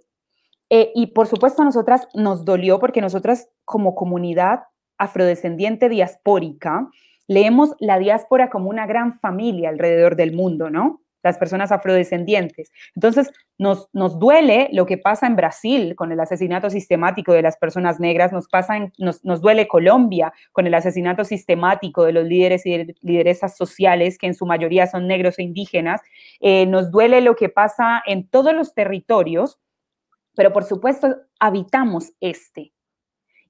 Eh, 0.71 0.93
y 0.95 1.09
por 1.09 1.27
supuesto 1.27 1.63
a 1.63 1.65
nosotras 1.65 2.09
nos 2.15 2.45
dolió 2.45 2.79
porque 2.79 3.01
nosotras 3.01 3.51
como 3.65 3.95
comunidad 3.95 4.61
afrodescendiente 4.99 5.89
diaspórica 5.89 6.89
leemos 7.31 7.77
la 7.79 8.01
diáspora 8.01 8.51
como 8.51 8.69
una 8.69 8.89
gran 8.89 9.13
familia 9.13 9.69
alrededor 9.69 10.17
del 10.17 10.33
mundo, 10.33 10.69
¿no? 10.69 11.01
Las 11.23 11.39
personas 11.39 11.71
afrodescendientes. 11.71 12.73
Entonces, 12.97 13.31
nos, 13.57 13.89
nos 13.93 14.19
duele 14.19 14.69
lo 14.73 14.85
que 14.85 14.99
pasa 14.99 15.29
en 15.29 15.37
Brasil 15.37 15.95
con 15.95 16.11
el 16.11 16.19
asesinato 16.19 16.71
sistemático 16.71 17.33
de 17.33 17.43
las 17.43 17.57
personas 17.57 18.01
negras, 18.01 18.33
nos, 18.33 18.49
pasa 18.49 18.91
nos, 18.99 19.25
nos, 19.25 19.41
duele 19.41 19.69
Colombia 19.69 20.33
con 20.51 20.67
el 20.67 20.75
asesinato 20.75 21.23
sistemático 21.23 22.03
de 22.03 22.15
los 22.15 22.25
líderes 22.25 22.67
y 22.67 22.97
lideresas 23.01 23.57
sociales, 23.57 24.19
que 24.19 24.27
en 24.27 24.35
su 24.35 24.45
mayoría 24.45 24.89
son 24.89 25.07
negros 25.07 25.39
e 25.39 25.45
indígenas, 25.45 26.01
eh, 26.41 26.67
nos 26.67 26.91
duele 26.91 27.21
lo 27.21 27.37
que 27.37 27.49
pasa 27.49 28.03
en 28.07 28.27
todos 28.27 28.53
los 28.55 28.75
territorios, 28.75 29.61
pero 30.35 30.53
por 30.53 30.65
supuesto 30.65 31.15
habitamos 31.39 32.13
este. 32.19 32.73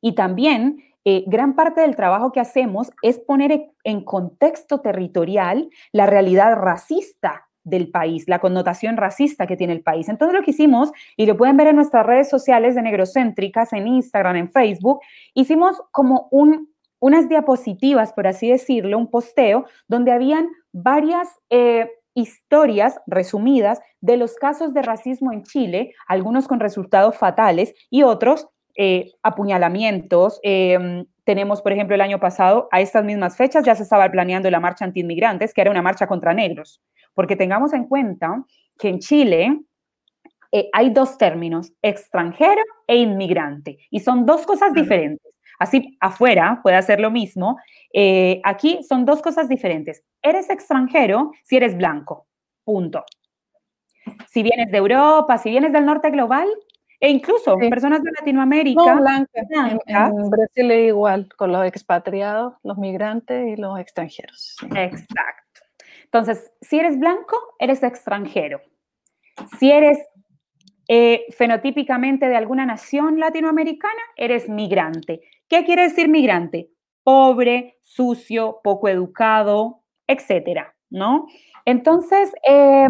Y 0.02 0.14
también 0.14 0.89
eh, 1.04 1.24
gran 1.26 1.54
parte 1.54 1.80
del 1.80 1.96
trabajo 1.96 2.32
que 2.32 2.40
hacemos 2.40 2.90
es 3.02 3.18
poner 3.18 3.70
en 3.84 4.04
contexto 4.04 4.80
territorial 4.80 5.70
la 5.92 6.06
realidad 6.06 6.56
racista 6.56 7.46
del 7.64 7.90
país, 7.90 8.24
la 8.26 8.38
connotación 8.38 8.96
racista 8.96 9.46
que 9.46 9.56
tiene 9.56 9.72
el 9.72 9.82
país. 9.82 10.08
Entonces 10.08 10.36
lo 10.36 10.44
que 10.44 10.50
hicimos, 10.50 10.92
y 11.16 11.26
lo 11.26 11.36
pueden 11.36 11.56
ver 11.56 11.68
en 11.68 11.76
nuestras 11.76 12.06
redes 12.06 12.28
sociales 12.28 12.74
de 12.74 12.82
Negrocéntricas, 12.82 13.72
en 13.72 13.86
Instagram, 13.86 14.36
en 14.36 14.52
Facebook, 14.52 15.00
hicimos 15.34 15.80
como 15.90 16.28
un, 16.30 16.68
unas 16.98 17.28
diapositivas, 17.28 18.12
por 18.12 18.26
así 18.26 18.50
decirlo, 18.50 18.98
un 18.98 19.10
posteo, 19.10 19.66
donde 19.88 20.12
habían 20.12 20.48
varias 20.72 21.28
eh, 21.50 21.90
historias 22.14 23.00
resumidas 23.06 23.80
de 24.00 24.16
los 24.16 24.34
casos 24.34 24.74
de 24.74 24.82
racismo 24.82 25.32
en 25.32 25.44
Chile, 25.44 25.94
algunos 26.08 26.48
con 26.48 26.60
resultados 26.60 27.16
fatales 27.16 27.74
y 27.90 28.02
otros 28.02 28.48
eh, 28.76 29.12
apuñalamientos. 29.22 30.40
Em, 30.42 31.06
tenemos, 31.24 31.62
por 31.62 31.72
ejemplo, 31.72 31.94
el 31.94 32.00
año 32.00 32.18
pasado, 32.18 32.68
a 32.72 32.80
estas 32.80 33.04
mismas 33.04 33.36
fechas 33.36 33.64
ya 33.64 33.74
se 33.74 33.82
estaba 33.82 34.10
planeando 34.10 34.50
la 34.50 34.60
marcha 34.60 34.84
anti-inmigrantes, 34.84 35.54
que 35.54 35.60
era 35.60 35.70
una 35.70 35.82
marcha 35.82 36.06
contra 36.06 36.34
negros, 36.34 36.82
porque 37.14 37.36
tengamos 37.36 37.72
en 37.72 37.84
cuenta 37.84 38.44
que 38.78 38.88
en 38.88 38.98
Chile 38.98 39.60
eh, 40.52 40.68
hay 40.72 40.90
dos 40.90 41.18
términos, 41.18 41.72
extranjero 41.82 42.62
e 42.86 42.96
inmigrante, 42.96 43.78
y 43.90 44.00
son 44.00 44.26
dos 44.26 44.46
cosas 44.46 44.72
diferentes. 44.72 45.30
Así 45.60 45.96
afuera 46.00 46.60
puede 46.62 46.76
hacer 46.76 47.00
lo 47.00 47.10
mismo. 47.10 47.58
Eh, 47.92 48.40
aquí 48.44 48.80
son 48.82 49.04
dos 49.04 49.20
cosas 49.20 49.46
diferentes. 49.46 50.02
Eres 50.22 50.48
extranjero 50.48 51.32
si 51.44 51.56
eres 51.56 51.76
blanco, 51.76 52.26
punto. 52.64 53.04
Si 54.28 54.42
vienes 54.42 54.72
de 54.72 54.78
Europa, 54.78 55.36
si 55.36 55.50
vienes 55.50 55.72
del 55.72 55.84
norte 55.84 56.10
global, 56.10 56.48
e 57.00 57.10
incluso 57.10 57.56
personas 57.56 58.02
de 58.02 58.10
Latinoamérica. 58.12 58.94
No. 58.94 59.26
En, 59.86 60.30
Brasil 60.30 60.70
es 60.70 60.88
igual, 60.88 61.28
con 61.34 61.50
los 61.50 61.66
expatriados, 61.66 62.54
los 62.62 62.76
migrantes 62.76 63.48
y 63.48 63.60
los 63.60 63.78
extranjeros. 63.80 64.56
Exacto. 64.74 65.62
Entonces, 66.04 66.52
si 66.60 66.78
eres 66.78 66.98
blanco, 66.98 67.36
eres 67.58 67.82
extranjero. 67.82 68.60
Si 69.58 69.70
eres 69.70 69.98
eh, 70.88 71.24
fenotípicamente 71.30 72.28
de 72.28 72.36
alguna 72.36 72.66
nación 72.66 73.18
latinoamericana, 73.18 74.02
eres 74.16 74.48
migrante. 74.48 75.22
¿Qué 75.48 75.64
quiere 75.64 75.84
decir 75.84 76.08
migrante? 76.08 76.70
Pobre, 77.02 77.78
sucio, 77.82 78.60
poco 78.62 78.88
educado, 78.88 79.84
etcétera, 80.06 80.74
¿no? 80.90 81.28
Entonces, 81.64 82.32
eh, 82.46 82.88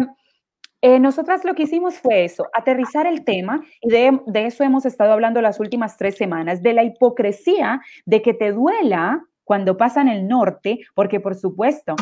eh, 0.81 0.99
nosotras 0.99 1.45
lo 1.45 1.53
que 1.53 1.63
hicimos 1.63 1.99
fue 1.99 2.25
eso, 2.25 2.47
aterrizar 2.53 3.05
el 3.05 3.23
tema, 3.23 3.63
y 3.81 3.89
de, 3.89 4.19
eso 4.33 4.63
hemos 4.63 4.85
estado 4.85 5.13
hablando 5.13 5.41
las 5.41 5.59
últimas 5.59 5.97
tres 5.97 6.15
semanas, 6.17 6.63
de 6.63 6.73
la 6.73 6.83
hipocresía 6.83 7.81
de 8.05 8.21
que 8.21 8.33
te 8.33 8.51
duela 8.51 9.23
cuando 9.43 9.77
pasa 9.77 10.01
en 10.01 10.07
el 10.07 10.27
norte, 10.27 10.79
porque 10.95 11.19
por 11.19 11.35
supuesto, 11.35 11.95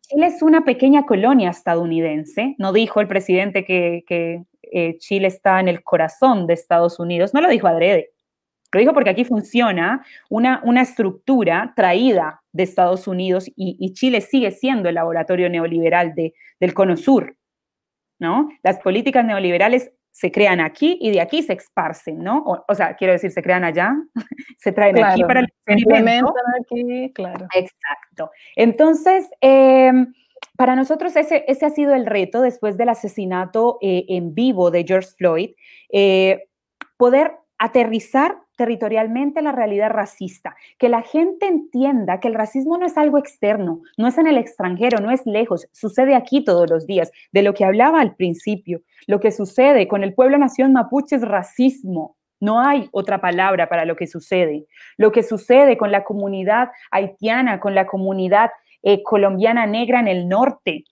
Chile 0.00 0.26
es 0.26 0.42
una 0.42 0.64
pequeña 0.64 1.04
colonia 1.04 1.50
estadounidense, 1.50 2.54
no 2.58 2.72
dijo 2.72 3.00
el 3.00 3.08
presidente 3.08 3.64
que, 3.64 4.04
eh, 4.72 4.98
Chile 4.98 5.28
está 5.28 5.60
en 5.60 5.68
el 5.68 5.84
corazón 5.84 6.46
de 6.46 6.54
Estados 6.54 6.98
Unidos, 6.98 7.32
no 7.32 7.40
lo 7.40 7.48
dijo 7.48 7.68
adrede, 7.68 8.10
lo 8.76 8.80
dijo 8.80 8.92
porque 8.92 9.10
aquí 9.10 9.24
funciona 9.24 10.04
una, 10.28 10.60
estructura 10.82 11.72
traída 11.74 12.42
de 12.52 12.64
Estados 12.64 13.08
Unidos 13.08 13.50
y, 13.56 13.92
Chile 13.94 14.20
sigue 14.20 14.50
siendo 14.50 14.88
el 14.88 14.96
laboratorio 14.96 15.48
neoliberal 15.48 16.14
de, 16.14 16.34
del 16.60 16.74
Cono 16.74 16.96
Sur. 16.96 17.36
¿No? 18.18 18.48
Las 18.62 18.78
políticas 18.78 19.24
neoliberales 19.24 19.90
se 20.16 20.32
crean 20.32 20.60
aquí 20.60 20.98
y 21.02 21.10
de 21.10 21.20
aquí 21.20 21.42
se 21.42 21.52
esparcen, 21.52 22.20
¿no? 22.22 22.42
O, 22.68 22.74
sea, 22.74 22.96
quiero 22.96 23.12
decir, 23.12 23.30
se 23.30 23.42
crean 23.42 23.64
allá, 23.64 23.94
se 24.58 24.72
traen 24.72 25.02
aquí 25.04 25.22
para 25.22 25.40
el 25.40 25.46
experimento. 25.46 26.32
aquí, 26.58 27.12
claro. 27.12 27.46
Exacto. 27.54 28.30
Entonces, 28.56 29.28
em, 29.42 30.14
para 30.56 30.74
nosotros 30.74 31.14
ese, 31.16 31.44
ese, 31.48 31.66
ha 31.66 31.70
sido 31.70 31.94
el 31.94 32.06
reto 32.06 32.40
después 32.40 32.78
del 32.78 32.88
asesinato 32.88 33.76
eh, 33.82 34.06
en 34.08 34.34
vivo 34.34 34.70
de 34.70 34.84
George 34.88 35.10
Floyd, 35.18 35.50
eh, 35.92 36.48
poder 36.96 37.32
aterrizar 37.58 38.38
territorialmente 38.56 39.42
la 39.42 39.52
realidad 39.52 39.90
racista, 39.90 40.56
que 40.78 40.88
la 40.88 41.02
gente 41.02 41.46
entienda 41.46 42.20
que 42.20 42.28
el 42.28 42.34
racismo 42.34 42.78
no 42.78 42.86
es 42.86 42.96
algo 42.96 43.18
externo, 43.18 43.82
no 43.96 44.08
es 44.08 44.18
en 44.18 44.26
el 44.26 44.38
extranjero, 44.38 44.98
no 45.00 45.10
es 45.10 45.24
lejos, 45.26 45.68
sucede 45.72 46.14
aquí 46.14 46.44
todos 46.44 46.68
los 46.68 46.86
días, 46.86 47.12
de 47.32 47.42
lo 47.42 47.54
que 47.54 47.64
hablaba 47.64 48.00
al 48.00 48.16
principio. 48.16 48.82
Lo 49.06 49.20
que 49.20 49.30
sucede 49.30 49.86
con 49.88 50.02
el 50.02 50.14
pueblo 50.14 50.38
nación 50.38 50.72
mapuche 50.72 51.16
es 51.16 51.22
racismo, 51.22 52.16
no 52.40 52.60
hay 52.60 52.88
otra 52.92 53.20
palabra 53.20 53.68
para 53.68 53.84
lo 53.84 53.96
que 53.96 54.06
sucede. 54.06 54.66
Lo 54.96 55.10
que 55.10 55.22
sucede 55.22 55.76
con 55.76 55.90
la 55.90 56.04
comunidad 56.04 56.70
haitiana, 56.90 57.60
con 57.60 57.74
la 57.74 57.86
comunidad 57.86 58.50
eh, 58.82 59.02
colombiana 59.02 59.66
negra 59.66 60.00
en 60.00 60.08
el 60.08 60.28
norte, 60.28 60.84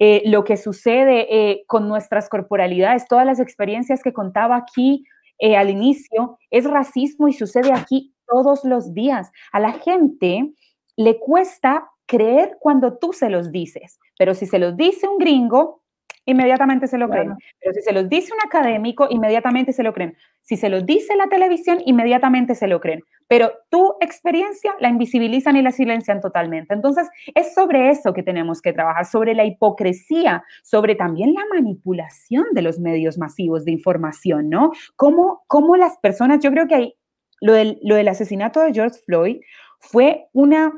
eh, 0.00 0.22
lo 0.26 0.44
que 0.44 0.56
sucede 0.56 1.26
eh, 1.28 1.64
con 1.66 1.88
nuestras 1.88 2.28
corporalidades, 2.28 3.08
todas 3.08 3.26
las 3.26 3.40
experiencias 3.40 4.02
que 4.02 4.12
contaba 4.12 4.56
aquí 4.56 5.04
eh, 5.38 5.56
al 5.56 5.70
inicio, 5.70 6.38
es 6.50 6.64
racismo 6.64 7.28
y 7.28 7.32
sucede 7.32 7.72
aquí 7.72 8.14
todos 8.26 8.64
los 8.64 8.94
días. 8.94 9.30
A 9.52 9.60
la 9.60 9.72
gente 9.72 10.52
le 10.96 11.18
cuesta 11.18 11.88
creer 12.06 12.56
cuando 12.60 12.98
tú 12.98 13.12
se 13.12 13.30
los 13.30 13.52
dices, 13.52 13.98
pero 14.18 14.34
si 14.34 14.46
se 14.46 14.58
los 14.58 14.76
dice 14.76 15.06
un 15.06 15.18
gringo, 15.18 15.82
inmediatamente 16.28 16.86
se 16.86 16.98
lo 16.98 17.08
creen. 17.08 17.34
Pero 17.58 17.72
si 17.72 17.80
se 17.80 17.92
los 17.92 18.08
dice 18.08 18.32
un 18.34 18.46
académico, 18.46 19.06
inmediatamente 19.08 19.72
se 19.72 19.82
lo 19.82 19.94
creen. 19.94 20.14
Si 20.42 20.56
se 20.56 20.68
los 20.68 20.84
dice 20.84 21.16
la 21.16 21.28
televisión, 21.28 21.78
inmediatamente 21.86 22.54
se 22.54 22.68
lo 22.68 22.80
creen. 22.80 23.00
Pero 23.28 23.52
tu 23.70 23.94
experiencia 24.00 24.74
la 24.78 24.90
invisibilizan 24.90 25.56
y 25.56 25.62
la 25.62 25.72
silencian 25.72 26.20
totalmente. 26.20 26.74
Entonces, 26.74 27.08
es 27.34 27.54
sobre 27.54 27.88
eso 27.88 28.12
que 28.12 28.22
tenemos 28.22 28.60
que 28.60 28.74
trabajar, 28.74 29.06
sobre 29.06 29.34
la 29.34 29.46
hipocresía, 29.46 30.44
sobre 30.62 30.94
también 30.96 31.32
la 31.32 31.44
manipulación 31.50 32.44
de 32.52 32.62
los 32.62 32.78
medios 32.78 33.16
masivos 33.16 33.64
de 33.64 33.72
información, 33.72 34.50
¿no? 34.50 34.72
Cómo, 34.96 35.44
cómo 35.46 35.76
las 35.76 35.96
personas, 35.98 36.40
yo 36.40 36.50
creo 36.50 36.66
que 36.66 36.74
hay, 36.74 36.94
lo 37.40 37.54
del, 37.54 37.78
lo 37.82 37.94
del 37.94 38.08
asesinato 38.08 38.60
de 38.60 38.74
George 38.74 38.98
Floyd 39.06 39.40
fue 39.78 40.26
una, 40.34 40.72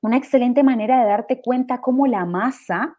una 0.00 0.16
excelente 0.16 0.62
manera 0.62 1.00
de 1.00 1.06
darte 1.06 1.42
cuenta 1.42 1.82
cómo 1.82 2.06
la 2.06 2.24
masa 2.24 2.98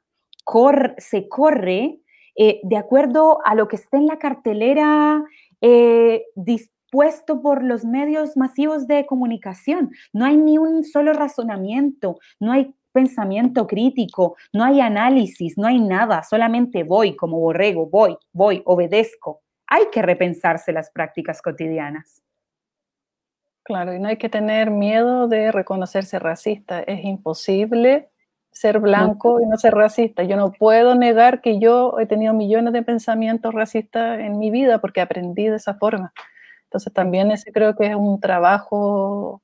se 0.97 1.27
corre 1.27 1.99
eh, 2.35 2.59
de 2.63 2.77
acuerdo 2.77 3.39
a 3.45 3.55
lo 3.55 3.67
que 3.67 3.75
está 3.77 3.97
en 3.97 4.07
la 4.07 4.19
cartelera 4.19 5.23
eh, 5.61 6.23
dispuesto 6.35 7.41
por 7.41 7.63
los 7.63 7.83
medios 7.83 8.37
masivos 8.37 8.87
de 8.87 9.05
comunicación. 9.05 9.91
No 10.13 10.25
hay 10.25 10.37
ni 10.37 10.57
un 10.57 10.83
solo 10.83 11.13
razonamiento, 11.13 12.19
no 12.39 12.51
hay 12.51 12.73
pensamiento 12.91 13.67
crítico, 13.67 14.35
no 14.53 14.63
hay 14.63 14.81
análisis, 14.81 15.57
no 15.57 15.67
hay 15.67 15.79
nada, 15.79 16.23
solamente 16.23 16.83
voy 16.83 17.15
como 17.15 17.39
borrego, 17.39 17.87
voy, 17.87 18.17
voy, 18.31 18.61
obedezco. 18.65 19.41
Hay 19.67 19.85
que 19.91 20.01
repensarse 20.01 20.71
las 20.71 20.89
prácticas 20.91 21.41
cotidianas. 21.41 22.23
Claro, 23.63 23.93
y 23.93 23.99
no 23.99 24.07
hay 24.07 24.17
que 24.17 24.29
tener 24.29 24.71
miedo 24.71 25.27
de 25.27 25.51
reconocerse 25.51 26.19
racista. 26.19 26.79
Es 26.81 27.03
imposible 27.03 28.09
ser 28.57 28.79
blanco 28.79 29.39
y 29.41 29.45
no 29.45 29.57
ser 29.57 29.73
racista. 29.73 30.23
Yo 30.23 30.35
no 30.35 30.51
puedo 30.51 30.95
negar 30.95 31.41
que 31.41 31.59
yo 31.59 31.99
he 31.99 32.05
tenido 32.05 32.33
millones 32.33 32.73
de 32.73 32.83
pensamientos 32.83 33.53
racistas 33.53 34.19
en 34.19 34.39
mi 34.39 34.51
vida 34.51 34.79
porque 34.79 35.01
aprendí 35.01 35.47
de 35.47 35.57
esa 35.57 35.75
forma. 35.75 36.13
Entonces 36.63 36.91
también 36.91 37.31
ese 37.31 37.51
creo 37.51 37.75
que 37.75 37.87
es 37.87 37.95
un 37.95 38.19
trabajo, 38.19 39.41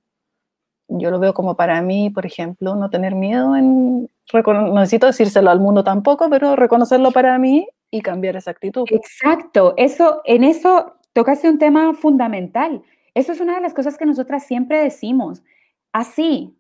yo 0.88 1.12
lo 1.12 1.20
veo 1.20 1.34
como 1.34 1.56
para 1.56 1.82
mí, 1.82 2.10
por 2.10 2.26
ejemplo, 2.26 2.76
no 2.76 2.90
tener 2.90 3.16
miedo 3.16 3.56
en, 3.56 4.10
no 4.34 4.74
necesito 4.74 5.08
decírselo 5.08 5.50
al 5.50 5.60
mundo 5.60 5.84
tampoco, 5.84 6.30
pero 6.30 6.56
reconocerlo 6.56 7.12
para 7.12 7.38
mí 7.38 7.68
y 7.92 8.02
cambiar 8.02 8.36
esa 8.36 8.52
actitud. 8.52 8.86
Exacto, 8.90 9.74
eso, 9.78 10.22
en 10.26 10.44
eso 10.44 10.96
tocaste 11.14 11.50
un 11.50 11.60
tema 11.60 11.94
fundamental. 11.94 12.82
Eso 13.14 13.32
es 13.32 13.40
una 13.40 13.56
de 13.56 13.62
las 13.62 13.74
cosas 13.74 13.98
que 13.98 14.06
nosotras 14.06 14.46
siempre 14.46 14.80
decimos. 14.80 15.44
Así 15.92 16.58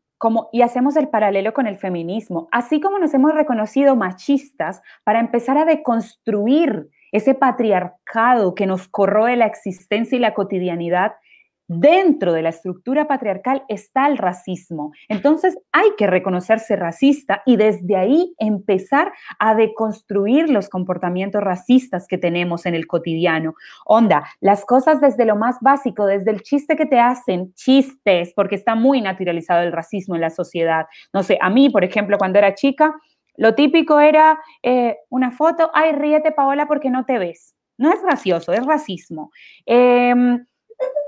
y 0.51 0.61
hacemos 0.61 0.95
el 0.95 1.09
paralelo 1.09 1.53
con 1.53 1.67
el 1.67 1.77
feminismo, 1.77 2.47
así 2.51 2.79
como 2.79 2.99
nos 2.99 3.13
hemos 3.13 3.33
reconocido 3.33 3.95
machistas 3.95 4.81
para 5.03 5.19
empezar 5.19 5.57
a 5.57 5.65
deconstruir 5.65 6.89
ese 7.11 7.35
patriarcado 7.35 8.55
que 8.55 8.65
nos 8.65 8.87
corroe 8.87 9.35
la 9.35 9.45
existencia 9.45 10.15
y 10.15 10.19
la 10.19 10.33
cotidianidad, 10.33 11.13
dentro 11.79 12.33
de 12.33 12.41
la 12.41 12.49
estructura 12.49 13.07
patriarcal 13.07 13.63
está 13.67 14.07
el 14.07 14.17
racismo. 14.17 14.91
Entonces 15.09 15.57
hay 15.71 15.89
que 15.97 16.07
reconocerse 16.07 16.75
racista 16.75 17.41
y 17.45 17.57
desde 17.57 17.95
ahí 17.95 18.33
empezar 18.37 19.13
a 19.39 19.55
deconstruir 19.55 20.49
los 20.49 20.69
comportamientos 20.69 21.41
racistas 21.43 22.07
que 22.07 22.17
tenemos 22.17 22.65
en 22.65 22.75
el 22.75 22.87
cotidiano. 22.87 23.55
Onda, 23.85 24.25
las 24.39 24.65
cosas 24.65 25.01
desde 25.01 25.25
lo 25.25 25.35
más 25.35 25.57
básico, 25.61 26.05
desde 26.05 26.31
el 26.31 26.41
chiste 26.41 26.75
que 26.75 26.85
te 26.85 26.99
hacen, 26.99 27.53
chistes, 27.53 28.33
porque 28.35 28.55
está 28.55 28.75
muy 28.75 29.01
naturalizado 29.01 29.61
el 29.61 29.71
racismo 29.71 30.15
en 30.15 30.21
la 30.21 30.29
sociedad. 30.29 30.85
No 31.13 31.23
sé, 31.23 31.37
a 31.41 31.49
mí, 31.49 31.69
por 31.69 31.83
ejemplo, 31.83 32.17
cuando 32.17 32.39
era 32.39 32.55
chica, 32.55 32.93
lo 33.35 33.55
típico 33.55 33.99
era 33.99 34.39
eh, 34.61 34.97
una 35.09 35.31
foto, 35.31 35.71
ay, 35.73 35.93
ríete 35.93 36.31
Paola 36.31 36.67
porque 36.67 36.89
no 36.89 37.05
te 37.05 37.17
ves. 37.17 37.55
No 37.77 37.91
es 37.91 38.01
gracioso, 38.03 38.53
es 38.53 38.65
racismo. 38.65 39.31
Em, 39.65 40.45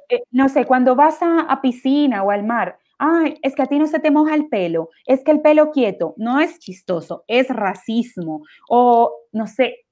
eh, 0.09 0.23
no 0.31 0.49
sé, 0.49 0.65
cuando 0.65 0.95
vas 0.95 1.19
a, 1.21 1.59
piscina 1.61 2.23
o 2.23 2.31
al 2.31 2.43
mar, 2.43 2.77
ay, 2.97 3.37
es 3.41 3.55
que 3.55 3.61
a 3.61 3.65
ti 3.65 3.79
no 3.79 3.87
se 3.87 3.99
te 3.99 4.11
moja 4.11 4.35
el 4.35 4.47
pelo, 4.47 4.89
es 5.05 5.23
que 5.23 5.31
el 5.31 5.41
pelo 5.41 5.71
quieto, 5.71 6.13
no 6.17 6.39
es 6.39 6.59
chistoso, 6.59 7.23
es 7.27 7.49
racismo. 7.49 8.43
O, 8.69 9.11
no 9.31 9.47
sé, 9.47 9.85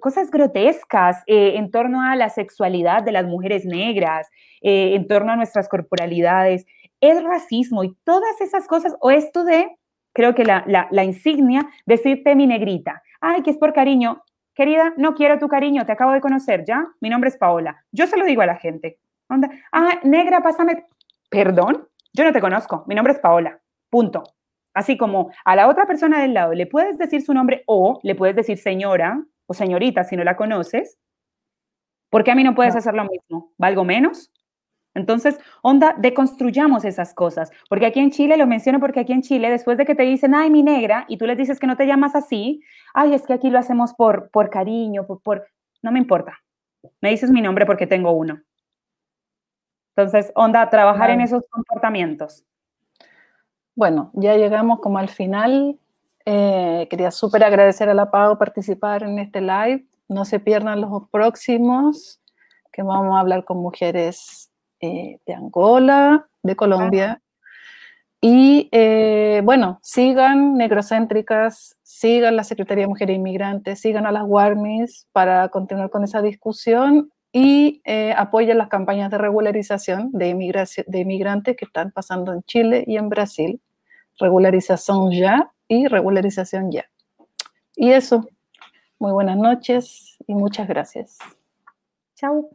cosas 0.00 0.30
grotescas 0.30 1.22
eh, 1.26 1.54
en 1.56 1.70
torno 1.70 2.02
a 2.02 2.16
la 2.16 2.30
sexualidad 2.30 3.02
de 3.02 3.12
las 3.12 3.26
mujeres 3.26 3.64
negras, 3.64 4.28
en 4.60 5.06
torno 5.06 5.32
a 5.32 5.36
nuestras 5.36 5.68
corporalidades, 5.68 6.66
es 7.00 7.22
racismo 7.22 7.84
y 7.84 7.94
todas 8.04 8.40
esas 8.40 8.66
cosas, 8.66 8.96
o 9.00 9.10
esto 9.10 9.44
de 9.44 9.68
creo 10.18 10.34
que 10.34 10.44
la, 10.44 10.64
la, 10.66 11.04
insignia, 11.04 11.68
decirte 11.86 12.34
mi 12.34 12.48
negrita. 12.48 13.02
Ay, 13.20 13.42
que 13.42 13.50
es 13.50 13.56
por 13.56 13.72
cariño. 13.72 14.24
Querida, 14.52 14.92
no 14.96 15.14
quiero 15.14 15.38
tu 15.38 15.46
cariño, 15.46 15.86
te 15.86 15.92
acabo 15.92 16.10
de 16.10 16.20
conocer, 16.20 16.64
¿ya? 16.66 16.88
Mi 17.00 17.08
nombre 17.08 17.28
es 17.28 17.36
Paola. 17.36 17.84
Yo 17.92 18.08
se 18.08 18.16
lo 18.16 18.24
digo 18.24 18.42
a 18.42 18.46
la 18.46 18.56
gente. 18.56 18.98
Ah, 19.72 20.00
negra, 20.04 20.42
pásame. 20.42 20.86
Perdón, 21.30 21.88
yo 22.12 22.24
no 22.24 22.32
te 22.32 22.40
conozco. 22.40 22.84
Mi 22.86 22.94
nombre 22.94 23.12
es 23.12 23.18
Paola. 23.18 23.60
Punto. 23.90 24.24
Así 24.74 24.96
como 24.96 25.30
a 25.44 25.56
la 25.56 25.68
otra 25.68 25.86
persona 25.86 26.20
del 26.20 26.34
lado 26.34 26.54
le 26.54 26.66
puedes 26.66 26.98
decir 26.98 27.22
su 27.22 27.34
nombre 27.34 27.64
o 27.66 27.98
le 28.02 28.14
puedes 28.14 28.36
decir 28.36 28.58
señora 28.58 29.24
o 29.46 29.54
señorita 29.54 30.04
si 30.04 30.16
no 30.16 30.24
la 30.24 30.36
conoces. 30.36 30.98
¿Por 32.10 32.24
qué 32.24 32.30
a 32.30 32.34
mí 32.34 32.44
no 32.44 32.54
puedes 32.54 32.76
hacer 32.76 32.94
lo 32.94 33.04
mismo? 33.04 33.52
¿Valgo 33.58 33.84
menos? 33.84 34.30
Entonces, 34.94 35.38
onda, 35.62 35.94
deconstruyamos 35.98 36.84
esas 36.84 37.14
cosas, 37.14 37.52
porque 37.68 37.86
aquí 37.86 38.00
en 38.00 38.10
Chile, 38.10 38.36
lo 38.36 38.46
menciono 38.46 38.80
porque 38.80 39.00
aquí 39.00 39.12
en 39.12 39.22
Chile, 39.22 39.50
después 39.50 39.78
de 39.78 39.84
que 39.84 39.94
te 39.94 40.02
dicen, 40.02 40.34
ay, 40.34 40.50
mi 40.50 40.62
negra, 40.62 41.04
y 41.08 41.18
tú 41.18 41.26
les 41.26 41.36
dices 41.36 41.60
que 41.60 41.66
no 41.66 41.76
te 41.76 41.86
llamas 41.86 42.16
así, 42.16 42.62
ay, 42.94 43.14
es 43.14 43.24
que 43.24 43.34
aquí 43.34 43.48
lo 43.50 43.58
hacemos 43.58 43.94
por, 43.94 44.30
por 44.30 44.50
cariño, 44.50 45.06
por, 45.06 45.22
por, 45.22 45.46
no 45.82 45.92
me 45.92 46.00
importa, 46.00 46.38
me 47.00 47.10
dices 47.10 47.30
mi 47.30 47.40
nombre 47.40 47.64
porque 47.64 47.86
tengo 47.86 48.10
uno. 48.12 48.40
Entonces, 49.98 50.30
onda, 50.36 50.70
trabajar 50.70 51.10
en 51.10 51.20
esos 51.20 51.42
comportamientos. 51.50 52.44
Bueno, 53.74 54.12
ya 54.14 54.36
llegamos 54.36 54.78
como 54.78 54.98
al 54.98 55.08
final. 55.08 55.76
Eh, 56.24 56.86
quería 56.88 57.10
súper 57.10 57.42
agradecer 57.42 57.88
a 57.88 57.94
la 57.94 58.08
Pau 58.08 58.38
participar 58.38 59.02
en 59.02 59.18
este 59.18 59.40
live. 59.40 59.84
No 60.08 60.24
se 60.24 60.38
pierdan 60.38 60.82
los 60.82 61.08
próximos, 61.10 62.20
que 62.70 62.84
vamos 62.84 63.16
a 63.16 63.18
hablar 63.18 63.44
con 63.44 63.56
mujeres 63.56 64.52
eh, 64.78 65.18
de 65.26 65.34
Angola, 65.34 66.28
de 66.44 66.54
Colombia. 66.54 67.20
Y 68.20 68.68
eh, 68.70 69.42
bueno, 69.42 69.80
sigan 69.82 70.54
Negrocéntricas, 70.54 71.76
sigan 71.82 72.36
la 72.36 72.44
Secretaría 72.44 72.84
de 72.84 72.88
Mujeres 72.88 73.16
Inmigrantes, 73.16 73.80
sigan 73.80 74.06
a 74.06 74.12
las 74.12 74.22
WARMIS 74.24 75.08
para 75.10 75.48
continuar 75.48 75.90
con 75.90 76.04
esa 76.04 76.22
discusión 76.22 77.10
y 77.32 77.82
eh, 77.84 78.14
apoyen 78.16 78.58
las 78.58 78.68
campañas 78.68 79.10
de 79.10 79.18
regularización 79.18 80.10
de, 80.12 80.34
de 80.86 80.98
inmigrantes 80.98 81.56
que 81.56 81.64
están 81.64 81.90
pasando 81.92 82.32
en 82.32 82.42
Chile 82.44 82.84
y 82.86 82.96
en 82.96 83.08
Brasil. 83.08 83.60
Regularización 84.18 85.12
ya 85.12 85.52
y 85.68 85.86
regularización 85.86 86.72
ya. 86.72 86.86
Y 87.76 87.92
eso, 87.92 88.26
muy 88.98 89.12
buenas 89.12 89.36
noches 89.36 90.16
y 90.26 90.34
muchas 90.34 90.66
gracias. 90.66 91.18
Chao. 92.16 92.50